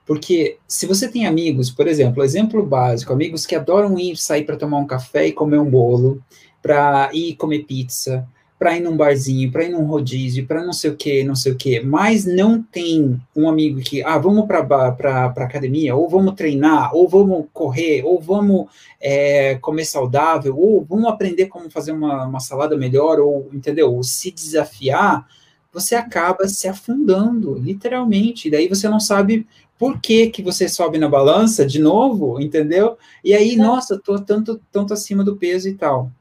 Porque 0.07 0.59
se 0.67 0.87
você 0.87 1.09
tem 1.09 1.27
amigos, 1.27 1.71
por 1.71 1.87
exemplo, 1.87 2.25
exemplo 2.25 2.65
básico, 2.65 3.13
amigos 3.13 3.47
que 3.47 3.55
adoram 3.55 3.99
ir 3.99 4.17
sair 4.17 4.45
para 4.45 4.57
tomar 4.57 4.79
um 4.79 4.87
café 4.87 5.27
e 5.27 5.33
comer 5.33 5.59
um 5.59 5.71
bolo, 5.71 6.23
para 6.63 7.11
ir 7.13 7.37
comer 7.37 7.65
pizza, 7.65 8.27
para 8.61 8.77
ir 8.77 8.81
num 8.81 8.95
barzinho, 8.95 9.51
para 9.51 9.65
ir 9.65 9.71
num 9.71 9.87
rodízio, 9.87 10.47
para 10.47 10.63
não 10.63 10.75
sei 10.75 10.91
o 10.91 10.95
que, 10.95 11.25
não 11.25 11.35
sei 11.35 11.53
o 11.53 11.57
que, 11.57 11.81
mas 11.81 12.27
não 12.27 12.63
tem 12.63 13.19
um 13.35 13.49
amigo 13.49 13.81
que, 13.81 14.03
ah, 14.03 14.19
vamos 14.19 14.47
para 14.47 15.33
academia, 15.35 15.97
ou 15.97 16.07
vamos 16.11 16.35
treinar, 16.35 16.95
ou 16.95 17.09
vamos 17.09 17.47
correr, 17.55 18.05
ou 18.05 18.21
vamos 18.21 18.67
é, 19.01 19.55
comer 19.63 19.87
saudável, 19.87 20.55
ou 20.59 20.85
vamos 20.85 21.07
aprender 21.07 21.47
como 21.47 21.71
fazer 21.71 21.93
uma, 21.93 22.27
uma 22.27 22.39
salada 22.39 22.77
melhor, 22.77 23.19
ou, 23.19 23.49
entendeu? 23.51 23.95
Ou 23.95 24.03
se 24.03 24.31
desafiar, 24.31 25.27
você 25.73 25.95
acaba 25.95 26.47
se 26.47 26.69
afundando, 26.69 27.55
literalmente, 27.55 28.49
e 28.49 28.51
daí 28.51 28.69
você 28.69 28.91
não 28.91 29.01
sabe 29.01 29.47
por 29.79 29.99
que, 29.99 30.27
que 30.27 30.43
você 30.43 30.69
sobe 30.69 30.99
na 30.99 31.09
balança 31.09 31.65
de 31.65 31.79
novo, 31.79 32.39
entendeu? 32.39 32.99
E 33.25 33.33
aí, 33.33 33.57
nossa, 33.57 33.99
tô 33.99 34.19
tanto, 34.21 34.61
tanto 34.71 34.93
acima 34.93 35.25
do 35.25 35.37
peso 35.37 35.67
e 35.67 35.75
tal. 35.75 36.13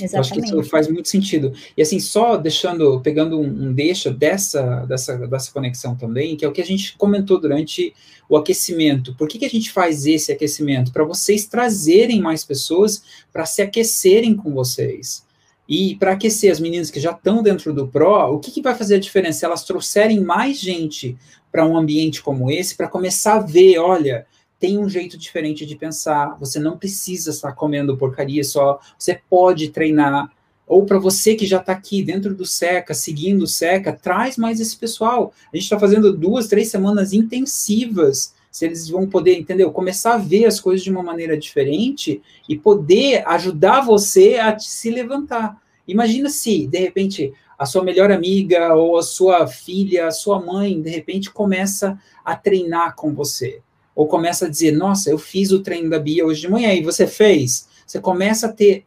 Exatamente. 0.00 0.14
Eu 0.14 0.20
acho 0.20 0.32
que 0.54 0.60
isso 0.60 0.70
faz 0.70 0.88
muito 0.88 1.08
sentido. 1.08 1.52
E 1.76 1.82
assim, 1.82 2.00
só 2.00 2.36
deixando, 2.36 3.00
pegando 3.00 3.38
um, 3.38 3.44
um 3.44 3.72
deixa 3.72 4.10
dessa, 4.10 4.84
dessa, 4.86 5.16
dessa 5.26 5.52
conexão 5.52 5.94
também, 5.94 6.36
que 6.36 6.44
é 6.44 6.48
o 6.48 6.52
que 6.52 6.60
a 6.60 6.66
gente 6.66 6.96
comentou 6.96 7.40
durante 7.40 7.94
o 8.28 8.36
aquecimento. 8.36 9.14
Por 9.14 9.28
que, 9.28 9.38
que 9.38 9.44
a 9.44 9.50
gente 9.50 9.70
faz 9.70 10.06
esse 10.06 10.32
aquecimento? 10.32 10.92
Para 10.92 11.04
vocês 11.04 11.46
trazerem 11.46 12.20
mais 12.20 12.44
pessoas 12.44 13.02
para 13.32 13.44
se 13.44 13.62
aquecerem 13.62 14.34
com 14.34 14.52
vocês. 14.52 15.24
E 15.68 15.94
para 15.96 16.12
aquecer 16.12 16.50
as 16.50 16.60
meninas 16.60 16.90
que 16.90 17.00
já 17.00 17.12
estão 17.12 17.42
dentro 17.42 17.72
do 17.72 17.86
PRO, 17.86 18.34
o 18.34 18.40
que, 18.40 18.50
que 18.50 18.62
vai 18.62 18.74
fazer 18.74 18.96
a 18.96 19.00
diferença? 19.00 19.46
Elas 19.46 19.64
trouxerem 19.64 20.20
mais 20.20 20.58
gente 20.58 21.16
para 21.50 21.66
um 21.66 21.76
ambiente 21.76 22.22
como 22.22 22.50
esse, 22.50 22.74
para 22.74 22.88
começar 22.88 23.34
a 23.34 23.40
ver, 23.40 23.78
olha, 23.78 24.26
tem 24.62 24.78
um 24.78 24.88
jeito 24.88 25.18
diferente 25.18 25.66
de 25.66 25.74
pensar. 25.74 26.38
Você 26.38 26.60
não 26.60 26.78
precisa 26.78 27.30
estar 27.30 27.50
comendo 27.50 27.96
porcaria 27.96 28.44
só. 28.44 28.78
Você 28.96 29.20
pode 29.28 29.70
treinar. 29.70 30.30
Ou 30.68 30.86
para 30.86 31.00
você 31.00 31.34
que 31.34 31.44
já 31.44 31.58
está 31.58 31.72
aqui 31.72 32.00
dentro 32.00 32.32
do 32.32 32.46
SECA, 32.46 32.94
seguindo 32.94 33.42
o 33.42 33.48
SECA, 33.48 33.92
traz 33.92 34.36
mais 34.36 34.60
esse 34.60 34.76
pessoal. 34.76 35.34
A 35.52 35.56
gente 35.56 35.64
está 35.64 35.80
fazendo 35.80 36.16
duas, 36.16 36.46
três 36.46 36.68
semanas 36.68 37.12
intensivas. 37.12 38.36
Se 38.52 38.64
eles 38.64 38.88
vão 38.88 39.04
poder, 39.08 39.36
entendeu? 39.36 39.72
Começar 39.72 40.14
a 40.14 40.18
ver 40.18 40.44
as 40.44 40.60
coisas 40.60 40.84
de 40.84 40.92
uma 40.92 41.02
maneira 41.02 41.36
diferente 41.36 42.22
e 42.48 42.56
poder 42.56 43.26
ajudar 43.26 43.80
você 43.80 44.36
a 44.36 44.56
se 44.56 44.92
levantar. 44.92 45.60
Imagina 45.88 46.30
se, 46.30 46.68
de 46.68 46.78
repente, 46.78 47.32
a 47.58 47.66
sua 47.66 47.82
melhor 47.82 48.12
amiga 48.12 48.72
ou 48.74 48.96
a 48.96 49.02
sua 49.02 49.44
filha, 49.48 50.06
a 50.06 50.12
sua 50.12 50.40
mãe, 50.40 50.80
de 50.80 50.90
repente, 50.90 51.32
começa 51.32 51.98
a 52.24 52.36
treinar 52.36 52.94
com 52.94 53.12
você 53.12 53.60
ou 53.94 54.06
começa 54.06 54.46
a 54.46 54.48
dizer, 54.48 54.72
nossa, 54.72 55.10
eu 55.10 55.18
fiz 55.18 55.52
o 55.52 55.62
treino 55.62 55.90
da 55.90 55.98
Bia 55.98 56.24
hoje 56.24 56.40
de 56.42 56.50
manhã 56.50 56.72
e 56.72 56.82
você 56.82 57.06
fez, 57.06 57.68
você 57.86 58.00
começa 58.00 58.46
a 58.46 58.52
ter 58.52 58.84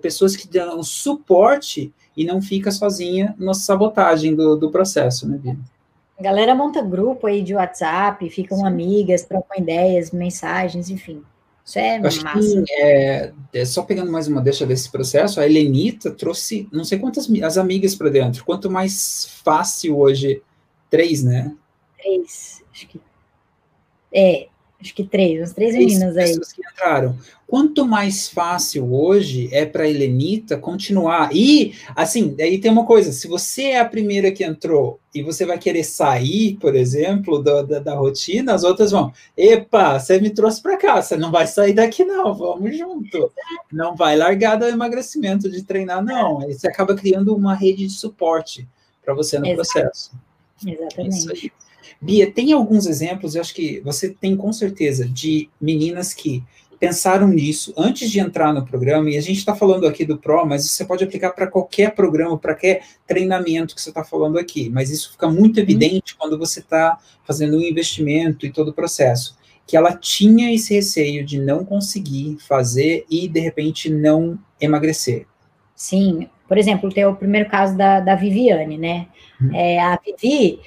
pessoas 0.00 0.34
que 0.34 0.48
dão 0.48 0.82
suporte 0.82 1.92
e 2.16 2.24
não 2.24 2.42
fica 2.42 2.70
sozinha 2.70 3.34
na 3.38 3.54
sabotagem 3.54 4.34
do, 4.34 4.56
do 4.56 4.70
processo, 4.70 5.28
né, 5.28 5.38
Bia? 5.38 5.56
A 6.18 6.22
galera 6.22 6.52
monta 6.54 6.82
grupo 6.82 7.28
aí 7.28 7.42
de 7.42 7.54
WhatsApp, 7.54 8.28
ficam 8.28 8.58
Sim. 8.58 8.66
amigas, 8.66 9.22
trocam 9.22 9.56
ideias, 9.56 10.10
mensagens, 10.10 10.90
enfim. 10.90 11.22
Isso 11.64 11.78
é 11.78 11.98
Acho 11.98 12.24
massa. 12.24 12.62
Que, 12.62 12.72
é, 12.72 13.32
é, 13.52 13.64
só 13.64 13.82
pegando 13.82 14.10
mais 14.10 14.26
uma 14.26 14.40
deixa 14.40 14.66
desse 14.66 14.90
processo, 14.90 15.38
a 15.38 15.46
Helenita 15.46 16.10
trouxe 16.10 16.66
não 16.72 16.82
sei 16.82 16.98
quantas 16.98 17.30
as 17.42 17.56
amigas 17.56 17.94
para 17.94 18.08
dentro. 18.08 18.44
Quanto 18.44 18.68
mais 18.68 19.26
fácil 19.44 19.98
hoje, 19.98 20.42
três, 20.90 21.22
né? 21.22 21.54
Três, 21.98 22.64
acho 22.72 22.88
que 22.88 22.98
é, 24.12 24.48
acho 24.80 24.94
que 24.94 25.04
três, 25.04 25.42
uns 25.42 25.52
três, 25.52 25.74
meninas 25.74 26.16
aí. 26.16 26.38
que 26.38 26.62
entraram. 26.72 27.16
Quanto 27.46 27.86
mais 27.86 28.28
fácil 28.28 28.94
hoje 28.94 29.48
é 29.50 29.64
para 29.64 29.84
a 29.84 29.88
Helenita 29.88 30.58
continuar. 30.58 31.34
E, 31.34 31.74
assim, 31.96 32.36
aí 32.38 32.58
tem 32.58 32.70
uma 32.70 32.84
coisa: 32.84 33.10
se 33.10 33.26
você 33.26 33.70
é 33.70 33.80
a 33.80 33.86
primeira 33.86 34.30
que 34.30 34.44
entrou 34.44 35.00
e 35.14 35.22
você 35.22 35.46
vai 35.46 35.58
querer 35.58 35.82
sair, 35.82 36.58
por 36.60 36.76
exemplo, 36.76 37.42
da, 37.42 37.62
da, 37.62 37.78
da 37.78 37.94
rotina, 37.94 38.52
as 38.52 38.64
outras 38.64 38.90
vão: 38.90 39.12
epa, 39.34 39.98
você 39.98 40.20
me 40.20 40.28
trouxe 40.28 40.60
para 40.60 40.76
cá, 40.76 41.00
você 41.00 41.16
não 41.16 41.30
vai 41.30 41.46
sair 41.46 41.72
daqui, 41.72 42.04
não, 42.04 42.34
vamos 42.34 42.76
junto. 42.76 43.32
Não 43.72 43.96
vai 43.96 44.14
largar 44.14 44.56
do 44.56 44.66
emagrecimento 44.66 45.50
de 45.50 45.62
treinar, 45.62 46.04
não. 46.04 46.42
Aí 46.42 46.52
você 46.52 46.68
acaba 46.68 46.94
criando 46.94 47.34
uma 47.34 47.54
rede 47.54 47.86
de 47.86 47.94
suporte 47.94 48.68
para 49.02 49.14
você 49.14 49.38
no 49.38 49.46
Exato. 49.46 49.56
processo. 49.56 50.10
Exatamente. 50.66 51.16
Isso 51.16 51.32
aí. 51.32 51.52
Bia, 52.00 52.30
tem 52.30 52.52
alguns 52.52 52.86
exemplos, 52.86 53.34
eu 53.34 53.40
acho 53.40 53.54
que 53.54 53.80
você 53.80 54.08
tem 54.08 54.36
com 54.36 54.52
certeza, 54.52 55.08
de 55.08 55.48
meninas 55.60 56.14
que 56.14 56.42
pensaram 56.78 57.26
nisso 57.26 57.72
antes 57.76 58.10
de 58.10 58.20
entrar 58.20 58.52
no 58.54 58.64
programa, 58.64 59.10
e 59.10 59.16
a 59.16 59.20
gente 59.20 59.38
está 59.38 59.54
falando 59.54 59.86
aqui 59.86 60.04
do 60.04 60.16
PRO, 60.16 60.46
mas 60.46 60.64
você 60.70 60.84
pode 60.84 61.02
aplicar 61.02 61.30
para 61.30 61.46
qualquer 61.46 61.94
programa, 61.94 62.38
para 62.38 62.54
qualquer 62.54 62.82
treinamento 63.06 63.74
que 63.74 63.80
você 63.80 63.88
está 63.88 64.04
falando 64.04 64.38
aqui, 64.38 64.70
mas 64.70 64.90
isso 64.90 65.12
fica 65.12 65.28
muito 65.28 65.56
uhum. 65.56 65.62
evidente 65.62 66.16
quando 66.16 66.38
você 66.38 66.60
está 66.60 66.98
fazendo 67.24 67.56
um 67.56 67.62
investimento 67.62 68.46
e 68.46 68.52
todo 68.52 68.68
o 68.68 68.74
processo, 68.74 69.36
que 69.66 69.76
ela 69.76 69.92
tinha 69.92 70.54
esse 70.54 70.72
receio 70.72 71.24
de 71.24 71.38
não 71.38 71.64
conseguir 71.64 72.38
fazer 72.38 73.04
e, 73.10 73.28
de 73.28 73.40
repente, 73.40 73.90
não 73.90 74.38
emagrecer. 74.60 75.26
Sim, 75.74 76.28
por 76.48 76.56
exemplo, 76.56 76.90
tem 76.90 77.04
o 77.04 77.14
primeiro 77.14 77.50
caso 77.50 77.76
da, 77.76 78.00
da 78.00 78.14
Viviane, 78.14 78.78
né? 78.78 79.08
Hum. 79.40 79.50
É, 79.54 79.78
a 79.78 79.98
Vivi, 80.02 80.58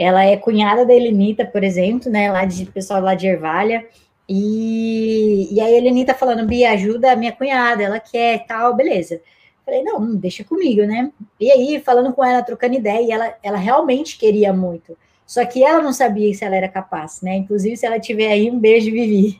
ela 0.00 0.24
é 0.24 0.34
cunhada 0.34 0.86
da 0.86 0.94
Helenita, 0.94 1.44
por 1.44 1.62
exemplo, 1.62 2.10
né? 2.10 2.32
Lá 2.32 2.46
de 2.46 2.64
pessoal 2.64 3.02
lá 3.02 3.14
de 3.14 3.26
Ervalha. 3.26 3.86
E, 4.26 5.46
e 5.52 5.60
aí 5.60 5.74
a 5.74 5.76
Helenita 5.76 6.14
falando, 6.14 6.46
Bia, 6.46 6.70
ajuda 6.72 7.12
a 7.12 7.16
minha 7.16 7.32
cunhada, 7.32 7.82
ela 7.82 8.00
quer 8.00 8.46
tal, 8.46 8.74
beleza. 8.74 9.20
Falei, 9.62 9.82
não, 9.82 10.16
deixa 10.16 10.42
comigo, 10.42 10.82
né? 10.84 11.12
E 11.38 11.50
aí, 11.52 11.78
falando 11.80 12.14
com 12.14 12.24
ela, 12.24 12.42
trocando 12.42 12.76
ideia, 12.76 13.02
e 13.02 13.10
ela, 13.10 13.36
ela 13.42 13.58
realmente 13.58 14.16
queria 14.16 14.54
muito. 14.54 14.96
Só 15.26 15.44
que 15.44 15.62
ela 15.62 15.82
não 15.82 15.92
sabia 15.92 16.32
se 16.32 16.46
ela 16.46 16.56
era 16.56 16.68
capaz, 16.68 17.20
né? 17.20 17.36
Inclusive, 17.36 17.76
se 17.76 17.84
ela 17.84 18.00
tiver 18.00 18.32
aí, 18.32 18.50
um 18.50 18.58
beijo, 18.58 18.90
Vivi. 18.90 19.38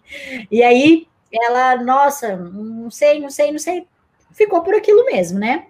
E 0.50 0.62
aí, 0.62 1.06
ela, 1.32 1.82
nossa, 1.82 2.36
não 2.36 2.90
sei, 2.90 3.18
não 3.18 3.30
sei, 3.30 3.50
não 3.50 3.58
sei. 3.58 3.86
Ficou 4.32 4.62
por 4.62 4.74
aquilo 4.74 5.06
mesmo, 5.06 5.38
né? 5.38 5.64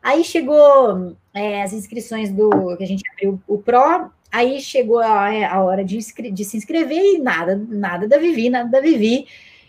Aí 0.00 0.22
chegou 0.22 1.16
é, 1.34 1.62
as 1.64 1.72
inscrições 1.72 2.30
do 2.30 2.76
que 2.76 2.84
a 2.84 2.86
gente 2.86 3.02
abriu 3.10 3.42
o 3.48 3.58
PRO, 3.58 4.12
Aí 4.30 4.60
chegou 4.60 4.98
a, 4.98 5.54
a 5.54 5.62
hora 5.62 5.84
de, 5.84 5.98
de, 6.32 6.44
se 6.44 6.56
inscrever 6.56 6.98
e 6.98 7.18
nada, 7.18 7.56
nada 7.56 8.08
da 8.08 8.18
Vivi, 8.18 8.50
nada 8.50 8.68
da 8.68 8.80
Vivi. 8.80 9.26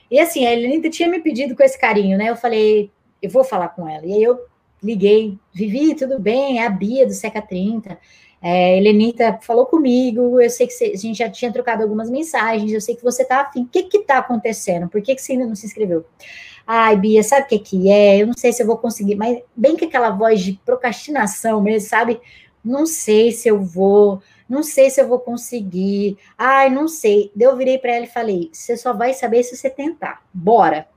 E 0.10 0.20
assim, 0.20 0.46
a 0.46 0.54
Helenita 0.54 0.90
tinha 0.90 1.10
me 1.10 1.20
pedido 1.20 1.56
com 1.56 1.64
esse 1.64 1.80
carinho, 1.80 2.18
né? 2.18 2.30
Eu 2.30 2.36
falei, 2.36 2.92
eu 3.22 3.30
vou 3.30 3.44
falar 3.44 3.70
com 3.70 3.88
ela. 3.88 4.06
E 4.06 4.14
aí 4.14 4.24
eu 4.24 4.40
liguei, 4.82 5.38
Vivi, 5.54 5.96
tudo 5.96 6.20
bem? 6.20 6.60
É 6.60 6.66
a 6.66 6.70
Bia 6.70 7.06
do 7.06 7.14
Seca 7.14 7.42
30. 7.42 7.98
É, 8.42 8.78
Helenita 8.78 9.40
falou 9.42 9.66
comigo, 9.66 10.40
eu 10.40 10.50
sei 10.50 10.68
que 10.68 10.84
a 10.84 10.96
gente 10.96 11.18
já 11.18 11.30
tinha 11.30 11.52
trocado 11.52 11.82
algumas 11.82 12.10
mensagens, 12.10 12.72
eu 12.72 12.80
sei 12.80 12.96
que 12.96 13.04
você 13.04 13.26
tá 13.26 13.42
afim. 13.42 13.64
O 13.64 13.68
que 13.68 13.84
que 13.84 14.00
tá 14.00 14.20
acontecendo? 14.20 14.88
Por 14.88 15.02
que, 15.02 15.16
que 15.16 15.22
você 15.22 15.34
ainda 15.34 15.48
não 15.48 15.56
se 15.56 15.66
inscreveu? 15.66 16.06
Ai, 16.66 16.98
Bia, 16.98 17.24
sabe 17.24 17.46
o 17.46 17.48
que 17.48 17.60
que 17.60 17.90
é? 17.90 18.22
Eu 18.22 18.28
não 18.28 18.34
sei 18.38 18.52
se 18.54 18.62
eu 18.62 18.68
vou 18.68 18.78
conseguir, 18.78 19.16
mas 19.16 19.40
bem 19.56 19.76
que 19.76 19.86
aquela 19.86 20.10
voz 20.10 20.42
de 20.42 20.60
procrastinação 20.66 21.62
mesmo, 21.62 21.90
sabe? 21.90 22.20
Não 22.64 22.86
sei 22.86 23.32
se 23.32 23.48
eu 23.48 23.62
vou, 23.62 24.22
não 24.50 24.64
sei 24.64 24.90
se 24.90 25.02
eu 25.02 25.08
vou 25.08 25.20
conseguir. 25.20 26.18
Ai, 26.38 26.70
não 26.70 26.88
sei. 26.88 27.32
Daí 27.36 27.48
eu 27.48 27.58
virei 27.58 27.78
para 27.78 27.94
ela 27.94 28.06
e 28.06 28.10
falei: 28.10 28.50
você 28.52 28.78
só 28.78 28.94
vai 28.94 29.14
saber 29.14 29.44
se 29.44 29.56
você 29.56 29.70
tentar. 29.70 30.24
Bora. 30.34 30.88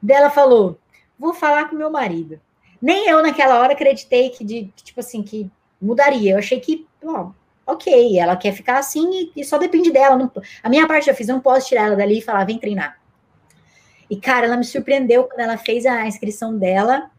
Dela 0.00 0.30
falou: 0.30 0.78
vou 1.18 1.32
falar 1.32 1.68
com 1.68 1.76
meu 1.76 1.90
marido. 1.90 2.40
Nem 2.80 3.08
eu 3.08 3.22
naquela 3.22 3.58
hora 3.58 3.72
acreditei 3.72 4.30
que, 4.30 4.44
de, 4.44 4.72
que, 4.76 4.84
tipo 4.84 5.00
assim, 5.00 5.22
que 5.22 5.50
mudaria. 5.80 6.32
Eu 6.32 6.38
achei 6.38 6.60
que, 6.60 6.86
ó, 7.02 7.30
ok, 7.66 8.18
ela 8.18 8.36
quer 8.36 8.52
ficar 8.52 8.78
assim 8.78 9.32
e, 9.34 9.40
e 9.40 9.44
só 9.44 9.56
depende 9.56 9.90
dela. 9.90 10.16
Não, 10.16 10.30
a 10.62 10.68
minha 10.68 10.86
parte 10.86 11.06
já 11.06 11.14
fiz, 11.14 11.26
não 11.26 11.40
posso 11.40 11.68
tirar 11.68 11.86
ela 11.86 11.96
dali 11.96 12.18
e 12.18 12.22
falar, 12.22 12.44
vem 12.44 12.58
treinar. 12.58 13.00
E, 14.08 14.16
cara, 14.16 14.46
ela 14.46 14.56
me 14.56 14.64
surpreendeu 14.64 15.24
quando 15.24 15.40
ela 15.40 15.56
fez 15.56 15.84
a 15.84 16.06
inscrição 16.06 16.56
dela. 16.56 17.10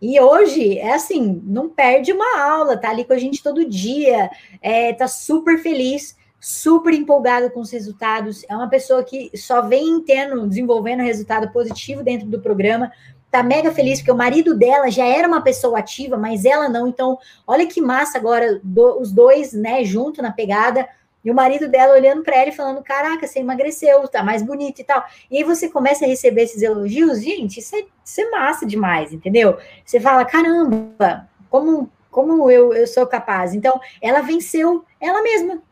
E 0.00 0.18
hoje, 0.18 0.78
é 0.78 0.94
assim, 0.94 1.42
não 1.44 1.68
perde 1.68 2.12
uma 2.12 2.40
aula, 2.40 2.76
tá 2.76 2.90
ali 2.90 3.04
com 3.04 3.12
a 3.12 3.18
gente 3.18 3.42
todo 3.42 3.68
dia, 3.68 4.30
é, 4.62 4.92
tá 4.94 5.06
super 5.06 5.58
feliz, 5.58 6.16
super 6.40 6.94
empolgada 6.94 7.50
com 7.50 7.60
os 7.60 7.70
resultados. 7.70 8.44
É 8.48 8.56
uma 8.56 8.68
pessoa 8.68 9.04
que 9.04 9.30
só 9.36 9.60
vem 9.60 10.00
tendo, 10.02 10.46
desenvolvendo 10.46 11.02
resultado 11.02 11.52
positivo 11.52 12.02
dentro 12.02 12.26
do 12.26 12.40
programa, 12.40 12.90
tá 13.30 13.42
mega 13.42 13.70
feliz, 13.70 14.00
porque 14.00 14.10
o 14.10 14.16
marido 14.16 14.56
dela 14.56 14.90
já 14.90 15.04
era 15.04 15.28
uma 15.28 15.42
pessoa 15.42 15.78
ativa, 15.78 16.16
mas 16.16 16.44
ela 16.44 16.68
não. 16.68 16.88
Então, 16.88 17.18
olha 17.46 17.66
que 17.66 17.80
massa 17.80 18.16
agora, 18.16 18.58
do, 18.64 18.98
os 18.98 19.12
dois, 19.12 19.52
né, 19.52 19.84
junto 19.84 20.22
na 20.22 20.32
pegada, 20.32 20.88
e 21.24 21.30
o 21.30 21.34
marido 21.34 21.68
dela 21.68 21.94
olhando 21.94 22.22
para 22.22 22.36
ela 22.36 22.48
e 22.48 22.54
falando: 22.54 22.82
Caraca, 22.82 23.26
você 23.26 23.40
emagreceu, 23.40 24.08
tá 24.08 24.22
mais 24.22 24.42
bonito 24.42 24.80
e 24.80 24.84
tal. 24.84 25.04
E 25.30 25.38
aí 25.38 25.44
você 25.44 25.68
começa 25.68 26.04
a 26.04 26.08
receber 26.08 26.42
esses 26.42 26.62
elogios, 26.62 27.22
gente, 27.22 27.60
isso 27.60 27.76
é, 27.76 27.84
isso 28.04 28.20
é 28.20 28.30
massa 28.30 28.66
demais, 28.66 29.12
entendeu? 29.12 29.58
Você 29.84 30.00
fala: 30.00 30.24
Caramba, 30.24 31.28
como, 31.50 31.90
como 32.10 32.50
eu, 32.50 32.72
eu 32.72 32.86
sou 32.86 33.06
capaz. 33.06 33.54
Então, 33.54 33.78
ela 34.00 34.20
venceu 34.20 34.84
ela 35.00 35.22
mesma. 35.22 35.62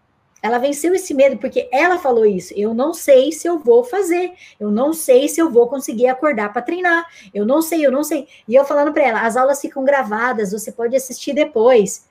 Ela 0.41 0.59
venceu 0.59 0.95
esse 0.95 1.13
medo 1.15 1.37
porque 1.39 1.69
ela 1.73 1.99
falou 1.99 2.25
isso. 2.25 2.55
Eu 2.57 2.73
não 2.73 2.95
sei 2.95 3.33
se 3.33 3.49
eu 3.49 3.59
vou 3.59 3.83
fazer. 3.83 4.33
Eu 4.61 4.71
não 4.71 4.93
sei 4.93 5.29
se 5.29 5.41
eu 5.41 5.51
vou 5.51 5.67
conseguir 5.69 6.07
acordar 6.07 6.53
para 6.53 6.63
treinar. 6.63 7.07
Eu 7.35 7.45
não 7.45 7.61
sei, 7.61 7.85
eu 7.85 7.91
não 7.91 8.05
sei. 8.05 8.29
E 8.47 8.55
eu 8.55 8.65
falando 8.65 8.93
para 8.93 9.03
ela, 9.03 9.23
as 9.23 9.37
aulas 9.37 9.61
ficam 9.61 9.85
gravadas, 9.85 10.53
você 10.53 10.71
pode 10.71 10.95
assistir 10.95 11.33
depois. 11.33 12.07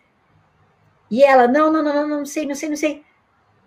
E 1.10 1.24
ela, 1.24 1.48
não, 1.48 1.72
não, 1.72 1.82
não, 1.82 1.94
não, 1.94 2.18
não 2.20 2.26
sei, 2.26 2.46
não 2.46 2.56
sei, 2.56 2.68
não 2.68 2.76
sei. 2.76 3.07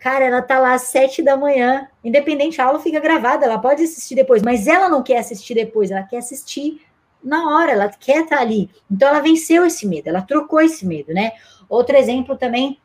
Cara, 0.00 0.24
ela 0.24 0.40
tá 0.40 0.58
lá 0.58 0.72
às 0.72 0.82
sete 0.84 1.22
da 1.22 1.36
manhã, 1.36 1.86
independente, 2.02 2.58
a 2.58 2.64
aula 2.64 2.80
fica 2.80 2.98
gravada, 2.98 3.44
ela 3.44 3.58
pode 3.58 3.82
assistir 3.82 4.14
depois, 4.14 4.42
mas 4.42 4.66
ela 4.66 4.88
não 4.88 5.02
quer 5.02 5.18
assistir 5.18 5.54
depois, 5.54 5.90
ela 5.90 6.02
quer 6.02 6.16
assistir 6.16 6.80
na 7.22 7.50
hora, 7.50 7.72
ela 7.72 7.88
quer 7.90 8.22
estar 8.22 8.36
tá 8.36 8.42
ali. 8.42 8.70
Então 8.90 9.06
ela 9.06 9.20
venceu 9.20 9.64
esse 9.66 9.86
medo, 9.86 10.08
ela 10.08 10.22
trocou 10.22 10.58
esse 10.58 10.86
medo, 10.86 11.12
né? 11.12 11.32
Outro 11.68 11.94
exemplo 11.94 12.34
também 12.34 12.80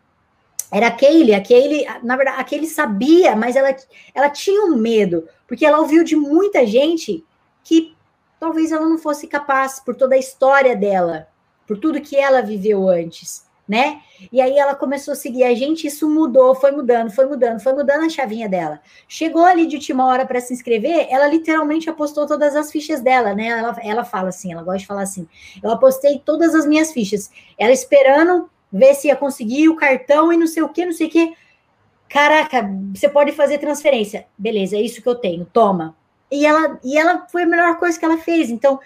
era 0.69 0.87
aquele, 0.87 1.33
aquele, 1.33 1.85
na 2.03 2.17
verdade, 2.17 2.41
aquele 2.41 2.67
sabia, 2.67 3.33
mas 3.33 3.55
ela, 3.55 3.73
ela 4.13 4.29
tinha 4.29 4.65
um 4.65 4.75
medo, 4.75 5.25
porque 5.47 5.65
ela 5.65 5.79
ouviu 5.79 6.03
de 6.03 6.17
muita 6.17 6.67
gente 6.67 7.23
que 7.63 7.95
talvez 8.37 8.73
ela 8.73 8.89
não 8.89 8.97
fosse 8.97 9.25
capaz 9.25 9.79
por 9.79 9.95
toda 9.95 10.15
a 10.15 10.19
história 10.19 10.75
dela, 10.75 11.29
por 11.65 11.77
tudo 11.77 12.01
que 12.01 12.17
ela 12.17 12.41
viveu 12.41 12.89
antes, 12.89 13.45
né? 13.67 14.01
E 14.31 14.39
aí 14.39 14.57
ela 14.57 14.75
começou 14.75 15.13
a 15.13 15.15
seguir 15.15 15.43
a 15.43 15.53
gente, 15.53 15.87
isso 15.87 16.09
mudou, 16.09 16.53
foi 16.55 16.71
mudando, 16.71 17.11
foi 17.11 17.25
mudando, 17.25 17.59
foi 17.59 17.73
mudando 17.73 18.05
a 18.05 18.09
chavinha 18.09 18.47
dela. 18.47 18.79
Chegou 19.07 19.43
ali 19.43 19.65
de 19.65 19.75
última 19.75 20.05
hora 20.05 20.25
para 20.25 20.39
se 20.39 20.53
inscrever, 20.53 21.07
ela 21.09 21.27
literalmente 21.27 21.89
apostou 21.89 22.27
todas 22.27 22.55
as 22.55 22.71
fichas 22.71 23.01
dela, 23.01 23.33
né? 23.33 23.47
Ela, 23.47 23.75
ela 23.81 24.03
fala 24.03 24.29
assim, 24.29 24.51
ela 24.51 24.63
gosta 24.63 24.79
de 24.79 24.87
falar 24.87 25.01
assim: 25.01 25.27
eu 25.61 25.71
apostei 25.71 26.21
todas 26.23 26.53
as 26.53 26.65
minhas 26.65 26.91
fichas, 26.91 27.31
ela 27.57 27.71
esperando 27.71 28.49
ver 28.71 28.93
se 28.93 29.07
ia 29.07 29.15
conseguir 29.15 29.69
o 29.69 29.75
cartão 29.75 30.31
e 30.31 30.37
não 30.37 30.47
sei 30.47 30.63
o 30.63 30.69
que, 30.69 30.85
não 30.85 30.93
sei 30.93 31.07
o 31.07 31.09
que. 31.09 31.33
Caraca, 32.07 32.69
você 32.93 33.09
pode 33.09 33.31
fazer 33.31 33.57
transferência. 33.57 34.27
Beleza, 34.37 34.75
é 34.75 34.81
isso 34.81 35.01
que 35.01 35.09
eu 35.09 35.15
tenho, 35.15 35.45
toma. 35.45 35.95
E 36.31 36.45
ela, 36.45 36.79
e 36.83 36.97
ela 36.97 37.27
foi 37.29 37.43
a 37.43 37.47
melhor 37.47 37.77
coisa 37.77 37.97
que 37.97 38.05
ela 38.05 38.17
fez. 38.17 38.49
Então, 38.49 38.79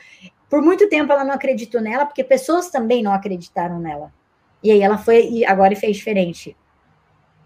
por 0.50 0.62
muito 0.62 0.88
tempo 0.90 1.12
ela 1.12 1.24
não 1.24 1.34
acreditou 1.34 1.82
nela, 1.82 2.06
porque 2.06 2.24
pessoas 2.24 2.70
também 2.70 3.04
não 3.04 3.14
acreditaram 3.14 3.80
nela. 3.80 4.12
E 4.64 4.72
aí 4.72 4.82
ela 4.82 4.98
foi 4.98 5.28
e 5.30 5.46
agora 5.46 5.76
fez 5.76 5.98
diferente. 5.98 6.56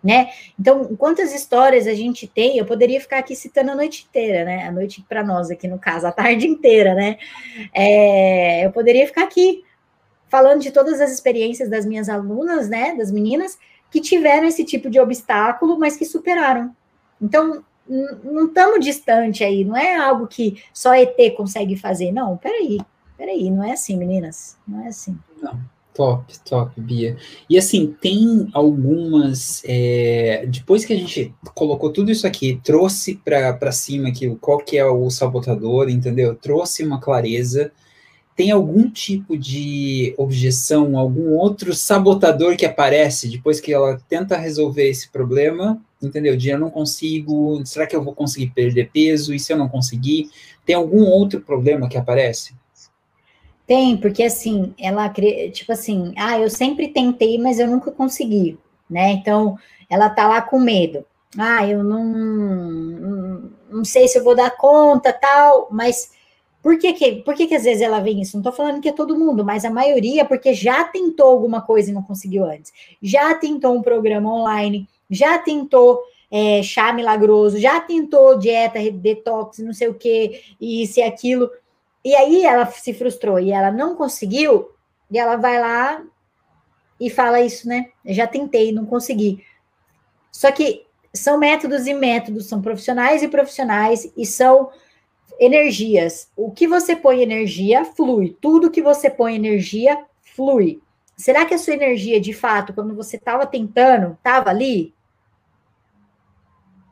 Né? 0.03 0.31
Então, 0.59 0.95
quantas 0.97 1.33
histórias 1.33 1.87
a 1.87 1.93
gente 1.93 2.27
tem? 2.27 2.57
Eu 2.57 2.65
poderia 2.65 2.99
ficar 2.99 3.19
aqui 3.19 3.37
citando 3.37 3.71
a 3.71 3.75
noite 3.75 4.05
inteira, 4.09 4.43
né? 4.43 4.67
A 4.67 4.71
noite 4.71 5.01
para 5.07 5.23
nós 5.23 5.49
aqui 5.49 5.65
no 5.65 5.79
caso, 5.79 6.05
a 6.05 6.11
tarde 6.11 6.45
inteira, 6.45 6.93
né? 6.93 7.17
É, 7.73 8.65
eu 8.65 8.71
poderia 8.71 9.07
ficar 9.07 9.23
aqui 9.23 9.63
falando 10.33 10.61
de 10.61 10.71
todas 10.71 10.99
as 10.99 11.11
experiências 11.11 11.69
das 11.69 11.85
minhas 11.85 12.09
alunas, 12.09 12.67
né, 12.67 12.95
das 12.95 13.11
meninas, 13.11 13.55
que 13.91 14.01
tiveram 14.01 14.47
esse 14.47 14.65
tipo 14.65 14.89
de 14.89 14.99
obstáculo, 14.99 15.77
mas 15.77 15.95
que 15.95 16.05
superaram. 16.05 16.75
Então, 17.21 17.63
não 17.87 18.47
estamos 18.47 18.83
distante 18.83 19.43
aí, 19.43 19.63
não 19.63 19.77
é 19.77 19.95
algo 19.95 20.25
que 20.25 20.63
só 20.73 20.95
ET 20.95 21.15
consegue 21.37 21.75
fazer. 21.75 22.11
Não, 22.11 22.35
peraí, 22.35 22.79
peraí, 23.15 23.51
não 23.51 23.63
é 23.63 23.73
assim, 23.73 23.95
meninas, 23.95 24.57
não 24.67 24.83
é 24.83 24.87
assim. 24.87 25.15
Não. 25.39 25.59
Top, 25.93 26.33
top, 26.39 26.81
Bia. 26.81 27.15
E 27.49 27.57
assim, 27.57 27.95
tem 28.01 28.49
algumas. 28.53 29.61
É, 29.65 30.45
depois 30.47 30.83
que 30.83 30.93
a 30.93 30.97
gente 30.97 31.33
colocou 31.53 31.91
tudo 31.91 32.11
isso 32.11 32.25
aqui, 32.25 32.59
trouxe 32.63 33.15
para 33.23 33.71
cima 33.71 34.09
aqui 34.09 34.35
qual 34.41 34.57
que 34.57 34.77
é 34.77 34.85
o 34.85 35.09
sabotador, 35.09 35.89
entendeu? 35.89 36.35
Trouxe 36.35 36.83
uma 36.83 36.99
clareza 36.99 37.71
tem 38.35 38.49
algum 38.51 38.89
tipo 38.89 39.37
de 39.37 40.13
objeção, 40.17 40.97
algum 40.97 41.33
outro 41.33 41.73
sabotador 41.73 42.57
que 42.57 42.65
aparece 42.65 43.27
depois 43.27 43.59
que 43.59 43.71
ela 43.71 43.99
tenta 44.09 44.37
resolver 44.37 44.89
esse 44.89 45.09
problema, 45.09 45.79
entendeu? 46.01 46.35
De 46.35 46.49
eu 46.49 46.57
não 46.57 46.69
consigo, 46.69 47.63
será 47.65 47.85
que 47.85 47.95
eu 47.95 48.03
vou 48.03 48.13
conseguir 48.13 48.47
perder 48.47 48.89
peso? 48.91 49.33
E 49.33 49.39
se 49.39 49.53
eu 49.53 49.57
não 49.57 49.69
conseguir, 49.69 50.29
tem 50.65 50.75
algum 50.75 51.03
outro 51.03 51.41
problema 51.41 51.87
que 51.87 51.97
aparece? 51.97 52.55
Tem, 53.65 53.95
porque 53.97 54.23
assim, 54.23 54.73
ela, 54.77 55.09
tipo 55.51 55.71
assim, 55.71 56.13
ah, 56.17 56.37
eu 56.39 56.49
sempre 56.49 56.89
tentei, 56.89 57.37
mas 57.37 57.59
eu 57.59 57.67
nunca 57.67 57.91
consegui, 57.91 58.57
né? 58.89 59.11
Então, 59.11 59.57
ela 59.89 60.09
tá 60.09 60.27
lá 60.27 60.41
com 60.41 60.59
medo. 60.59 61.05
Ah, 61.37 61.67
eu 61.67 61.83
não, 61.83 63.51
não, 63.71 63.85
sei 63.85 64.07
se 64.07 64.19
eu 64.19 64.23
vou 64.23 64.35
dar 64.35 64.51
conta, 64.51 65.11
tal, 65.11 65.67
mas 65.71 66.11
por 66.61 66.77
que, 66.77 66.93
que, 66.93 67.15
por 67.23 67.33
que, 67.33 67.47
que 67.47 67.55
às 67.55 67.63
vezes 67.63 67.81
ela 67.81 67.99
vem 67.99 68.21
isso? 68.21 68.37
Não 68.37 68.41
estou 68.41 68.53
falando 68.53 68.81
que 68.81 68.89
é 68.89 68.93
todo 68.93 69.17
mundo, 69.17 69.43
mas 69.43 69.65
a 69.65 69.69
maioria, 69.69 70.25
porque 70.25 70.53
já 70.53 70.83
tentou 70.83 71.27
alguma 71.27 71.61
coisa 71.61 71.89
e 71.89 71.93
não 71.93 72.03
conseguiu 72.03 72.45
antes. 72.45 72.71
Já 73.01 73.33
tentou 73.35 73.75
um 73.75 73.81
programa 73.81 74.31
online, 74.31 74.87
já 75.09 75.39
tentou 75.39 76.01
é, 76.29 76.61
chá 76.63 76.93
milagroso, 76.93 77.59
já 77.59 77.79
tentou 77.79 78.37
dieta, 78.37 78.79
detox, 78.91 79.59
não 79.59 79.73
sei 79.73 79.87
o 79.87 79.93
que, 79.93 80.41
isso 80.59 80.99
e 80.99 81.03
aquilo. 81.03 81.49
E 82.03 82.15
aí 82.15 82.43
ela 82.43 82.65
se 82.65 82.93
frustrou 82.93 83.39
e 83.39 83.51
ela 83.51 83.71
não 83.71 83.95
conseguiu, 83.95 84.69
e 85.09 85.17
ela 85.17 85.37
vai 85.37 85.59
lá 85.59 86.03
e 86.99 87.09
fala 87.09 87.41
isso, 87.41 87.67
né? 87.67 87.89
Eu 88.03 88.13
já 88.13 88.27
tentei, 88.27 88.71
não 88.71 88.85
consegui. 88.85 89.43
Só 90.31 90.51
que 90.51 90.85
são 91.13 91.37
métodos 91.37 91.85
e 91.85 91.93
métodos, 91.93 92.47
são 92.47 92.61
profissionais 92.61 93.21
e 93.21 93.27
profissionais, 93.27 94.11
e 94.17 94.25
são 94.25 94.71
energias. 95.39 96.29
O 96.35 96.51
que 96.51 96.67
você 96.67 96.95
põe 96.95 97.21
energia 97.21 97.85
flui. 97.85 98.35
Tudo 98.41 98.71
que 98.71 98.81
você 98.81 99.09
põe 99.09 99.35
energia 99.35 100.03
flui. 100.35 100.81
Será 101.15 101.45
que 101.45 101.53
a 101.53 101.57
sua 101.57 101.73
energia, 101.73 102.19
de 102.19 102.33
fato, 102.33 102.73
quando 102.73 102.95
você 102.95 103.17
estava 103.17 103.45
tentando, 103.45 104.13
estava 104.13 104.49
ali? 104.49 104.93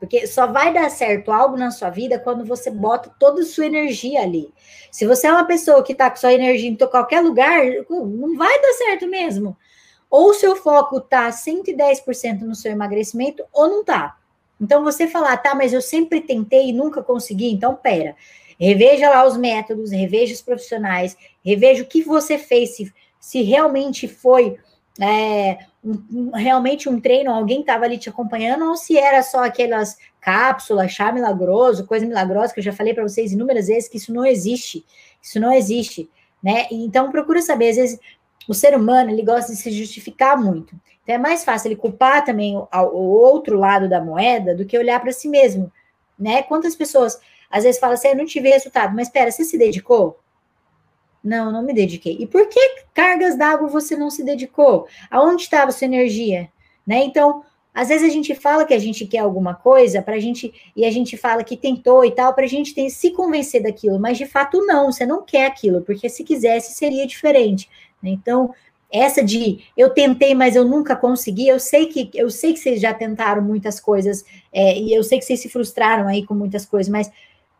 Porque 0.02 0.26
só 0.26 0.48
vai 0.48 0.74
dar 0.74 0.90
certo 0.90 1.30
algo 1.30 1.56
na 1.56 1.70
sua 1.70 1.88
vida 1.88 2.18
quando 2.18 2.44
você 2.44 2.72
bota 2.72 3.14
toda 3.20 3.42
a 3.42 3.44
sua 3.44 3.66
energia 3.66 4.20
ali. 4.20 4.52
Se 4.90 5.06
você 5.06 5.28
é 5.28 5.32
uma 5.32 5.44
pessoa 5.44 5.80
que 5.84 5.92
está 5.92 6.10
com 6.10 6.16
sua 6.16 6.32
energia 6.32 6.68
em 6.68 6.74
qualquer 6.74 7.20
lugar, 7.20 7.60
não 7.88 8.36
vai 8.36 8.60
dar 8.60 8.72
certo 8.72 9.06
mesmo. 9.06 9.56
Ou 10.10 10.30
o 10.30 10.34
seu 10.34 10.56
foco 10.56 10.96
está 10.98 11.30
110% 11.30 12.40
no 12.40 12.56
seu 12.56 12.72
emagrecimento, 12.72 13.44
ou 13.52 13.68
não 13.68 13.82
está. 13.82 14.18
Então, 14.60 14.82
você 14.82 15.06
falar, 15.06 15.36
tá, 15.36 15.54
mas 15.54 15.72
eu 15.72 15.80
sempre 15.80 16.20
tentei 16.20 16.70
e 16.70 16.72
nunca 16.72 17.00
consegui, 17.00 17.52
então, 17.52 17.76
pera. 17.76 18.16
Reveja 18.58 19.08
lá 19.08 19.24
os 19.24 19.36
métodos, 19.36 19.92
reveja 19.92 20.34
os 20.34 20.42
profissionais, 20.42 21.16
reveja 21.44 21.84
o 21.84 21.86
que 21.86 22.02
você 22.02 22.38
fez, 22.38 22.74
se, 22.74 22.92
se 23.20 23.40
realmente 23.42 24.08
foi 24.08 24.58
é, 25.00 25.58
um, 25.84 26.30
realmente 26.34 26.88
um 26.88 27.00
treino, 27.00 27.32
alguém 27.32 27.60
estava 27.60 27.84
ali 27.84 27.98
te 27.98 28.08
acompanhando, 28.08 28.66
ou 28.66 28.76
se 28.76 28.96
era 28.98 29.22
só 29.22 29.44
aquelas 29.44 29.96
cápsulas, 30.20 30.92
chá 30.92 31.10
milagroso, 31.12 31.86
coisa 31.86 32.06
milagrosa, 32.06 32.52
que 32.52 32.60
eu 32.60 32.64
já 32.64 32.72
falei 32.72 32.94
para 32.94 33.02
vocês 33.02 33.32
inúmeras 33.32 33.66
vezes 33.66 33.88
que 33.88 33.96
isso 33.96 34.12
não 34.12 34.24
existe. 34.24 34.84
Isso 35.20 35.38
não 35.40 35.52
existe, 35.52 36.10
né? 36.42 36.66
Então, 36.70 37.10
procura 37.10 37.40
saber, 37.40 37.70
às 37.70 37.76
vezes, 37.76 38.00
o 38.48 38.54
ser 38.54 38.76
humano, 38.76 39.10
ele 39.10 39.22
gosta 39.22 39.52
de 39.52 39.58
se 39.58 39.70
justificar 39.70 40.36
muito. 40.36 40.74
Então 41.02 41.14
é 41.14 41.18
mais 41.18 41.44
fácil 41.44 41.68
ele 41.68 41.76
culpar 41.76 42.24
também 42.24 42.56
o, 42.56 42.68
o 42.72 43.20
outro 43.20 43.58
lado 43.58 43.88
da 43.88 44.00
moeda 44.00 44.54
do 44.54 44.64
que 44.64 44.78
olhar 44.78 45.00
para 45.00 45.12
si 45.12 45.28
mesmo, 45.28 45.70
né? 46.18 46.42
Quantas 46.42 46.76
pessoas 46.76 47.18
às 47.50 47.64
vezes 47.64 47.80
falam 47.80 47.94
assim, 47.94 48.08
eu 48.08 48.16
não 48.16 48.24
tive 48.24 48.48
resultado, 48.48 48.94
mas 48.94 49.08
espera, 49.08 49.30
você 49.30 49.44
se 49.44 49.58
dedicou? 49.58 50.18
Não, 51.22 51.52
não 51.52 51.62
me 51.62 51.72
dediquei. 51.72 52.16
E 52.18 52.26
por 52.26 52.48
que 52.48 52.84
cargas 52.92 53.36
d'água 53.36 53.68
você 53.68 53.96
não 53.96 54.10
se 54.10 54.24
dedicou? 54.24 54.86
Aonde 55.10 55.42
estava 55.42 55.70
sua 55.70 55.84
energia? 55.84 56.50
né? 56.86 57.04
Então, 57.04 57.42
às 57.72 57.88
vezes 57.88 58.06
a 58.06 58.12
gente 58.12 58.34
fala 58.34 58.64
que 58.64 58.74
a 58.74 58.78
gente 58.78 59.06
quer 59.06 59.18
alguma 59.18 59.54
coisa 59.54 60.02
para 60.02 60.16
a 60.16 60.20
gente 60.20 60.52
e 60.76 60.84
a 60.84 60.90
gente 60.90 61.16
fala 61.16 61.42
que 61.42 61.56
tentou 61.56 62.04
e 62.04 62.10
tal 62.10 62.34
para 62.34 62.44
a 62.44 62.48
gente 62.48 62.74
ter, 62.74 62.90
se 62.90 63.12
convencer 63.12 63.62
daquilo, 63.62 63.98
mas 63.98 64.18
de 64.18 64.26
fato 64.26 64.64
não, 64.66 64.92
você 64.92 65.06
não 65.06 65.22
quer 65.22 65.46
aquilo, 65.46 65.80
porque 65.80 66.08
se 66.08 66.22
quisesse 66.22 66.74
seria 66.74 67.06
diferente. 67.06 67.70
Né? 68.02 68.10
Então 68.10 68.54
essa 68.92 69.24
de 69.24 69.64
eu 69.74 69.88
tentei, 69.88 70.34
mas 70.34 70.54
eu 70.54 70.66
nunca 70.66 70.94
consegui. 70.94 71.48
Eu 71.48 71.58
sei 71.58 71.86
que 71.86 72.10
eu 72.12 72.28
sei 72.28 72.52
que 72.52 72.58
vocês 72.58 72.78
já 72.78 72.92
tentaram 72.92 73.40
muitas 73.40 73.80
coisas 73.80 74.22
é, 74.52 74.78
e 74.78 74.92
eu 74.92 75.02
sei 75.02 75.18
que 75.18 75.24
vocês 75.24 75.40
se 75.40 75.48
frustraram 75.48 76.06
aí 76.06 76.26
com 76.26 76.34
muitas 76.34 76.66
coisas, 76.66 76.90
mas 76.90 77.10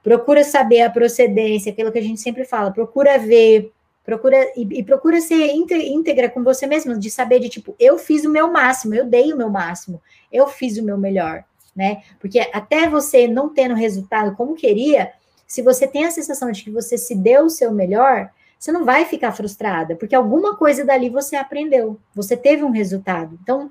procura 0.03 0.43
saber 0.45 0.83
a 0.83 0.91
procedência, 0.91 1.73
aquilo 1.73 1.93
que 1.93 1.99
a 1.99 2.03
gente 2.03 2.21
sempre 2.21 2.45
fala, 2.45 2.73
procura 2.73 3.19
ver, 3.19 3.73
procura 4.05 4.37
e, 4.57 4.81
e 4.81 4.83
procura 4.83 5.21
ser 5.21 5.53
íntegra 5.55 6.29
com 6.29 6.43
você 6.43 6.67
mesmo, 6.67 6.99
de 6.99 7.11
saber 7.11 7.39
de 7.39 7.49
tipo, 7.49 7.75
eu 7.79 7.99
fiz 7.99 8.25
o 8.25 8.31
meu 8.31 8.51
máximo, 8.51 8.95
eu 8.95 9.07
dei 9.07 9.33
o 9.33 9.37
meu 9.37 9.49
máximo, 9.49 10.01
eu 10.31 10.49
fiz 10.49 10.77
o 10.77 10.83
meu 10.83 10.99
melhor, 10.99 11.45
né? 11.75 12.03
Porque 12.19 12.41
até 12.53 12.89
você 12.89 13.29
não 13.29 13.49
tendo 13.49 13.75
resultado 13.75 14.35
como 14.35 14.55
queria, 14.55 15.13
se 15.47 15.63
você 15.63 15.87
tem 15.87 16.05
a 16.05 16.11
sensação 16.11 16.51
de 16.51 16.65
que 16.65 16.71
você 16.71 16.99
se 16.99 17.15
deu 17.15 17.45
o 17.45 17.51
seu 17.51 17.71
melhor, 17.73 18.31
você 18.59 18.73
não 18.73 18.85
vai 18.85 19.05
ficar 19.05 19.33
frustrada, 19.33 19.97
porque 19.97 20.15
alguma 20.15 20.57
coisa 20.57 20.85
dali 20.85 21.11
você 21.11 21.37
aprendeu, 21.37 21.99
você 22.15 22.37
teve 22.37 22.63
um 22.63 22.71
resultado. 22.71 23.39
Então, 23.43 23.71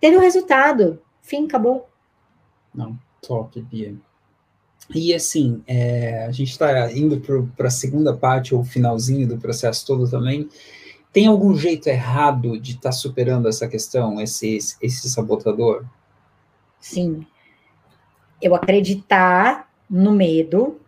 teve 0.00 0.16
um 0.16 0.20
resultado, 0.20 1.00
fim, 1.22 1.46
acabou. 1.46 1.88
Não, 2.74 2.98
top, 3.22 3.60
Bia. 3.62 3.94
E 4.94 5.12
assim, 5.14 5.62
é, 5.66 6.24
a 6.26 6.32
gente 6.32 6.50
está 6.50 6.92
indo 6.92 7.20
para 7.56 7.66
a 7.66 7.70
segunda 7.70 8.16
parte, 8.16 8.54
ou 8.54 8.64
finalzinho 8.64 9.26
do 9.26 9.38
processo 9.38 9.86
todo 9.86 10.08
também. 10.08 10.48
Tem 11.12 11.26
algum 11.26 11.56
jeito 11.56 11.88
errado 11.88 12.58
de 12.60 12.72
estar 12.72 12.90
tá 12.90 12.92
superando 12.92 13.48
essa 13.48 13.66
questão, 13.66 14.20
esse, 14.20 14.58
esse 14.80 15.10
sabotador? 15.10 15.84
Sim. 16.78 17.26
Eu 18.40 18.54
acreditar 18.54 19.68
no 19.88 20.12
medo, 20.12 20.78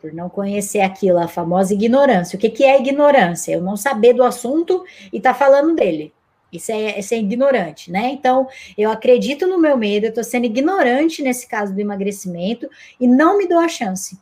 por 0.00 0.12
não 0.12 0.28
conhecer 0.28 0.80
aquilo, 0.80 1.18
a 1.18 1.28
famosa 1.28 1.72
ignorância. 1.72 2.36
O 2.36 2.40
que, 2.40 2.50
que 2.50 2.64
é 2.64 2.80
ignorância? 2.80 3.52
Eu 3.52 3.62
não 3.62 3.76
saber 3.76 4.12
do 4.12 4.22
assunto 4.22 4.84
e 5.12 5.16
estar 5.16 5.32
tá 5.32 5.38
falando 5.38 5.74
dele. 5.74 6.12
Isso 6.52 6.70
é, 6.70 6.98
isso 6.98 7.14
é 7.14 7.16
ignorante, 7.16 7.90
né? 7.90 8.10
Então, 8.10 8.46
eu 8.76 8.90
acredito 8.90 9.46
no 9.46 9.58
meu 9.58 9.76
medo, 9.76 10.04
eu 10.04 10.10
estou 10.10 10.22
sendo 10.22 10.44
ignorante 10.44 11.22
nesse 11.22 11.48
caso 11.48 11.74
do 11.74 11.80
emagrecimento 11.80 12.68
e 13.00 13.08
não 13.08 13.38
me 13.38 13.48
dou 13.48 13.58
a 13.58 13.68
chance. 13.68 14.20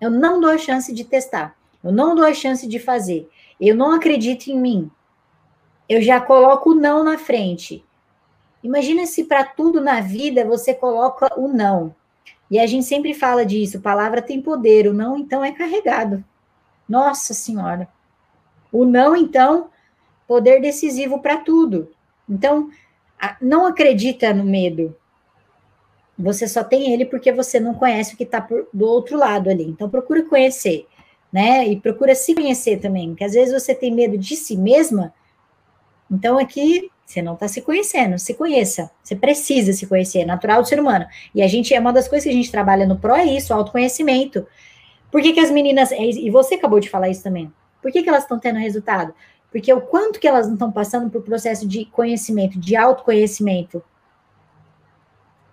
Eu 0.00 0.10
não 0.10 0.40
dou 0.40 0.50
a 0.50 0.58
chance 0.58 0.94
de 0.94 1.04
testar. 1.04 1.56
Eu 1.82 1.90
não 1.90 2.14
dou 2.14 2.24
a 2.24 2.32
chance 2.32 2.66
de 2.68 2.78
fazer. 2.78 3.28
Eu 3.60 3.74
não 3.74 3.92
acredito 3.92 4.46
em 4.48 4.58
mim. 4.58 4.90
Eu 5.88 6.00
já 6.00 6.20
coloco 6.20 6.70
o 6.70 6.74
não 6.74 7.02
na 7.02 7.18
frente. 7.18 7.84
Imagina 8.62 9.04
se 9.04 9.24
para 9.24 9.44
tudo 9.44 9.80
na 9.80 10.00
vida 10.00 10.44
você 10.44 10.72
coloca 10.72 11.38
o 11.38 11.48
não. 11.48 11.94
E 12.50 12.58
a 12.58 12.66
gente 12.66 12.86
sempre 12.86 13.12
fala 13.12 13.44
disso, 13.44 13.80
palavra 13.80 14.22
tem 14.22 14.40
poder, 14.40 14.86
o 14.86 14.94
não 14.94 15.18
então 15.18 15.44
é 15.44 15.52
carregado. 15.52 16.24
Nossa 16.88 17.34
Senhora. 17.34 17.88
O 18.70 18.84
não 18.84 19.16
então 19.16 19.70
poder 20.26 20.60
decisivo 20.60 21.20
para 21.20 21.38
tudo. 21.38 21.90
Então, 22.28 22.70
não 23.40 23.66
acredita 23.66 24.32
no 24.32 24.44
medo. 24.44 24.96
Você 26.18 26.46
só 26.46 26.62
tem 26.62 26.92
ele 26.92 27.04
porque 27.04 27.32
você 27.32 27.58
não 27.58 27.74
conhece 27.74 28.14
o 28.14 28.16
que 28.16 28.24
está 28.24 28.46
do 28.72 28.86
outro 28.86 29.18
lado 29.18 29.50
ali. 29.50 29.64
Então, 29.64 29.90
procura 29.90 30.22
conhecer, 30.22 30.86
né? 31.32 31.66
E 31.66 31.80
procura 31.80 32.14
se 32.14 32.34
conhecer 32.34 32.78
também, 32.78 33.10
porque 33.10 33.24
às 33.24 33.32
vezes 33.32 33.52
você 33.52 33.74
tem 33.74 33.92
medo 33.92 34.16
de 34.16 34.36
si 34.36 34.56
mesma. 34.56 35.12
Então, 36.10 36.38
aqui 36.38 36.90
você 37.04 37.20
não 37.20 37.34
está 37.34 37.46
se 37.48 37.60
conhecendo. 37.60 38.18
Se 38.18 38.34
conheça. 38.34 38.90
Você 39.02 39.14
precisa 39.14 39.72
se 39.72 39.86
conhecer, 39.86 40.20
é 40.20 40.24
natural 40.24 40.62
do 40.62 40.68
ser 40.68 40.80
humano. 40.80 41.06
E 41.34 41.42
a 41.42 41.48
gente, 41.48 41.74
é 41.74 41.80
uma 41.80 41.92
das 41.92 42.08
coisas 42.08 42.24
que 42.24 42.30
a 42.30 42.36
gente 42.36 42.50
trabalha 42.50 42.86
no 42.86 42.98
PRO 42.98 43.14
é 43.14 43.24
isso, 43.24 43.52
autoconhecimento. 43.52 44.46
Por 45.10 45.22
que, 45.22 45.32
que 45.32 45.40
as 45.40 45.50
meninas, 45.50 45.90
e 45.92 46.28
você 46.30 46.54
acabou 46.54 46.80
de 46.80 46.90
falar 46.90 47.08
isso 47.08 47.22
também, 47.22 47.52
por 47.80 47.92
que, 47.92 48.02
que 48.02 48.08
elas 48.08 48.22
estão 48.22 48.38
tendo 48.38 48.58
resultado? 48.58 49.14
Porque 49.54 49.72
o 49.72 49.80
quanto 49.80 50.18
que 50.18 50.26
elas 50.26 50.48
não 50.48 50.54
estão 50.54 50.72
passando 50.72 51.08
por 51.08 51.22
processo 51.22 51.64
de 51.64 51.84
conhecimento, 51.84 52.58
de 52.58 52.74
autoconhecimento, 52.74 53.80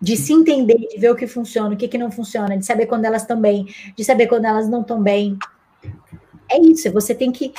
de 0.01 0.17
se 0.17 0.33
entender, 0.33 0.87
de 0.87 0.97
ver 0.97 1.11
o 1.11 1.15
que 1.15 1.27
funciona, 1.27 1.75
o 1.75 1.77
que, 1.77 1.87
que 1.87 1.99
não 1.99 2.09
funciona, 2.09 2.57
de 2.57 2.65
saber 2.65 2.87
quando 2.87 3.05
elas 3.05 3.21
estão 3.21 3.39
bem, 3.39 3.67
de 3.95 4.03
saber 4.03 4.25
quando 4.25 4.45
elas 4.45 4.67
não 4.67 4.81
estão 4.81 4.99
bem. 4.99 5.37
É 6.49 6.59
isso, 6.59 6.91
você 6.91 7.13
tem 7.13 7.31
que 7.31 7.53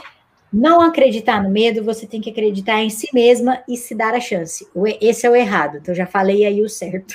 não 0.53 0.81
acreditar 0.81 1.41
no 1.41 1.49
medo, 1.49 1.85
você 1.85 2.09
tem 2.09 2.21
que 2.21 2.31
acreditar 2.31 2.83
em 2.83 2.91
si 2.91 3.09
mesma 3.15 3.63
e 3.69 3.77
se 3.77 3.95
dar 3.95 4.13
a 4.13 4.21
chance. 4.21 4.67
Esse 5.01 5.25
é 5.25 5.31
o 5.31 5.37
errado, 5.37 5.77
então 5.77 5.95
já 5.95 6.07
falei 6.07 6.45
aí 6.45 6.61
o 6.61 6.69
certo. 6.69 7.15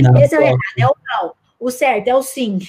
Não, 0.00 0.14
Esse 0.22 0.36
é 0.36 0.38
o 0.38 0.42
errado, 0.42 0.60
é 0.78 0.86
o 0.86 0.94
não. 1.04 1.32
O 1.58 1.68
certo 1.68 2.06
é 2.06 2.14
o 2.14 2.22
sim. 2.22 2.60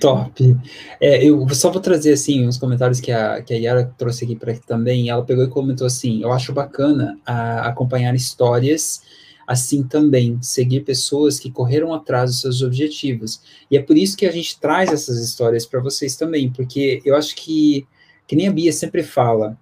Top. 0.00 0.56
É, 1.00 1.24
eu 1.24 1.48
só 1.50 1.70
vou 1.70 1.80
trazer 1.80 2.12
assim 2.12 2.46
os 2.46 2.58
comentários 2.58 3.00
que 3.00 3.12
a, 3.12 3.42
que 3.42 3.54
a 3.54 3.56
Yara 3.56 3.94
trouxe 3.96 4.24
aqui 4.24 4.36
para 4.36 4.54
também. 4.54 5.08
Ela 5.08 5.24
pegou 5.24 5.44
e 5.44 5.48
comentou 5.48 5.86
assim: 5.86 6.22
eu 6.22 6.32
acho 6.32 6.52
bacana 6.52 7.18
a, 7.24 7.68
acompanhar 7.68 8.14
histórias 8.14 9.02
assim 9.46 9.82
também, 9.82 10.38
seguir 10.40 10.80
pessoas 10.80 11.38
que 11.38 11.50
correram 11.50 11.92
atrás 11.92 12.30
dos 12.30 12.40
seus 12.40 12.62
objetivos. 12.62 13.42
E 13.70 13.76
é 13.76 13.82
por 13.82 13.96
isso 13.96 14.16
que 14.16 14.26
a 14.26 14.30
gente 14.30 14.58
traz 14.58 14.90
essas 14.92 15.18
histórias 15.18 15.66
para 15.66 15.80
vocês 15.80 16.16
também, 16.16 16.50
porque 16.50 17.02
eu 17.04 17.16
acho 17.16 17.34
que, 17.34 17.86
que 18.26 18.36
nem 18.36 18.48
a 18.48 18.52
Bia 18.52 18.72
sempre 18.72 19.02
fala, 19.02 19.58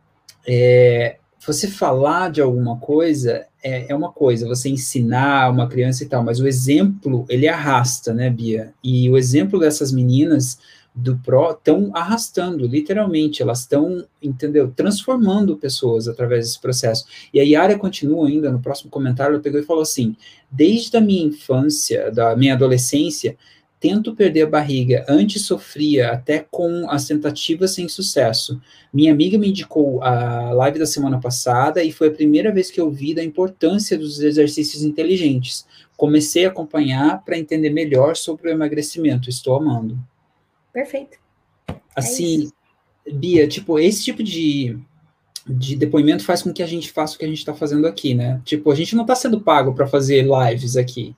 é, 0.46 1.16
você 1.46 1.68
falar 1.68 2.30
de 2.30 2.40
alguma 2.40 2.76
coisa 2.78 3.46
é, 3.62 3.90
é, 3.90 3.94
uma 3.94 4.10
coisa, 4.10 4.46
você 4.46 4.68
ensinar 4.68 5.50
uma 5.50 5.68
criança 5.68 6.02
e 6.02 6.06
tal, 6.06 6.22
mas 6.24 6.40
o 6.40 6.46
exemplo, 6.46 7.24
ele 7.28 7.46
arrasta, 7.46 8.12
né, 8.12 8.30
Bia? 8.30 8.72
E 8.82 9.08
o 9.10 9.16
exemplo 9.16 9.58
dessas 9.58 9.92
meninas 9.92 10.58
do 10.94 11.16
Pro 11.18 11.52
estão 11.52 11.90
arrastando, 11.94 12.66
literalmente, 12.66 13.42
elas 13.42 13.60
estão, 13.60 14.04
entendeu, 14.22 14.72
transformando 14.74 15.56
pessoas 15.56 16.08
através 16.08 16.46
desse 16.46 16.60
processo. 16.60 17.04
E 17.32 17.38
a 17.38 17.42
Yara 17.42 17.78
continua 17.78 18.26
ainda, 18.26 18.50
no 18.50 18.60
próximo 18.60 18.90
comentário, 18.90 19.34
ela 19.34 19.42
pegou 19.42 19.60
e 19.60 19.64
falou 19.64 19.82
assim, 19.82 20.16
desde 20.50 20.96
a 20.96 21.00
minha 21.00 21.24
infância, 21.24 22.10
da 22.10 22.34
minha 22.34 22.54
adolescência, 22.54 23.36
tento 23.80 24.14
perder 24.14 24.42
a 24.42 24.46
barriga. 24.46 25.06
Antes 25.08 25.46
sofria 25.46 26.12
até 26.12 26.46
com 26.50 26.88
as 26.90 27.06
tentativas 27.06 27.74
sem 27.74 27.88
sucesso. 27.88 28.60
Minha 28.92 29.10
amiga 29.10 29.38
me 29.38 29.48
indicou 29.48 30.02
a 30.02 30.52
live 30.52 30.78
da 30.78 30.86
semana 30.86 31.18
passada 31.18 31.82
e 31.82 31.90
foi 31.90 32.08
a 32.08 32.12
primeira 32.12 32.52
vez 32.52 32.70
que 32.70 32.80
eu 32.80 32.90
vi 32.90 33.14
da 33.14 33.24
importância 33.24 33.96
dos 33.96 34.20
exercícios 34.20 34.84
inteligentes. 34.84 35.66
Comecei 35.96 36.44
a 36.44 36.48
acompanhar 36.48 37.24
para 37.24 37.38
entender 37.38 37.70
melhor 37.70 38.16
sobre 38.16 38.50
o 38.50 38.52
emagrecimento. 38.52 39.30
Estou 39.30 39.56
amando. 39.56 39.98
Perfeito. 40.72 41.18
Assim, 41.96 42.50
é 43.06 43.12
Bia, 43.12 43.48
tipo, 43.48 43.78
esse 43.78 44.04
tipo 44.04 44.22
de, 44.22 44.78
de 45.46 45.74
depoimento 45.74 46.24
faz 46.24 46.42
com 46.42 46.52
que 46.52 46.62
a 46.62 46.66
gente 46.66 46.92
faça 46.92 47.16
o 47.16 47.18
que 47.18 47.24
a 47.24 47.28
gente 47.28 47.38
está 47.38 47.54
fazendo 47.54 47.86
aqui, 47.86 48.14
né? 48.14 48.40
Tipo, 48.44 48.70
a 48.70 48.74
gente 48.74 48.94
não 48.94 49.02
está 49.02 49.14
sendo 49.14 49.40
pago 49.40 49.72
para 49.74 49.86
fazer 49.86 50.26
lives 50.26 50.76
aqui. 50.76 51.14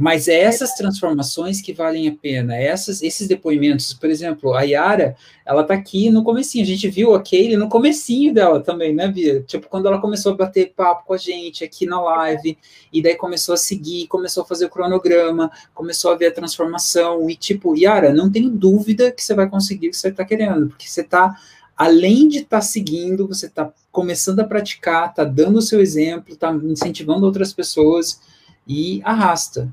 Mas 0.00 0.28
é 0.28 0.38
essas 0.42 0.74
transformações 0.74 1.60
que 1.60 1.72
valem 1.72 2.06
a 2.06 2.14
pena, 2.14 2.54
essas, 2.54 3.02
esses 3.02 3.26
depoimentos. 3.26 3.92
Por 3.92 4.08
exemplo, 4.08 4.54
a 4.54 4.62
Yara, 4.62 5.16
ela 5.44 5.64
tá 5.64 5.74
aqui 5.74 6.08
no 6.08 6.22
comecinho, 6.22 6.62
a 6.62 6.66
gente 6.68 6.88
viu 6.88 7.16
a 7.16 7.20
Kaylee 7.20 7.56
no 7.56 7.68
comecinho 7.68 8.32
dela 8.32 8.60
também, 8.60 8.94
né, 8.94 9.08
Bia? 9.08 9.42
Tipo, 9.42 9.66
quando 9.68 9.88
ela 9.88 10.00
começou 10.00 10.30
a 10.30 10.36
bater 10.36 10.72
papo 10.76 11.04
com 11.04 11.14
a 11.14 11.16
gente 11.16 11.64
aqui 11.64 11.84
na 11.84 12.00
live, 12.00 12.56
e 12.92 13.02
daí 13.02 13.16
começou 13.16 13.54
a 13.54 13.56
seguir, 13.56 14.06
começou 14.06 14.44
a 14.44 14.46
fazer 14.46 14.66
o 14.66 14.70
cronograma, 14.70 15.50
começou 15.74 16.12
a 16.12 16.14
ver 16.14 16.26
a 16.26 16.32
transformação, 16.32 17.28
e 17.28 17.34
tipo, 17.34 17.76
Yara, 17.76 18.14
não 18.14 18.30
tenho 18.30 18.50
dúvida 18.50 19.10
que 19.10 19.24
você 19.24 19.34
vai 19.34 19.50
conseguir 19.50 19.88
o 19.88 19.90
que 19.90 19.96
você 19.96 20.12
tá 20.12 20.24
querendo, 20.24 20.68
porque 20.68 20.86
você 20.86 21.02
tá, 21.02 21.34
além 21.76 22.28
de 22.28 22.38
estar 22.38 22.58
tá 22.58 22.60
seguindo, 22.60 23.26
você 23.26 23.48
tá 23.48 23.72
começando 23.90 24.38
a 24.38 24.44
praticar, 24.44 25.12
tá 25.12 25.24
dando 25.24 25.58
o 25.58 25.62
seu 25.62 25.80
exemplo, 25.80 26.36
tá 26.36 26.52
incentivando 26.52 27.26
outras 27.26 27.52
pessoas, 27.52 28.20
e 28.68 29.00
arrasta. 29.02 29.72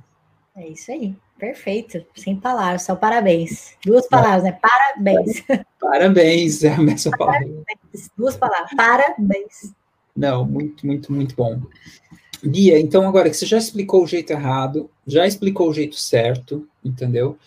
É 0.55 0.69
isso 0.69 0.91
aí. 0.91 1.13
Perfeito. 1.37 2.05
Sem 2.15 2.35
palavras, 2.37 2.83
só 2.83 2.95
parabéns. 2.95 3.73
Duas 3.85 4.07
palavras, 4.07 4.43
né? 4.43 4.57
Parabéns. 4.61 5.43
Parabéns, 5.79 6.63
é 6.63 6.73
a 6.73 6.81
mesma 6.81 7.11
palavra. 7.17 7.49
Duas 8.17 8.37
palavras. 8.37 8.71
Parabéns. 8.75 9.73
Não, 10.15 10.45
muito, 10.45 10.87
muito, 10.87 11.11
muito 11.11 11.35
bom. 11.35 11.61
Bia, 12.41 12.79
então 12.79 13.07
agora 13.07 13.29
que 13.29 13.35
você 13.35 13.45
já 13.45 13.57
explicou 13.57 14.03
o 14.03 14.07
jeito 14.07 14.31
errado, 14.31 14.89
já 15.05 15.27
explicou 15.27 15.69
o 15.69 15.73
jeito 15.73 15.97
certo, 15.97 16.67
entendeu? 16.83 17.37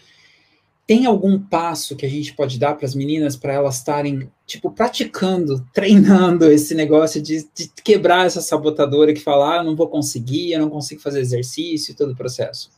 Tem 0.86 1.06
algum 1.06 1.38
passo 1.38 1.96
que 1.96 2.04
a 2.04 2.08
gente 2.08 2.34
pode 2.34 2.58
dar 2.58 2.74
para 2.74 2.86
as 2.86 2.94
meninas 2.94 3.36
para 3.36 3.52
elas 3.52 3.76
estarem, 3.76 4.30
tipo, 4.46 4.70
praticando, 4.70 5.64
treinando 5.72 6.50
esse 6.50 6.74
negócio 6.74 7.22
de, 7.22 7.46
de, 7.54 7.70
quebrar 7.84 8.26
essa 8.26 8.40
sabotadora 8.40 9.12
que 9.12 9.20
fala, 9.20 9.54
ah, 9.54 9.56
eu 9.58 9.64
não 9.64 9.76
vou 9.76 9.88
conseguir, 9.88 10.52
eu 10.52 10.60
não 10.60 10.70
consigo 10.70 11.00
fazer 11.00 11.20
exercício, 11.20 11.94
todo 11.94 12.12
o 12.12 12.16
processo? 12.16 12.70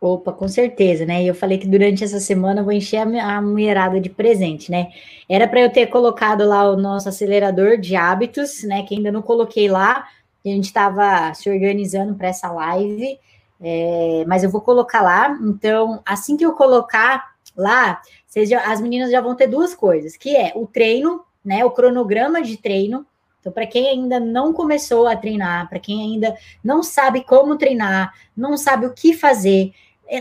Opa, 0.00 0.30
com 0.30 0.46
certeza, 0.46 1.06
né? 1.06 1.22
E 1.22 1.26
eu 1.26 1.34
falei 1.34 1.56
que 1.56 1.66
durante 1.66 2.04
essa 2.04 2.20
semana 2.20 2.60
eu 2.60 2.64
vou 2.64 2.72
encher 2.72 2.98
a, 2.98 3.40
mulherada 3.40 3.98
de 3.98 4.10
presente, 4.10 4.70
né? 4.70 4.88
Era 5.28 5.48
para 5.48 5.60
eu 5.60 5.72
ter 5.72 5.86
colocado 5.86 6.46
lá 6.46 6.70
o 6.70 6.76
nosso 6.76 7.08
acelerador 7.08 7.78
de 7.78 7.96
hábitos, 7.96 8.62
né? 8.62 8.82
Que 8.82 8.94
ainda 8.94 9.10
não 9.10 9.22
coloquei 9.22 9.68
lá. 9.68 10.06
a 10.44 10.48
gente 10.48 10.66
estava 10.66 11.32
se 11.32 11.48
organizando 11.48 12.14
para 12.14 12.28
essa 12.28 12.52
live, 12.52 13.18
é, 13.60 14.24
mas 14.26 14.44
eu 14.44 14.50
vou 14.50 14.60
colocar 14.60 15.00
lá. 15.00 15.36
Então, 15.42 16.02
assim 16.04 16.36
que 16.36 16.44
eu 16.44 16.52
colocar 16.52 17.34
lá, 17.56 18.02
já, 18.46 18.70
as 18.70 18.82
meninas 18.82 19.10
já 19.10 19.22
vão 19.22 19.34
ter 19.34 19.46
duas 19.46 19.74
coisas, 19.74 20.14
que 20.14 20.36
é 20.36 20.52
o 20.54 20.66
treino, 20.66 21.22
né? 21.42 21.64
O 21.64 21.70
cronograma 21.70 22.42
de 22.42 22.58
treino. 22.58 23.06
Então, 23.40 23.50
para 23.52 23.66
quem 23.66 23.88
ainda 23.88 24.20
não 24.20 24.52
começou 24.52 25.06
a 25.06 25.16
treinar, 25.16 25.68
para 25.68 25.78
quem 25.78 26.02
ainda 26.02 26.36
não 26.62 26.82
sabe 26.82 27.24
como 27.24 27.56
treinar, 27.56 28.12
não 28.36 28.56
sabe 28.56 28.86
o 28.86 28.92
que 28.92 29.14
fazer, 29.14 29.72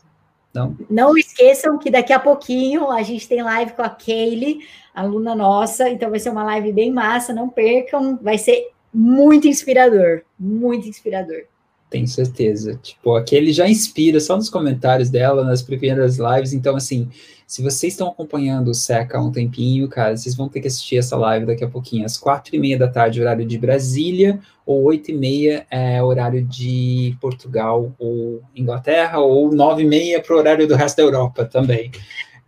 Não. 0.54 0.76
Não 0.88 1.16
esqueçam 1.16 1.78
que 1.78 1.90
daqui 1.90 2.12
a 2.12 2.18
pouquinho 2.18 2.90
a 2.90 3.02
gente 3.02 3.28
tem 3.28 3.42
live 3.42 3.72
com 3.72 3.82
a 3.82 3.88
Kaylee, 3.88 4.60
aluna 4.94 5.34
nossa, 5.34 5.88
então 5.88 6.10
vai 6.10 6.18
ser 6.18 6.30
uma 6.30 6.44
live 6.44 6.72
bem 6.72 6.92
massa, 6.92 7.32
não 7.32 7.48
percam, 7.48 8.18
vai 8.20 8.38
ser 8.38 8.70
muito 8.92 9.46
inspirador, 9.46 10.22
muito 10.38 10.88
inspirador. 10.88 11.42
Tenho 11.90 12.06
certeza. 12.06 12.78
Tipo, 12.82 13.14
aquele 13.14 13.52
já 13.52 13.68
inspira 13.68 14.20
só 14.20 14.36
nos 14.36 14.50
comentários 14.50 15.08
dela, 15.08 15.44
nas 15.44 15.62
primeiras 15.62 16.18
lives. 16.18 16.52
Então, 16.52 16.76
assim, 16.76 17.08
se 17.48 17.62
vocês 17.62 17.94
estão 17.94 18.08
acompanhando 18.08 18.68
o 18.68 18.74
Seca 18.74 19.16
há 19.16 19.22
um 19.22 19.32
tempinho, 19.32 19.88
cara, 19.88 20.14
vocês 20.14 20.36
vão 20.36 20.50
ter 20.50 20.60
que 20.60 20.68
assistir 20.68 20.98
essa 20.98 21.16
live 21.16 21.46
daqui 21.46 21.64
a 21.64 21.68
pouquinho, 21.68 22.04
às 22.04 22.18
quatro 22.18 22.54
e 22.54 22.58
meia 22.58 22.78
da 22.78 22.86
tarde, 22.86 23.22
horário 23.22 23.46
de 23.46 23.56
Brasília, 23.56 24.38
ou 24.66 24.82
oito 24.82 25.10
e 25.10 25.14
meia, 25.14 25.66
é, 25.70 26.02
horário 26.02 26.44
de 26.44 27.16
Portugal 27.22 27.94
ou 27.98 28.42
Inglaterra, 28.54 29.20
ou 29.20 29.50
nove 29.50 29.82
e 29.82 29.86
meia 29.86 30.20
para 30.20 30.36
o 30.36 30.38
horário 30.38 30.68
do 30.68 30.74
resto 30.74 30.98
da 30.98 31.04
Europa 31.04 31.46
também. 31.46 31.90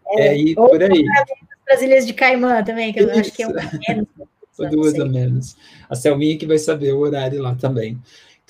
É, 0.06 0.26
é 0.26 0.36
e 0.36 0.54
por 0.54 0.82
aí. 0.82 1.02
As 1.70 1.80
Ilhas 1.80 2.06
de 2.06 2.12
Caimã 2.12 2.62
também, 2.62 2.92
que 2.92 3.00
eu 3.00 3.08
Isso. 3.08 3.20
acho 3.20 3.32
que 3.32 3.42
é 3.42 3.48
um 3.48 3.52
menos. 3.88 4.06
Duas 4.70 5.00
a 5.00 5.06
menos. 5.06 5.56
A 5.88 5.96
Selminha 5.96 6.36
que 6.36 6.46
vai 6.46 6.58
saber 6.58 6.92
o 6.92 6.98
horário 6.98 7.40
lá 7.40 7.54
também. 7.54 7.98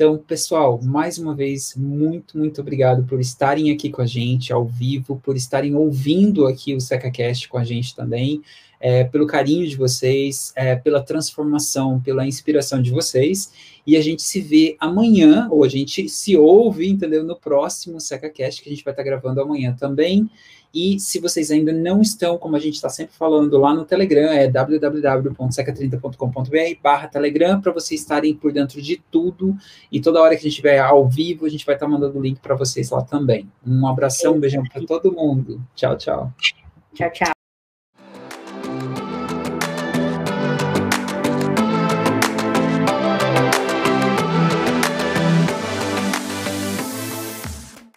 Então, 0.00 0.16
pessoal, 0.16 0.80
mais 0.82 1.18
uma 1.18 1.34
vez, 1.34 1.74
muito, 1.76 2.38
muito 2.38 2.62
obrigado 2.62 3.04
por 3.04 3.20
estarem 3.20 3.70
aqui 3.70 3.90
com 3.90 4.00
a 4.00 4.06
gente 4.06 4.50
ao 4.50 4.64
vivo, 4.64 5.20
por 5.22 5.36
estarem 5.36 5.74
ouvindo 5.74 6.46
aqui 6.46 6.74
o 6.74 6.80
SecaCast 6.80 7.46
com 7.50 7.58
a 7.58 7.64
gente 7.64 7.94
também, 7.94 8.40
é, 8.80 9.04
pelo 9.04 9.26
carinho 9.26 9.68
de 9.68 9.76
vocês, 9.76 10.54
é, 10.56 10.74
pela 10.74 11.02
transformação, 11.02 12.00
pela 12.00 12.26
inspiração 12.26 12.80
de 12.80 12.90
vocês. 12.90 13.52
E 13.86 13.94
a 13.94 14.00
gente 14.00 14.22
se 14.22 14.40
vê 14.40 14.74
amanhã, 14.80 15.48
ou 15.50 15.64
a 15.64 15.68
gente 15.68 16.08
se 16.08 16.34
ouve, 16.34 16.88
entendeu? 16.88 17.22
No 17.22 17.36
próximo 17.36 18.00
SecaCast, 18.00 18.62
que 18.62 18.70
a 18.70 18.72
gente 18.72 18.84
vai 18.84 18.94
estar 18.94 19.02
gravando 19.02 19.42
amanhã 19.42 19.76
também. 19.78 20.30
E 20.72 21.00
se 21.00 21.18
vocês 21.18 21.50
ainda 21.50 21.72
não 21.72 22.00
estão, 22.00 22.38
como 22.38 22.54
a 22.56 22.58
gente 22.58 22.74
está 22.74 22.88
sempre 22.88 23.14
falando 23.14 23.58
lá 23.58 23.74
no 23.74 23.84
Telegram, 23.84 24.30
é 24.30 24.48
www.seca30.com.br 24.48 26.80
barra 26.82 27.08
Telegram, 27.08 27.60
para 27.60 27.72
vocês 27.72 28.00
estarem 28.00 28.34
por 28.34 28.52
dentro 28.52 28.80
de 28.80 29.02
tudo. 29.10 29.56
E 29.90 30.00
toda 30.00 30.20
hora 30.20 30.30
que 30.30 30.40
a 30.40 30.42
gente 30.42 30.52
estiver 30.52 30.78
ao 30.78 31.08
vivo, 31.08 31.44
a 31.44 31.48
gente 31.48 31.66
vai 31.66 31.74
estar 31.74 31.88
mandando 31.88 32.18
o 32.18 32.22
link 32.22 32.38
para 32.40 32.54
vocês 32.54 32.90
lá 32.90 33.02
também. 33.02 33.50
Um 33.66 33.86
abração, 33.86 34.34
um 34.34 34.40
beijão 34.40 34.62
para 34.62 34.84
todo 34.86 35.12
mundo. 35.12 35.60
Tchau, 35.74 35.96
tchau. 35.96 36.32
Tchau, 36.94 37.10
tchau. 37.10 37.32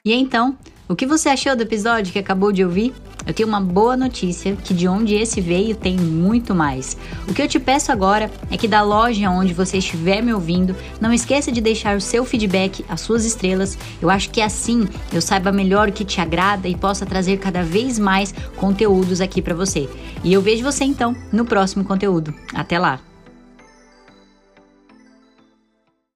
E 0.05 0.13
então, 0.13 0.57
o 0.93 0.95
que 0.95 1.07
você 1.07 1.27
achou 1.27 1.55
do 1.55 1.63
episódio 1.63 2.13
que 2.13 2.19
acabou 2.19 2.51
de 2.51 2.63
ouvir? 2.63 2.93
Eu 3.25 3.33
tenho 3.33 3.49
uma 3.49 3.59
boa 3.59 3.97
notícia 3.97 4.55
que 4.55 4.75
de 4.75 4.87
onde 4.87 5.15
esse 5.15 5.41
veio 5.41 5.75
tem 5.75 5.97
muito 5.97 6.53
mais. 6.53 6.95
O 7.27 7.33
que 7.33 7.41
eu 7.41 7.47
te 7.47 7.59
peço 7.59 7.91
agora 7.91 8.29
é 8.51 8.57
que 8.57 8.67
da 8.67 8.83
loja 8.83 9.27
onde 9.27 9.55
você 9.55 9.79
estiver 9.79 10.21
me 10.21 10.31
ouvindo, 10.31 10.75
não 11.01 11.11
esqueça 11.11 11.51
de 11.51 11.61
deixar 11.61 11.97
o 11.97 12.01
seu 12.01 12.23
feedback, 12.23 12.85
as 12.87 13.01
suas 13.01 13.25
estrelas. 13.25 13.75
Eu 13.99 14.07
acho 14.07 14.29
que 14.29 14.39
assim 14.39 14.87
eu 15.11 15.19
saiba 15.19 15.51
melhor 15.51 15.89
o 15.89 15.91
que 15.91 16.05
te 16.05 16.21
agrada 16.21 16.67
e 16.67 16.77
possa 16.77 17.07
trazer 17.07 17.39
cada 17.39 17.63
vez 17.63 17.97
mais 17.97 18.31
conteúdos 18.55 19.19
aqui 19.19 19.41
para 19.41 19.55
você. 19.55 19.89
E 20.23 20.31
eu 20.31 20.43
vejo 20.43 20.63
você 20.63 20.83
então 20.83 21.15
no 21.31 21.43
próximo 21.43 21.83
conteúdo. 21.83 22.31
Até 22.53 22.77
lá. 22.77 23.12